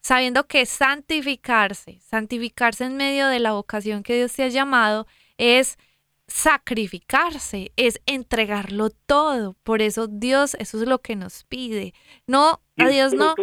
sabiendo 0.03 0.47
que 0.47 0.65
santificarse, 0.65 1.99
santificarse 2.01 2.83
en 2.83 2.97
medio 2.97 3.27
de 3.27 3.39
la 3.39 3.53
vocación 3.53 4.03
que 4.03 4.17
Dios 4.17 4.33
te 4.33 4.43
ha 4.43 4.49
llamado 4.49 5.07
es 5.37 5.77
sacrificarse, 6.27 7.71
es 7.77 8.01
entregarlo 8.05 8.89
todo. 8.89 9.55
Por 9.63 9.81
eso 9.81 10.07
Dios, 10.07 10.55
eso 10.59 10.81
es 10.81 10.87
lo 10.87 10.99
que 10.99 11.15
nos 11.15 11.45
pide. 11.45 11.93
No, 12.27 12.61
a 12.77 12.87
Dios 12.89 13.13
no. 13.13 13.35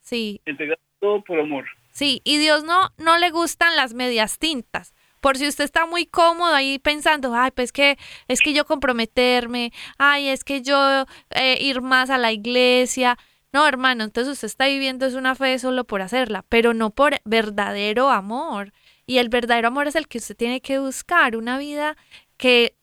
Sí. 0.00 0.40
Entregar 0.46 0.78
todo 1.00 1.22
por 1.22 1.38
amor. 1.38 1.66
Sí, 1.92 2.22
y 2.24 2.38
Dios 2.38 2.64
no, 2.64 2.92
no 2.98 3.18
le 3.18 3.30
gustan 3.30 3.76
las 3.76 3.94
medias 3.94 4.38
tintas. 4.38 4.94
Por 5.20 5.36
si 5.36 5.46
usted 5.48 5.64
está 5.64 5.86
muy 5.86 6.06
cómodo 6.06 6.54
ahí 6.54 6.78
pensando, 6.78 7.34
ay, 7.34 7.50
pues 7.50 7.72
que 7.72 7.98
es 8.28 8.40
que 8.40 8.54
yo 8.54 8.64
comprometerme, 8.64 9.72
ay, 9.98 10.28
es 10.28 10.44
que 10.44 10.62
yo 10.62 11.04
eh, 11.30 11.58
ir 11.60 11.82
más 11.82 12.10
a 12.10 12.18
la 12.18 12.32
iglesia. 12.32 13.18
No, 13.52 13.66
hermano, 13.66 14.04
entonces 14.04 14.34
usted 14.34 14.46
está 14.46 14.66
viviendo 14.66 15.06
es 15.06 15.14
una 15.14 15.34
fe 15.34 15.58
solo 15.58 15.84
por 15.84 16.02
hacerla, 16.02 16.44
pero 16.48 16.74
no 16.74 16.90
por 16.90 17.14
verdadero 17.24 18.10
amor. 18.10 18.72
Y 19.06 19.18
el 19.18 19.28
verdadero 19.28 19.68
amor 19.68 19.86
es 19.86 19.96
el 19.96 20.08
que 20.08 20.18
usted 20.18 20.36
tiene 20.36 20.60
que 20.60 20.78
buscar, 20.78 21.36
una 21.36 21.58
vida 21.58 21.96
que 22.36 22.74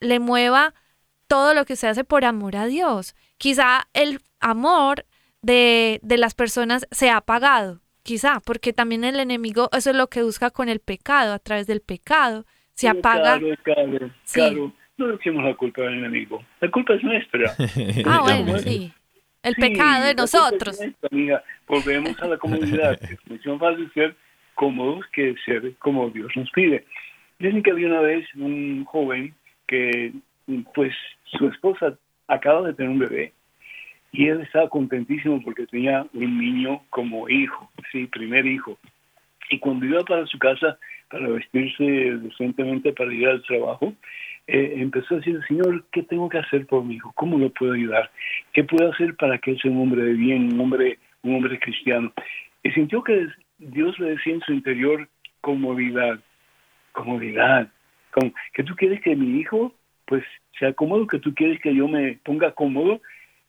le 0.00 0.20
mueva 0.20 0.74
todo 1.26 1.54
lo 1.54 1.64
que 1.64 1.74
usted 1.74 1.88
hace 1.88 2.04
por 2.04 2.24
amor 2.24 2.56
a 2.56 2.66
Dios. 2.66 3.14
Quizá 3.36 3.88
el 3.92 4.20
amor 4.40 5.06
de, 5.42 5.98
de 6.02 6.18
las 6.18 6.34
personas 6.34 6.86
se 6.90 7.10
ha 7.10 7.16
apagado, 7.18 7.80
quizá, 8.02 8.40
porque 8.40 8.72
también 8.72 9.04
el 9.04 9.18
enemigo, 9.18 9.68
eso 9.72 9.90
es 9.90 9.96
lo 9.96 10.08
que 10.08 10.22
busca 10.22 10.50
con 10.50 10.68
el 10.68 10.80
pecado, 10.80 11.32
a 11.34 11.38
través 11.38 11.66
del 11.66 11.80
pecado, 11.80 12.46
se 12.74 12.88
apaga. 12.88 13.38
Claro, 13.38 13.56
claro, 13.62 14.10
Sí. 14.24 14.40
claro. 14.40 14.72
No 14.98 15.06
le 15.08 15.14
echemos 15.16 15.42
la 15.42 15.54
culpa 15.56 15.82
al 15.82 15.94
enemigo. 15.94 16.44
La 16.60 16.70
culpa 16.70 16.94
es 16.94 17.02
nuestra. 17.02 17.54
Ah, 18.06 18.20
Bueno, 18.22 18.58
sí. 18.58 18.92
El 19.42 19.54
Sí, 19.54 19.60
pecado 19.60 20.04
de 20.06 20.14
nosotros. 20.14 20.78
nuestra, 20.80 21.08
amiga. 21.10 21.44
Volvemos 21.66 22.20
a 22.22 22.28
la 22.28 22.38
comunidad. 22.38 22.98
es 23.02 23.18
mucho 23.28 23.56
más 23.56 23.60
fácil 23.72 23.90
ser 23.92 24.14
cómodos 24.54 25.04
que 25.12 25.34
ser 25.44 25.74
como 25.78 26.10
Dios 26.10 26.30
nos 26.36 26.50
pide. 26.50 26.84
Dicen 27.38 27.62
que 27.62 27.72
había 27.72 27.88
una 27.88 28.00
vez 28.00 28.26
un 28.36 28.84
joven 28.84 29.34
que, 29.66 30.12
pues, 30.74 30.94
su 31.24 31.48
esposa 31.48 31.98
acaba 32.28 32.68
de 32.68 32.74
tener 32.74 32.90
un 32.90 32.98
bebé 33.00 33.32
y 34.12 34.28
él 34.28 34.40
estaba 34.42 34.68
contentísimo 34.68 35.42
porque 35.42 35.66
tenía 35.66 36.06
un 36.12 36.38
niño 36.38 36.82
como 36.90 37.28
hijo, 37.28 37.70
sí, 37.90 38.06
primer 38.06 38.46
hijo. 38.46 38.78
Y 39.50 39.58
cuando 39.58 39.86
iba 39.86 40.02
para 40.02 40.26
su 40.26 40.38
casa 40.38 40.78
para 41.10 41.28
vestirse 41.28 41.82
decentemente 41.82 42.92
para 42.92 43.12
ir 43.12 43.26
al 43.26 43.42
trabajo, 43.42 43.92
eh, 44.54 44.74
empezó 44.82 45.14
a 45.14 45.16
decir, 45.16 45.40
Señor, 45.48 45.82
¿qué 45.90 46.02
tengo 46.02 46.28
que 46.28 46.36
hacer 46.36 46.66
por 46.66 46.84
mi 46.84 46.96
hijo? 46.96 47.10
¿Cómo 47.14 47.38
lo 47.38 47.48
puedo 47.48 47.72
ayudar? 47.72 48.10
¿Qué 48.52 48.62
puedo 48.64 48.92
hacer 48.92 49.16
para 49.16 49.38
que 49.38 49.52
él 49.52 49.60
sea 49.62 49.70
un 49.70 49.80
hombre 49.80 50.02
de 50.02 50.12
bien, 50.12 50.52
un 50.52 50.60
hombre, 50.60 50.98
un 51.22 51.36
hombre 51.36 51.58
cristiano? 51.58 52.12
Y 52.62 52.70
sintió 52.72 53.02
que 53.02 53.28
Dios 53.56 53.98
le 53.98 54.10
decía 54.10 54.34
en 54.34 54.42
su 54.42 54.52
interior 54.52 55.08
comodidad, 55.40 56.20
comodidad, 56.92 57.72
como 58.10 58.34
que 58.52 58.62
tú 58.62 58.76
quieres 58.76 59.00
que 59.00 59.16
mi 59.16 59.40
hijo 59.40 59.74
pues 60.04 60.22
sea 60.58 60.74
cómodo, 60.74 61.06
que 61.06 61.18
tú 61.18 61.34
quieres 61.34 61.58
que 61.62 61.74
yo 61.74 61.88
me 61.88 62.18
ponga 62.22 62.52
cómodo, 62.52 63.00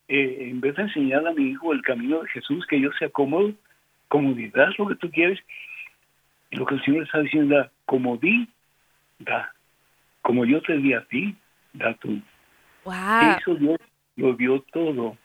eh, 0.08 0.48
en 0.52 0.62
vez 0.62 0.78
de 0.78 0.84
enseñar 0.84 1.28
a 1.28 1.34
mi 1.34 1.50
hijo 1.50 1.74
el 1.74 1.82
camino 1.82 2.22
de 2.22 2.30
Jesús, 2.30 2.66
que 2.66 2.80
yo 2.80 2.94
sea 2.94 3.10
cómodo, 3.10 3.52
comodidad 4.08 4.70
lo 4.78 4.88
que 4.88 4.96
tú 4.96 5.12
quieres. 5.12 5.38
Lo 6.52 6.66
que 6.66 6.76
el 6.76 6.84
Señor 6.86 7.04
está 7.04 7.20
diciendo 7.20 7.60
es, 7.60 7.68
como 10.24 10.46
yo 10.46 10.62
te 10.62 10.78
di 10.78 10.94
a 10.94 11.06
ti, 11.06 11.36
da 11.74 11.94
tú. 11.96 12.20
Wow. 12.86 13.38
Eso 13.40 13.56
Dios 13.56 13.80
lo 14.16 14.34
dio 14.34 14.62
todo. 14.72 15.18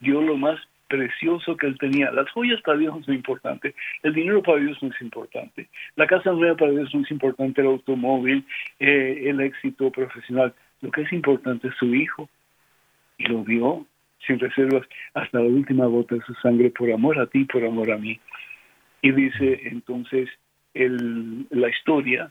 Dio 0.00 0.20
lo 0.20 0.36
más 0.36 0.60
precioso 0.88 1.56
que 1.56 1.66
él 1.66 1.78
tenía. 1.78 2.12
Las 2.12 2.30
joyas 2.30 2.60
para 2.62 2.78
Dios 2.78 2.94
no 2.94 3.02
son 3.02 3.14
importantes. 3.14 3.74
El 4.02 4.14
dinero 4.14 4.42
para 4.42 4.60
Dios 4.60 4.80
no 4.82 4.90
es 4.90 5.00
importante. 5.00 5.68
La 5.96 6.06
casa 6.06 6.30
nueva 6.30 6.56
para 6.56 6.70
Dios 6.70 6.94
no 6.94 7.00
es 7.00 7.10
importante. 7.10 7.60
El 7.62 7.68
automóvil, 7.68 8.44
eh, 8.78 9.24
el 9.26 9.40
éxito 9.40 9.90
profesional. 9.90 10.54
Lo 10.82 10.90
que 10.90 11.02
es 11.02 11.12
importante 11.12 11.68
es 11.68 11.74
su 11.76 11.94
hijo. 11.94 12.28
Y 13.18 13.24
lo 13.24 13.44
dio 13.44 13.86
sin 14.26 14.38
reservas 14.38 14.86
hasta 15.14 15.38
la 15.38 15.46
última 15.46 15.86
gota 15.86 16.14
de 16.14 16.22
su 16.22 16.34
sangre 16.34 16.70
por 16.70 16.90
amor 16.90 17.18
a 17.18 17.26
ti, 17.26 17.44
por 17.44 17.64
amor 17.64 17.90
a 17.90 17.98
mí. 17.98 18.18
Y 19.02 19.12
dice 19.12 19.60
entonces 19.64 20.28
el, 20.72 21.46
la 21.50 21.68
historia, 21.68 22.30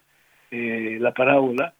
eh, 0.51 0.97
la 0.99 1.13
parábola, 1.13 1.73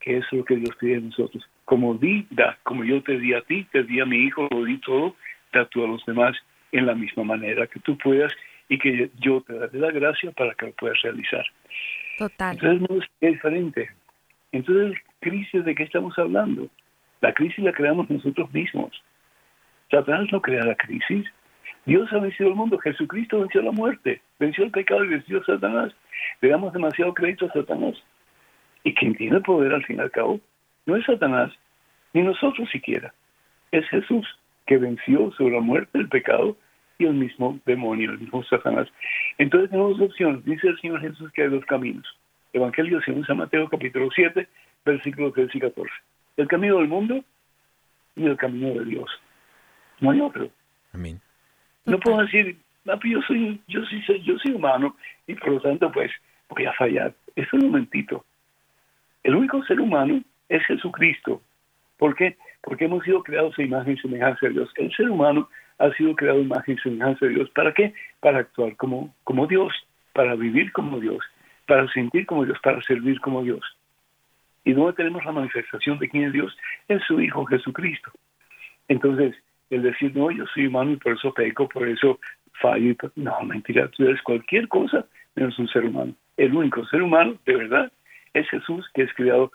que 0.00 0.16
es 0.16 0.24
lo 0.32 0.44
que 0.44 0.56
Dios 0.56 0.74
pide 0.80 0.94
de 0.94 1.02
nosotros. 1.02 1.48
Como 1.64 1.94
di, 1.94 2.26
da. 2.30 2.58
Como 2.62 2.84
yo 2.84 3.02
te 3.02 3.18
di 3.18 3.34
a 3.34 3.42
ti, 3.42 3.64
te 3.70 3.84
di 3.84 4.00
a 4.00 4.06
mi 4.06 4.16
hijo, 4.16 4.48
lo 4.50 4.64
di 4.64 4.78
todo, 4.78 5.14
da 5.52 5.66
tú 5.66 5.84
a 5.84 5.88
los 5.88 6.04
demás 6.06 6.36
en 6.72 6.86
la 6.86 6.94
misma 6.94 7.24
manera 7.24 7.66
que 7.66 7.80
tú 7.80 7.96
puedas 7.98 8.32
y 8.68 8.78
que 8.78 9.10
yo 9.20 9.42
te 9.42 9.54
daré 9.54 9.78
la 9.78 9.90
gracia 9.90 10.30
para 10.32 10.54
que 10.54 10.66
lo 10.66 10.72
puedas 10.72 11.00
realizar. 11.02 11.44
Total. 12.18 12.54
Entonces 12.54 12.88
no 12.88 12.96
es 13.20 13.32
diferente. 13.32 13.90
Entonces, 14.52 14.98
crisis, 15.20 15.64
¿de 15.64 15.74
qué 15.74 15.82
estamos 15.84 16.18
hablando? 16.18 16.68
La 17.20 17.34
crisis 17.34 17.62
la 17.64 17.72
creamos 17.72 18.08
nosotros 18.08 18.52
mismos. 18.52 18.90
Satanás 19.90 20.28
no 20.32 20.40
crea 20.40 20.64
la 20.64 20.74
crisis. 20.76 21.26
Dios 21.84 22.12
ha 22.12 22.18
vencido 22.18 22.50
el 22.50 22.56
mundo. 22.56 22.78
Jesucristo 22.78 23.40
venció 23.40 23.62
la 23.62 23.72
muerte, 23.72 24.20
venció 24.38 24.64
el 24.64 24.70
pecado 24.70 25.04
y 25.04 25.08
venció 25.08 25.40
a 25.40 25.44
Satanás. 25.44 25.92
Le 26.40 26.48
damos 26.48 26.72
demasiado 26.72 27.12
crédito 27.14 27.46
a 27.46 27.52
Satanás. 27.52 27.96
Y 28.84 28.94
quien 28.94 29.14
tiene 29.14 29.36
el 29.36 29.42
poder 29.42 29.72
al 29.74 29.84
fin 29.84 29.96
y 29.96 30.00
al 30.00 30.10
cabo 30.10 30.40
no 30.86 30.96
es 30.96 31.04
Satanás, 31.04 31.52
ni 32.12 32.22
nosotros 32.22 32.68
siquiera. 32.70 33.12
Es 33.70 33.88
Jesús 33.88 34.26
que 34.66 34.78
venció 34.78 35.32
sobre 35.32 35.54
la 35.54 35.60
muerte, 35.60 35.98
el 35.98 36.08
pecado 36.08 36.56
y 36.98 37.06
el 37.06 37.14
mismo 37.14 37.58
demonio, 37.66 38.10
el 38.10 38.18
mismo 38.18 38.42
Satanás. 38.44 38.88
Entonces 39.38 39.70
tenemos 39.70 39.98
dos 39.98 40.10
opciones. 40.10 40.44
Dice 40.44 40.68
el 40.68 40.80
Señor 40.80 41.00
Jesús 41.00 41.30
que 41.32 41.42
hay 41.42 41.48
dos 41.48 41.64
caminos. 41.66 42.06
Evangelio 42.52 43.00
según 43.02 43.24
San 43.26 43.38
Mateo 43.38 43.68
capítulo 43.68 44.08
7, 44.14 44.46
versículos 44.84 45.32
13 45.34 45.58
y 45.58 45.60
14. 45.60 45.90
El 46.36 46.48
camino 46.48 46.78
del 46.78 46.88
mundo 46.88 47.24
y 48.16 48.26
el 48.26 48.36
camino 48.36 48.74
de 48.74 48.84
Dios. 48.84 49.10
No 50.00 50.10
hay 50.10 50.20
otro. 50.20 50.50
Amén. 50.92 51.20
No 51.84 51.98
puedo 52.00 52.18
decir, 52.18 52.58
"Ah, 52.86 52.96
pues 53.00 53.12
yo 53.12 53.22
soy, 53.22 53.60
yo 53.68 53.84
sí 53.86 54.02
soy, 54.02 54.22
yo 54.22 54.38
soy 54.38 54.52
humano 54.52 54.96
y 55.26 55.34
por 55.34 55.50
lo 55.50 55.60
tanto 55.60 55.90
pues 55.92 56.10
voy 56.48 56.66
a 56.66 56.72
fallar. 56.72 57.14
Eso 57.36 57.48
es 57.56 57.62
un 57.62 57.70
momentito. 57.70 58.24
El 59.22 59.34
único 59.34 59.62
ser 59.64 59.80
humano 59.80 60.22
es 60.48 60.64
Jesucristo. 60.66 61.42
¿Por 61.98 62.14
qué? 62.14 62.36
Porque 62.62 62.86
hemos 62.86 63.04
sido 63.04 63.22
creados 63.22 63.58
a 63.58 63.62
imagen 63.62 63.94
y 63.94 64.00
semejanza 64.00 64.46
de 64.46 64.52
Dios. 64.52 64.70
El 64.76 64.92
ser 64.94 65.10
humano 65.10 65.48
ha 65.78 65.90
sido 65.92 66.14
creado 66.14 66.38
a 66.38 66.42
imagen 66.42 66.76
y 66.76 66.80
semejanza 66.80 67.26
de 67.26 67.34
Dios. 67.34 67.50
¿Para 67.50 67.72
qué? 67.72 67.92
Para 68.20 68.38
actuar 68.38 68.76
como, 68.76 69.14
como 69.24 69.46
Dios, 69.46 69.72
para 70.12 70.34
vivir 70.34 70.72
como 70.72 70.98
Dios, 70.98 71.22
para 71.66 71.86
sentir 71.92 72.26
como 72.26 72.44
Dios, 72.44 72.58
para 72.62 72.80
servir 72.82 73.20
como 73.20 73.42
Dios. 73.42 73.60
¿Y 74.64 74.72
dónde 74.72 74.92
tenemos 74.94 75.24
la 75.24 75.32
manifestación 75.32 75.98
de 75.98 76.08
quién 76.08 76.24
es 76.24 76.32
Dios? 76.32 76.56
En 76.88 77.00
su 77.00 77.20
Hijo 77.20 77.44
Jesucristo. 77.46 78.10
Entonces, 78.88 79.34
el 79.70 79.82
decir, 79.82 80.14
no, 80.16 80.30
yo 80.30 80.44
soy 80.52 80.66
humano 80.66 80.92
y 80.92 80.96
por 80.96 81.12
eso 81.12 81.32
peco, 81.32 81.68
por 81.68 81.88
eso 81.88 82.18
fallo. 82.60 82.90
y 82.90 82.94
por-". 82.94 83.12
No, 83.16 83.40
mentira, 83.42 83.88
tú 83.88 84.04
eres 84.04 84.20
cualquier 84.22 84.68
cosa 84.68 85.06
menos 85.34 85.58
un 85.58 85.68
ser 85.68 85.84
humano. 85.84 86.14
El 86.36 86.54
único 86.54 86.84
ser 86.86 87.02
humano, 87.02 87.36
de 87.46 87.56
verdad, 87.56 87.92
es 88.34 88.48
Jesús 88.48 88.86
que 88.94 89.02
es 89.02 89.12
creado, 89.14 89.52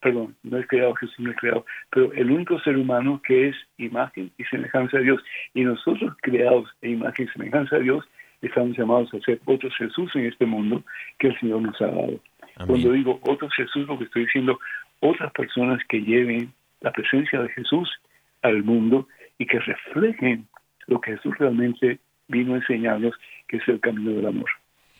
perdón, 0.00 0.36
no 0.42 0.58
es 0.58 0.66
creado 0.66 0.94
Jesús, 0.94 1.18
no 1.18 1.30
es 1.30 1.36
creado, 1.36 1.64
pero 1.90 2.12
el 2.12 2.30
único 2.30 2.58
ser 2.60 2.76
humano 2.76 3.20
que 3.26 3.48
es 3.48 3.56
imagen 3.78 4.30
y 4.38 4.44
semejanza 4.44 4.98
de 4.98 5.04
Dios. 5.04 5.22
Y 5.54 5.64
nosotros 5.64 6.14
creados 6.22 6.68
en 6.82 6.92
imagen 6.92 7.26
y 7.26 7.32
semejanza 7.32 7.76
de 7.76 7.84
Dios, 7.84 8.04
estamos 8.42 8.76
llamados 8.76 9.12
a 9.14 9.20
ser 9.20 9.40
otros 9.44 9.74
Jesús 9.76 10.10
en 10.14 10.26
este 10.26 10.46
mundo 10.46 10.82
que 11.18 11.28
el 11.28 11.40
Señor 11.40 11.62
nos 11.62 11.80
ha 11.80 11.86
dado. 11.86 12.20
Amén. 12.56 12.66
Cuando 12.66 12.92
digo 12.92 13.20
otros 13.22 13.52
Jesús, 13.54 13.86
lo 13.86 13.98
que 13.98 14.04
estoy 14.04 14.24
diciendo, 14.26 14.58
otras 15.00 15.32
personas 15.32 15.80
que 15.88 16.00
lleven 16.00 16.52
la 16.80 16.92
presencia 16.92 17.40
de 17.40 17.48
Jesús 17.50 17.88
al 18.42 18.62
mundo 18.62 19.08
y 19.38 19.46
que 19.46 19.58
reflejen 19.58 20.46
lo 20.86 21.00
que 21.00 21.16
Jesús 21.16 21.36
realmente 21.38 21.98
vino 22.28 22.54
a 22.54 22.58
enseñarnos, 22.58 23.14
que 23.48 23.58
es 23.58 23.68
el 23.68 23.80
camino 23.80 24.12
del 24.12 24.26
amor. 24.26 24.50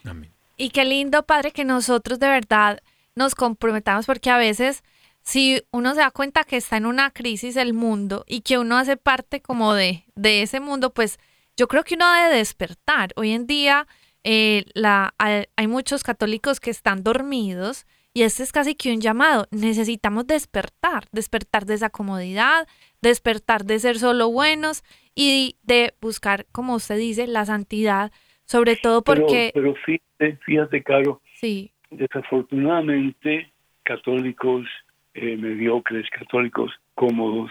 Amén. 0.05 0.31
Y 0.57 0.71
qué 0.71 0.85
lindo, 0.85 1.23
Padre, 1.25 1.51
que 1.53 1.65
nosotros 1.65 2.19
de 2.19 2.29
verdad 2.29 2.81
nos 3.17 3.35
comprometamos, 3.35 4.07
porque 4.07 4.31
a 4.31 4.39
veces 4.39 4.85
si 5.23 5.61
uno 5.73 5.95
se 5.95 6.01
da 6.01 6.13
cuenta 6.13 6.45
que 6.45 6.57
está 6.57 6.77
en 6.77 6.87
una 6.87 7.11
crisis 7.11 7.57
el 7.57 7.75
mundo 7.75 8.25
y 8.29 8.43
que 8.43 8.59
uno 8.59 8.77
hace 8.77 8.97
parte 8.97 9.41
como 9.41 9.75
de, 9.75 10.05
de 10.15 10.43
ese 10.43 10.61
mundo, 10.61 10.95
pues 10.95 11.19
yo 11.57 11.67
creo 11.67 11.83
que 11.83 11.97
uno 11.97 12.11
debe 12.13 12.37
despertar. 12.37 13.13
Hoy 13.17 13.33
en 13.33 13.47
día 13.49 13.89
eh, 14.23 14.65
la, 14.75 15.15
hay 15.19 15.67
muchos 15.67 16.05
católicos 16.05 16.61
que 16.61 16.71
están 16.71 17.03
dormidos 17.03 17.87
y 18.13 18.23
este 18.23 18.43
es 18.43 18.53
casi 18.53 18.75
que 18.75 18.93
un 18.93 19.01
llamado. 19.01 19.47
Necesitamos 19.51 20.27
despertar, 20.27 21.05
despertar 21.13 21.67
de 21.67 21.75
esa 21.75 21.91
comodidad, 21.91 22.67
despertar 23.03 23.65
de 23.65 23.79
ser 23.79 23.99
solo 23.99 24.31
buenos 24.31 24.85
y 25.15 25.57
de 25.63 25.95
buscar, 26.01 26.47
como 26.53 26.75
usted 26.75 26.99
dice, 26.99 27.27
la 27.27 27.45
santidad, 27.47 28.13
sobre 28.45 28.77
todo 28.77 29.03
Pero, 29.03 29.23
porque, 29.23 29.51
pero 29.53 29.75
fíjate, 29.85 30.39
fíjate, 30.45 30.83
Caro, 30.83 31.21
sí, 31.35 31.73
desafortunadamente 31.91 33.51
católicos 33.83 34.67
eh, 35.15 35.37
mediocres, 35.37 36.09
católicos 36.11 36.73
cómodos, 36.95 37.51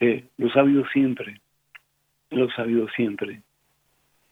eh, 0.00 0.24
los 0.38 0.56
ha 0.56 0.60
habido 0.60 0.84
siempre, 0.88 1.40
los 2.30 2.50
ha 2.58 2.62
habido 2.62 2.88
siempre. 2.90 3.42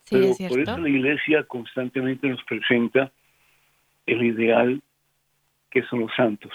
sí, 0.05 0.11
Pero 0.17 0.25
es 0.27 0.39
por 0.49 0.61
eso 0.61 0.79
la 0.79 0.89
iglesia 0.89 1.45
constantemente 1.45 2.29
nos 2.29 2.43
presenta 2.45 3.13
el 4.07 4.23
ideal 4.25 4.81
que 5.71 5.83
son 5.85 6.01
los 6.01 6.15
santos, 6.17 6.53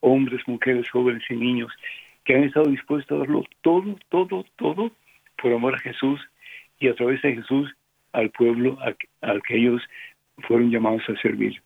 hombres, 0.00 0.46
mujeres, 0.46 0.90
jóvenes 0.90 1.22
y 1.30 1.36
niños, 1.36 1.72
que 2.24 2.34
han 2.34 2.44
estado 2.44 2.68
dispuestos 2.70 3.16
a 3.16 3.20
darlo 3.20 3.44
todo, 3.62 3.96
todo, 4.10 4.44
todo 4.56 4.92
por 5.40 5.52
amor 5.52 5.76
a 5.76 5.78
Jesús 5.78 6.20
y 6.78 6.88
a 6.88 6.94
través 6.94 7.22
de 7.22 7.36
Jesús 7.36 7.74
al 8.12 8.30
pueblo 8.30 8.76
a- 8.82 8.94
al 9.26 9.42
que 9.42 9.56
ellos 9.56 9.80
fueron 10.46 10.70
llamados 10.70 11.02
a 11.08 11.16
servir. 11.22 11.62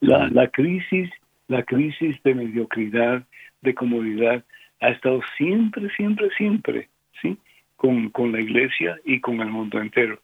La, 0.00 0.28
la 0.28 0.48
crisis, 0.48 1.10
la 1.48 1.62
crisis 1.62 2.16
de 2.22 2.34
mediocridad, 2.34 3.24
de 3.62 3.74
comodidad, 3.74 4.44
ha 4.80 4.88
estado 4.88 5.20
siempre, 5.36 5.88
siempre, 5.96 6.28
siempre, 6.36 6.88
¿sí? 7.20 7.36
Con, 7.76 8.10
con 8.10 8.32
la 8.32 8.40
iglesia 8.40 8.98
y 9.04 9.20
con 9.20 9.40
el 9.40 9.48
mundo 9.48 9.80
entero. 9.80 10.20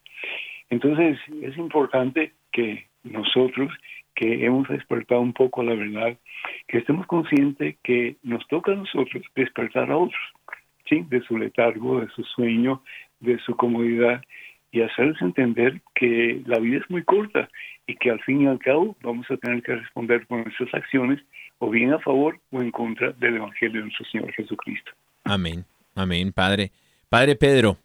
Entonces, 0.70 1.18
es 1.42 1.56
importante 1.56 2.32
que 2.52 2.86
nosotros, 3.02 3.72
que 4.14 4.44
hemos 4.44 4.68
despertado 4.68 5.20
un 5.20 5.32
poco 5.32 5.62
la 5.62 5.74
verdad, 5.74 6.16
que 6.68 6.78
estemos 6.78 7.06
conscientes 7.06 7.76
que 7.82 8.16
nos 8.22 8.46
toca 8.48 8.72
a 8.72 8.76
nosotros 8.76 9.22
despertar 9.34 9.90
a 9.90 9.96
otros, 9.96 10.20
¿sí? 10.88 11.04
De 11.08 11.20
su 11.22 11.38
letargo, 11.38 12.00
de 12.00 12.08
su 12.08 12.22
sueño, 12.24 12.82
de 13.20 13.38
su 13.40 13.56
comodidad, 13.56 14.22
y 14.72 14.82
hacerles 14.82 15.20
entender 15.20 15.80
que 15.94 16.42
la 16.46 16.58
vida 16.58 16.78
es 16.78 16.90
muy 16.90 17.02
corta 17.04 17.48
y 17.86 17.96
que 17.96 18.10
al 18.10 18.20
fin 18.22 18.42
y 18.42 18.46
al 18.46 18.58
cabo 18.58 18.96
vamos 19.02 19.26
a 19.30 19.36
tener 19.36 19.62
que 19.62 19.74
responder 19.74 20.26
con 20.26 20.42
nuestras 20.42 20.72
acciones 20.74 21.20
o 21.58 21.70
bien 21.70 21.92
a 21.92 21.98
favor 21.98 22.38
o 22.50 22.62
en 22.62 22.70
contra 22.70 23.12
del 23.12 23.36
Evangelio 23.36 23.80
de 23.80 23.86
nuestro 23.86 24.06
Señor 24.06 24.32
Jesucristo. 24.32 24.92
Amén. 25.24 25.64
Amén, 25.94 26.32
Padre. 26.32 26.70
Padre 27.08 27.36
Pedro. 27.36 27.76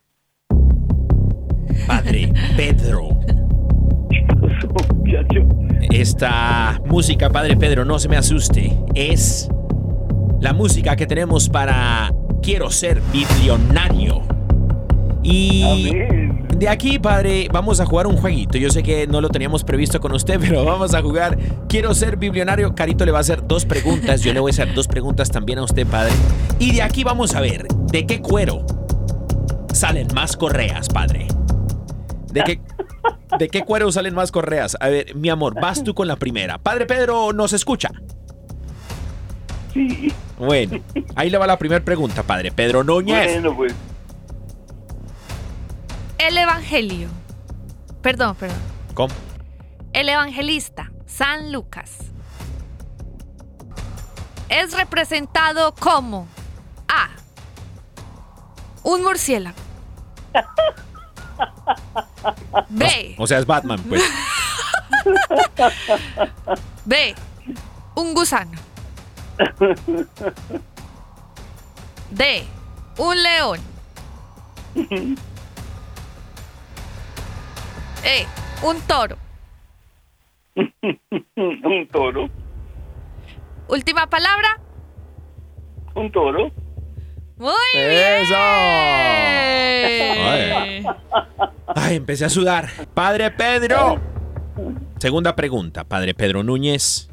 Padre 1.88 2.30
Pedro. 2.56 3.10
Esta 5.92 6.80
música, 6.86 7.30
Padre 7.30 7.58
Pedro, 7.58 7.86
no 7.86 8.00
se 8.00 8.10
me 8.10 8.18
asuste. 8.18 8.72
Es 8.94 9.50
la 10.40 10.54
música 10.54 10.96
que 10.96 11.08
tenemos 11.08 11.50
para 11.50 12.12
Quiero 12.46 12.70
ser 12.70 13.02
biblionario. 13.12 14.35
Y 15.26 15.92
de 16.56 16.70
aquí, 16.70 17.00
Padre, 17.00 17.48
vamos 17.52 17.80
a 17.80 17.86
jugar 17.86 18.06
un 18.06 18.16
jueguito. 18.16 18.58
Yo 18.58 18.70
sé 18.70 18.84
que 18.84 19.08
no 19.08 19.22
lo 19.22 19.30
teníamos 19.30 19.64
previsto 19.64 20.00
con 20.00 20.14
usted, 20.14 20.40
pero 20.42 20.64
vamos 20.64 20.94
a 20.94 21.02
jugar 21.02 21.38
Quiero 21.68 21.94
ser 21.94 22.18
biblionario. 22.18 22.76
Carito 22.76 23.06
le 23.06 23.12
va 23.12 23.18
a 23.18 23.22
hacer 23.22 23.46
dos 23.46 23.66
preguntas. 23.66 24.22
Yo 24.22 24.34
le 24.34 24.40
voy 24.40 24.50
a 24.50 24.54
hacer 24.54 24.74
dos 24.74 24.88
preguntas 24.88 25.30
también 25.30 25.60
a 25.60 25.64
usted, 25.64 25.86
Padre. 25.88 26.14
Y 26.60 26.74
de 26.74 26.84
aquí 26.84 27.04
vamos 27.04 27.36
a 27.36 27.42
ver 27.42 27.68
de 27.92 28.06
qué 28.06 28.22
cuero 28.22 28.66
salen 29.74 30.08
más 30.14 30.38
correas, 30.38 30.88
Padre. 30.90 31.28
¿De 32.32 32.44
qué, 32.44 32.60
¿De 33.40 33.50
qué 33.50 33.64
cuero 33.64 33.92
salen 33.92 34.14
más 34.14 34.32
correas? 34.32 34.78
A 34.80 34.90
ver, 34.90 35.16
mi 35.16 35.30
amor, 35.30 35.60
vas 35.60 35.84
tú 35.84 35.94
con 35.94 36.08
la 36.08 36.16
primera. 36.16 36.58
Padre 36.60 36.86
Pedro, 36.86 37.34
¿nos 37.34 37.52
escucha? 37.54 37.90
Sí, 39.74 40.14
Bueno, 40.38 40.80
ahí 41.16 41.30
le 41.30 41.38
va 41.38 41.48
la 41.48 41.58
primera 41.58 41.84
pregunta, 41.84 42.24
Padre 42.24 42.52
Pedro 42.52 42.84
Núñez. 42.84 43.34
bueno, 43.34 43.56
pues, 43.56 43.74
El 46.18 46.38
Evangelio. 46.38 47.10
Perdón, 48.02 48.36
perdón. 48.36 48.60
¿Cómo? 48.94 49.14
El 49.94 50.10
evangelista 50.10 50.92
San 51.06 51.52
Lucas 51.52 51.98
es 54.50 54.74
representado 54.74 55.74
como 55.74 56.28
A. 56.88 57.10
Un 58.84 59.04
murciélago. 59.04 59.56
B. 62.70 63.16
O 63.18 63.26
sea, 63.26 63.40
es 63.40 63.46
Batman, 63.46 63.82
pues. 63.88 64.04
B. 66.86 67.16
Un 67.96 68.14
gusano. 68.14 68.52
D. 72.12 72.46
Un 72.98 73.24
león. 73.24 73.60
E. 78.06 78.26
Un 78.62 78.80
toro. 78.82 79.18
un 80.56 81.88
toro, 81.92 82.30
Última 83.68 84.08
palabra. 84.08 84.60
un 85.96 86.12
toro. 86.12 86.52
Muy 87.38 87.52
¡Eso! 87.74 88.36
bien. 89.84 90.86
Ay, 91.76 91.96
empecé 91.98 92.26
a 92.26 92.30
sudar. 92.30 92.70
Padre 92.94 93.32
Pedro. 93.32 94.00
Segunda 95.00 95.36
pregunta, 95.36 95.84
Padre 95.84 96.14
Pedro 96.14 96.44
Núñez. 96.44 97.10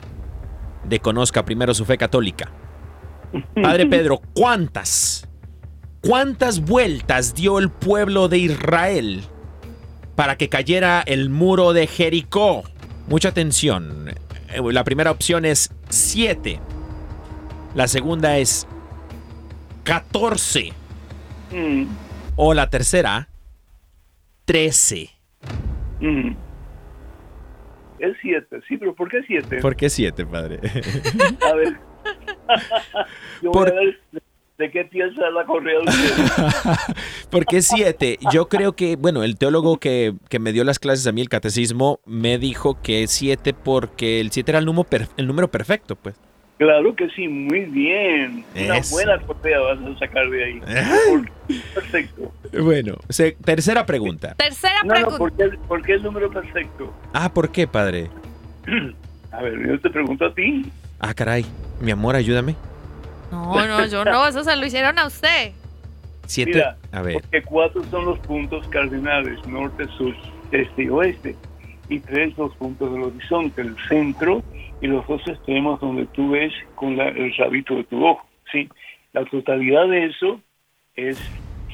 Desconozca 0.85 1.45
primero 1.45 1.75
su 1.75 1.85
fe 1.85 1.97
católica. 1.99 2.53
Padre 3.61 3.87
Pedro, 3.87 4.21
¿cuántas? 4.35 5.27
¿Cuántas 6.03 6.61
vueltas 6.61 7.35
dio 7.35 7.59
el 7.59 7.71
pueblo 7.71 8.29
de 8.29 8.39
Israel 8.39 9.25
para 10.17 10.37
que 10.37 10.49
cayera 10.49 11.03
el 11.07 11.31
muro 11.31 11.73
de 11.73 11.87
Jericó? 11.87 12.65
Mucha 13.09 13.31
atención. 13.31 14.11
Eh, 14.55 14.61
La 14.73 14.85
primera 14.85 15.11
opción 15.11 15.45
es 15.45 15.71
7. 15.89 16.61
La 17.75 17.89
segunda 17.89 18.37
es 18.39 18.67
14. 19.85 20.73
Mm, 21.53 21.85
O 22.37 22.55
la 22.55 22.69
tercera, 22.71 23.29
13. 24.47 25.11
mm. 26.01 26.31
Es 27.99 28.17
siete, 28.21 28.59
sí, 28.67 28.77
pero 28.79 28.95
¿por 28.97 29.09
qué 29.09 29.23
siete? 29.29 29.59
¿Por 29.59 29.77
qué 29.77 29.89
7, 29.89 30.27
padre? 30.27 30.59
A 31.49 31.55
ver. 31.55 31.79
Yo 33.43 33.53
Por- 33.53 33.71
voy 33.73 33.79
a 33.79 33.85
ver 33.85 34.01
de 34.59 34.71
qué 34.71 34.85
piensa 34.85 35.29
la 35.31 35.45
correa 35.45 35.79
de 35.81 35.91
usted. 35.91 36.95
¿Por 37.31 37.47
qué 37.47 37.63
7? 37.63 38.19
Yo 38.33 38.49
creo 38.49 38.73
que, 38.75 38.97
bueno, 38.97 39.23
el 39.25 39.37
teólogo 39.39 39.79
que, 39.79 40.15
que 40.29 40.39
me 40.39 40.53
dio 40.53 40.63
las 40.65 40.79
clases 40.79 41.07
a 41.07 41.13
mí, 41.13 41.21
el 41.21 41.29
catecismo, 41.29 42.01
me 42.07 42.39
dijo 42.39 42.81
que 42.83 43.07
7 43.09 43.55
porque 43.55 44.21
el 44.21 44.31
7 44.31 44.51
era 44.53 44.59
el 44.59 44.67
número, 44.67 44.85
per- 44.85 45.09
el 45.17 45.27
número 45.27 45.51
perfecto, 45.51 45.97
pues. 45.97 46.15
Claro 46.59 46.95
que 46.95 47.09
sí, 47.11 47.27
muy 47.27 47.65
bien. 47.65 48.45
Una 48.55 48.77
Eso. 48.77 48.95
buena 48.95 49.19
correa 49.27 49.59
vas 49.59 49.79
a 49.81 49.99
sacar 49.99 50.29
de 50.31 50.45
ahí. 50.45 50.61
Perfecto. 51.75 52.33
Bueno, 52.63 52.95
se- 53.09 53.33
tercera 53.45 53.85
pregunta. 53.85 54.35
Tercera 54.37 54.75
No, 54.85 54.95
no, 54.95 54.95
pregunta. 54.95 55.19
¿por 55.19 55.33
qué, 55.33 55.59
por 55.67 55.83
qué 55.83 55.93
el 55.95 56.03
número 56.05 56.31
perfecto? 56.31 56.95
Ah, 57.13 57.33
¿por 57.33 57.51
qué, 57.51 57.67
padre? 57.67 58.11
A 59.33 59.43
ver, 59.43 59.67
yo 59.67 59.81
te 59.81 59.89
pregunto 59.91 60.27
a 60.27 60.35
ti. 60.35 60.71
Ah, 61.01 61.15
caray. 61.15 61.45
Mi 61.81 61.91
amor, 61.91 62.15
ayúdame. 62.15 62.55
No, 63.33 63.67
no, 63.67 63.87
yo 63.87 64.05
no, 64.05 64.27
eso 64.29 64.45
se 64.45 64.55
lo 64.55 64.65
hicieron 64.67 64.99
a 64.99 65.07
usted. 65.07 65.53
7. 66.27 66.51
Mira, 66.53 66.77
A 66.93 67.03
ver. 67.03 67.15
porque 67.15 67.43
cuatro 67.43 67.83
son 67.91 68.05
los 68.05 68.19
puntos 68.21 68.67
cardinales, 68.69 69.45
norte, 69.47 69.87
sur, 69.97 70.15
este 70.53 70.85
y 70.85 70.89
oeste. 70.89 71.35
Y 71.89 71.99
tres 71.99 72.37
los 72.39 72.55
puntos 72.57 72.93
del 72.93 73.03
horizonte, 73.03 73.63
el 73.63 73.75
centro 73.89 74.43
y 74.81 74.87
los 74.87 75.07
dos 75.09 75.21
extremos 75.27 75.81
donde 75.81 76.07
tú 76.07 76.31
ves 76.31 76.53
con 76.77 76.97
la- 76.97 77.09
el 77.09 77.35
rabito 77.37 77.75
de 77.75 77.85
tu 77.85 78.05
ojo. 78.07 78.25
¿sí? 78.53 78.69
La 79.13 79.25
totalidad 79.25 79.89
de 79.89 80.07
eso 80.07 80.41
es 80.95 81.19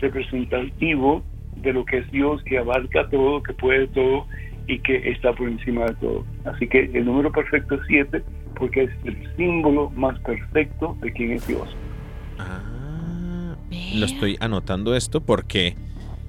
representativo 0.01 1.23
de 1.57 1.73
lo 1.73 1.85
que 1.85 1.99
es 1.99 2.11
Dios, 2.11 2.43
que 2.45 2.59
abarca 2.59 3.09
todo, 3.11 3.43
que 3.43 3.53
puede 3.53 3.87
todo 3.89 4.27
y 4.67 4.79
que 4.81 5.11
está 5.11 5.33
por 5.33 5.49
encima 5.49 5.87
de 5.87 5.95
todo. 5.95 6.25
Así 6.45 6.69
que 6.69 6.85
el 6.95 7.05
número 7.05 7.31
perfecto 7.33 7.75
es 7.77 7.81
siete 7.89 8.23
porque 8.59 8.85
es 8.85 8.91
el 9.05 9.37
símbolo 9.37 9.91
más 9.91 10.19
perfecto 10.21 10.97
de 11.01 11.13
quién 11.13 11.33
es 11.33 11.47
Dios. 11.47 11.69
Ah, 12.39 13.55
lo 13.95 14.07
estoy 14.07 14.37
anotando 14.41 14.95
esto 14.95 15.21
porque 15.21 15.77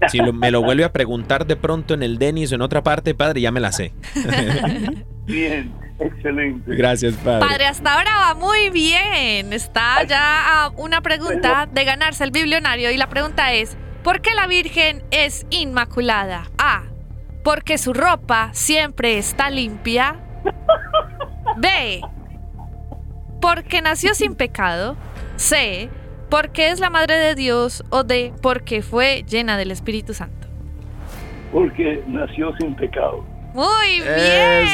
si 0.09 0.17
lo- 0.19 0.33
me 0.33 0.51
lo 0.51 0.61
vuelve 0.63 0.83
a 0.83 0.91
preguntar 0.93 1.45
de 1.45 1.55
pronto 1.55 1.93
en 1.93 2.03
el 2.03 2.17
Denis 2.17 2.51
o 2.51 2.55
en 2.55 2.61
otra 2.61 2.83
parte, 2.83 3.13
padre, 3.15 3.41
ya 3.41 3.51
me 3.51 3.59
la 3.59 3.71
sé. 3.71 3.93
Bien, 5.25 5.71
excelente. 5.99 6.75
Gracias, 6.75 7.13
padre. 7.15 7.47
Padre, 7.47 7.65
hasta 7.67 7.93
ahora 7.93 8.11
va 8.17 8.33
muy 8.35 8.69
bien. 8.71 9.53
Está 9.53 10.03
ya 10.07 10.63
a 10.65 10.69
una 10.69 11.01
pregunta 11.01 11.67
de 11.71 11.83
ganarse 11.85 12.23
el 12.23 12.31
biblionario 12.31 12.89
y 12.91 12.97
la 12.97 13.09
pregunta 13.09 13.53
es, 13.53 13.77
¿por 14.03 14.21
qué 14.21 14.33
la 14.33 14.47
Virgen 14.47 15.03
es 15.11 15.45
inmaculada? 15.51 16.49
A, 16.57 16.83
porque 17.43 17.77
su 17.77 17.93
ropa 17.93 18.49
siempre 18.53 19.17
está 19.19 19.49
limpia. 19.51 20.15
B, 21.57 22.01
porque 23.41 23.81
nació 23.81 24.13
sin 24.13 24.35
pecado. 24.35 24.97
C, 25.35 25.89
porque 26.29 26.69
es 26.69 26.79
la 26.79 26.89
madre 26.89 27.15
de 27.15 27.35
Dios. 27.35 27.83
O 27.89 28.03
D, 28.03 28.33
porque 28.41 28.81
fue 28.81 29.23
llena 29.27 29.57
del 29.57 29.71
Espíritu 29.71 30.13
Santo. 30.13 30.47
Porque 31.51 32.03
nació 32.07 32.55
sin 32.57 32.75
pecado. 32.75 33.25
Muy 33.53 34.01
bien. 34.01 34.67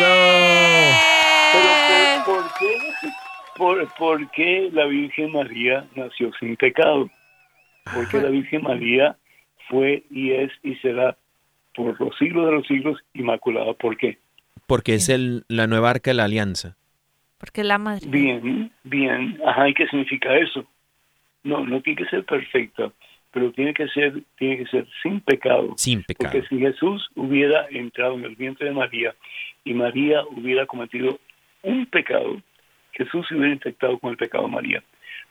Pero 1.54 2.24
¿por, 2.26 2.36
por 2.36 2.44
qué, 2.60 2.78
por, 3.56 3.94
por 3.98 4.32
qué 4.32 4.70
la 4.74 4.86
Virgen 4.86 5.32
María 5.32 5.86
nació 5.96 6.32
sin 6.40 6.56
pecado? 6.58 7.10
Porque 7.94 8.20
la 8.20 8.30
Virgen 8.30 8.64
María 8.64 9.16
fue 9.70 10.04
y 10.10 10.32
es 10.32 10.52
y 10.64 10.76
será 10.76 11.18
por 11.76 12.00
los 12.00 12.18
siglos 12.18 12.46
de 12.46 12.52
los 12.52 12.68
siglos 12.68 13.00
inmaculada. 13.14 13.74
¿Por 13.74 13.98
qué? 13.98 14.18
Porque 14.68 14.96
es 14.96 15.10
el, 15.10 15.46
la 15.48 15.68
nueva 15.68 15.92
arca 15.92 16.12
de 16.12 16.16
la 16.16 16.24
alianza. 16.26 16.76
Porque 17.46 17.64
la 17.64 17.78
madre. 17.78 18.08
Bien, 18.08 18.72
bien. 18.84 19.40
Ajá, 19.46 19.70
¿y 19.70 19.74
qué 19.74 19.88
significa 19.88 20.36
eso? 20.36 20.66
No, 21.44 21.66
no 21.66 21.82
tiene 21.82 22.04
que 22.04 22.10
ser 22.10 22.24
perfecta, 22.26 22.92
pero 23.32 23.52
tiene 23.52 23.74
que 23.74 23.88
ser, 23.90 24.22
tiene 24.38 24.58
que 24.58 24.66
ser 24.68 24.88
sin 25.04 25.20
pecado. 25.22 25.74
Sin 25.78 26.04
pecado. 26.04 26.32
Porque 26.34 26.48
si 26.48 26.60
Jesús 26.60 27.08
hubiera 27.16 27.68
entrado 27.70 28.16
en 28.16 28.26
el 28.26 28.36
vientre 28.36 28.68
de 28.70 28.74
María 28.74 29.14
y 29.64 29.74
María 29.74 30.24
hubiera 30.32 30.66
cometido 30.66 31.20
un 31.62 31.86
pecado, 31.86 32.42
Jesús 32.94 33.28
se 33.28 33.36
hubiera 33.36 33.54
infectado 33.54 34.00
con 34.00 34.12
el 34.12 34.18
pecado 34.18 34.46
de 34.46 34.52
María. 34.52 34.84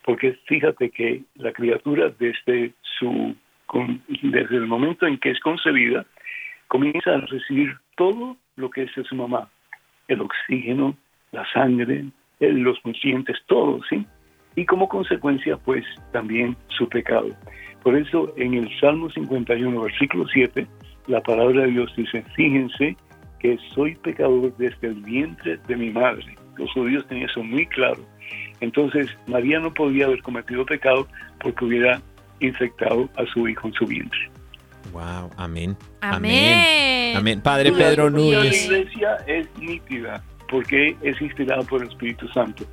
Porque 0.04 0.38
fíjate 0.46 0.90
que 0.90 1.22
la 1.36 1.52
criatura 1.52 2.10
desde 2.18 2.72
su 2.98 3.34
con- 3.66 4.02
desde 4.22 4.56
el 4.56 4.66
momento 4.66 5.06
en 5.06 5.18
que 5.18 5.30
es 5.30 5.40
concebida 5.40 6.04
comienza 6.68 7.14
a 7.14 7.20
recibir 7.20 7.76
todo 7.96 8.36
lo 8.56 8.68
que 8.70 8.82
es 8.82 8.94
de 8.94 9.04
su 9.04 9.14
mamá, 9.16 9.48
el 10.08 10.20
oxígeno, 10.20 10.96
la 11.34 11.44
sangre, 11.52 12.04
el- 12.40 12.60
los 12.60 12.78
nutrientes, 12.84 13.36
todo, 13.46 13.80
¿sí? 13.88 14.06
Y 14.56 14.64
como 14.64 14.88
consecuencia, 14.88 15.56
pues 15.56 15.84
también 16.12 16.56
su 16.68 16.88
pecado. 16.88 17.28
Por 17.82 17.96
eso 17.96 18.32
en 18.36 18.54
el 18.54 18.70
Salmo 18.80 19.10
51, 19.10 19.82
versículo 19.82 20.26
7, 20.32 20.66
la 21.06 21.20
palabra 21.20 21.62
de 21.62 21.72
Dios 21.72 21.92
dice, 21.96 22.22
fíjense 22.34 22.96
que 23.40 23.58
soy 23.74 23.94
pecador 23.96 24.56
desde 24.56 24.88
el 24.88 24.94
vientre 25.02 25.58
de 25.66 25.76
mi 25.76 25.90
madre. 25.90 26.36
Los 26.56 26.70
judíos 26.72 27.06
tenían 27.08 27.28
eso 27.28 27.42
muy 27.42 27.66
claro. 27.66 28.00
Entonces, 28.60 29.08
María 29.26 29.58
no 29.58 29.74
podía 29.74 30.06
haber 30.06 30.22
cometido 30.22 30.64
pecado 30.64 31.06
porque 31.40 31.64
hubiera 31.64 32.00
infectado 32.40 33.08
a 33.16 33.26
su 33.26 33.46
hijo 33.48 33.68
en 33.68 33.74
su 33.74 33.84
vientre. 33.86 34.30
Wow, 34.92 35.30
amén. 35.36 35.76
Amén. 36.00 37.16
Amén. 37.16 37.40
Padre 37.42 37.70
La 37.70 37.76
Pedro 37.76 38.04
de 38.04 38.10
La 38.10 38.16
Núñez. 38.16 38.64
iglesia 38.66 39.16
es 39.26 39.48
nítida 39.58 40.22
porque 40.54 40.96
es 41.02 41.20
inspirada 41.20 41.62
por 41.64 41.82
el 41.82 41.88
Espíritu 41.88 42.28
Santo. 42.28 42.64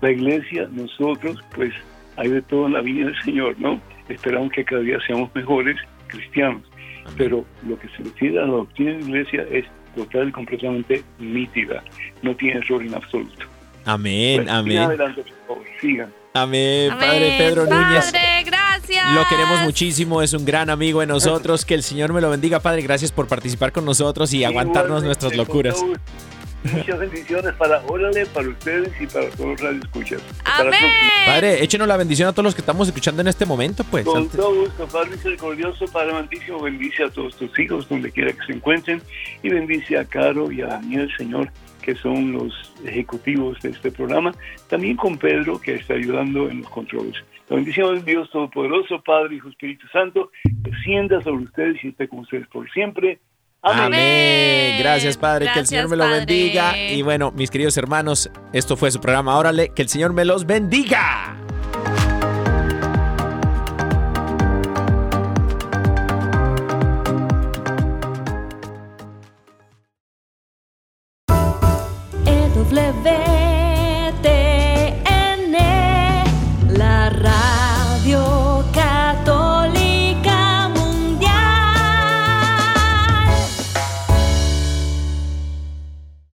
La 0.00 0.10
iglesia, 0.10 0.68
nosotros, 0.72 1.38
pues 1.54 1.72
hay 2.16 2.28
de 2.28 2.42
todo 2.42 2.66
en 2.66 2.72
la 2.72 2.80
vida 2.80 3.06
del 3.06 3.22
Señor, 3.22 3.54
¿no? 3.60 3.80
Esperamos 4.08 4.50
que 4.50 4.64
cada 4.64 4.82
día 4.82 4.98
seamos 5.06 5.32
mejores 5.32 5.76
cristianos. 6.08 6.62
Pero 7.16 7.44
lo 7.68 7.78
que 7.78 7.86
se 7.90 8.02
refiere 8.02 8.40
a 8.40 8.46
la 8.46 8.52
doctrina 8.52 8.94
de 8.94 8.98
la 8.98 9.06
iglesia 9.06 9.46
es 9.52 9.64
total 9.94 10.30
y 10.30 10.32
completamente 10.32 11.04
nítida. 11.20 11.84
No 12.22 12.34
tiene 12.34 12.58
error 12.58 12.82
en 12.82 12.94
absoluto. 12.96 13.46
Amén, 13.84 14.42
Pues, 14.42 14.48
amén. 14.52 14.78
adelante, 14.78 15.22
por 15.22 15.46
favor, 15.46 15.64
sigan. 15.80 16.12
Amén, 16.34 16.90
Padre. 16.98 17.34
Pedro 17.38 17.66
Núñez. 17.66 18.06
Padre, 18.06 18.42
gracias. 18.44 19.14
Lo 19.14 19.24
queremos 19.28 19.60
muchísimo, 19.60 20.20
es 20.20 20.32
un 20.32 20.44
gran 20.44 20.68
amigo 20.68 20.98
de 20.98 21.06
nosotros. 21.06 21.64
Que 21.64 21.74
el 21.74 21.84
Señor 21.84 22.12
me 22.12 22.20
lo 22.20 22.28
bendiga, 22.28 22.58
Padre. 22.58 22.82
Gracias 22.82 23.12
por 23.12 23.28
participar 23.28 23.70
con 23.70 23.84
nosotros 23.84 24.32
y 24.32 24.42
aguantarnos 24.42 25.04
Igualmente, 25.04 25.06
nuestras 25.06 25.30
con 25.30 25.38
locuras. 25.38 25.84
Muchas 26.64 26.98
bendiciones 26.98 27.52
para 27.54 27.82
Órale, 27.86 28.26
para 28.26 28.48
ustedes 28.48 28.90
y 29.00 29.06
para 29.06 29.30
todos 29.30 29.50
los 29.50 29.60
radioescuchas. 29.60 30.22
Amén. 30.44 30.74
Padre, 31.26 31.62
échenos 31.64 31.88
la 31.88 31.96
bendición 31.96 32.28
a 32.28 32.32
todos 32.32 32.44
los 32.44 32.54
que 32.54 32.60
estamos 32.60 32.86
escuchando 32.88 33.22
en 33.22 33.28
este 33.28 33.46
momento, 33.46 33.82
pues. 33.90 34.04
Con 34.04 34.18
antes- 34.18 34.36
todo 34.38 34.54
gusto, 34.54 34.86
Padre 34.88 35.10
misericordioso, 35.10 35.86
Padre 35.86 36.10
amantísimo, 36.10 36.60
bendice 36.60 37.04
a 37.04 37.10
todos 37.10 37.36
tus 37.36 37.58
hijos 37.58 37.88
donde 37.88 38.12
quiera 38.12 38.32
que 38.32 38.44
se 38.46 38.52
encuentren 38.52 39.00
y 39.42 39.48
bendice 39.48 39.96
a 39.98 40.04
Caro 40.04 40.52
y 40.52 40.60
a 40.60 40.66
Daniel, 40.66 41.10
Señor, 41.16 41.50
que 41.82 41.94
son 41.94 42.32
los 42.32 42.52
ejecutivos 42.84 43.58
de 43.62 43.70
este 43.70 43.90
programa. 43.90 44.32
También 44.68 44.96
con 44.96 45.16
Pedro, 45.16 45.58
que 45.60 45.76
está 45.76 45.94
ayudando 45.94 46.50
en 46.50 46.60
los 46.60 46.70
controles. 46.70 47.14
La 47.48 47.56
bendición 47.56 47.96
de 47.96 48.02
Dios 48.12 48.30
Todopoderoso, 48.30 49.02
Padre, 49.02 49.36
Hijo, 49.36 49.48
Espíritu 49.48 49.86
Santo, 49.88 50.30
descienda 50.44 51.20
sobre 51.22 51.44
ustedes 51.44 51.82
y 51.82 51.88
esté 51.88 52.06
con 52.06 52.20
ustedes 52.20 52.46
por 52.48 52.70
siempre. 52.70 53.18
Amén. 53.62 53.84
Amén. 53.84 54.78
Gracias, 54.78 55.16
Padre. 55.16 55.50
que 55.52 55.60
el 55.60 55.66
Señor 55.66 55.88
me 55.88 55.96
lo 55.96 56.04
Padre. 56.04 56.18
bendiga. 56.18 56.76
Y 56.76 57.02
bueno, 57.02 57.30
mis 57.32 57.50
queridos 57.50 57.76
hermanos, 57.76 58.30
esto 58.52 58.76
fue 58.76 58.90
su 58.90 59.00
programa. 59.00 59.36
Órale, 59.36 59.70
que 59.74 59.82
el 59.82 59.88
Señor 59.88 60.12
me 60.12 60.24
los 60.24 60.46
bendiga. 60.46 61.36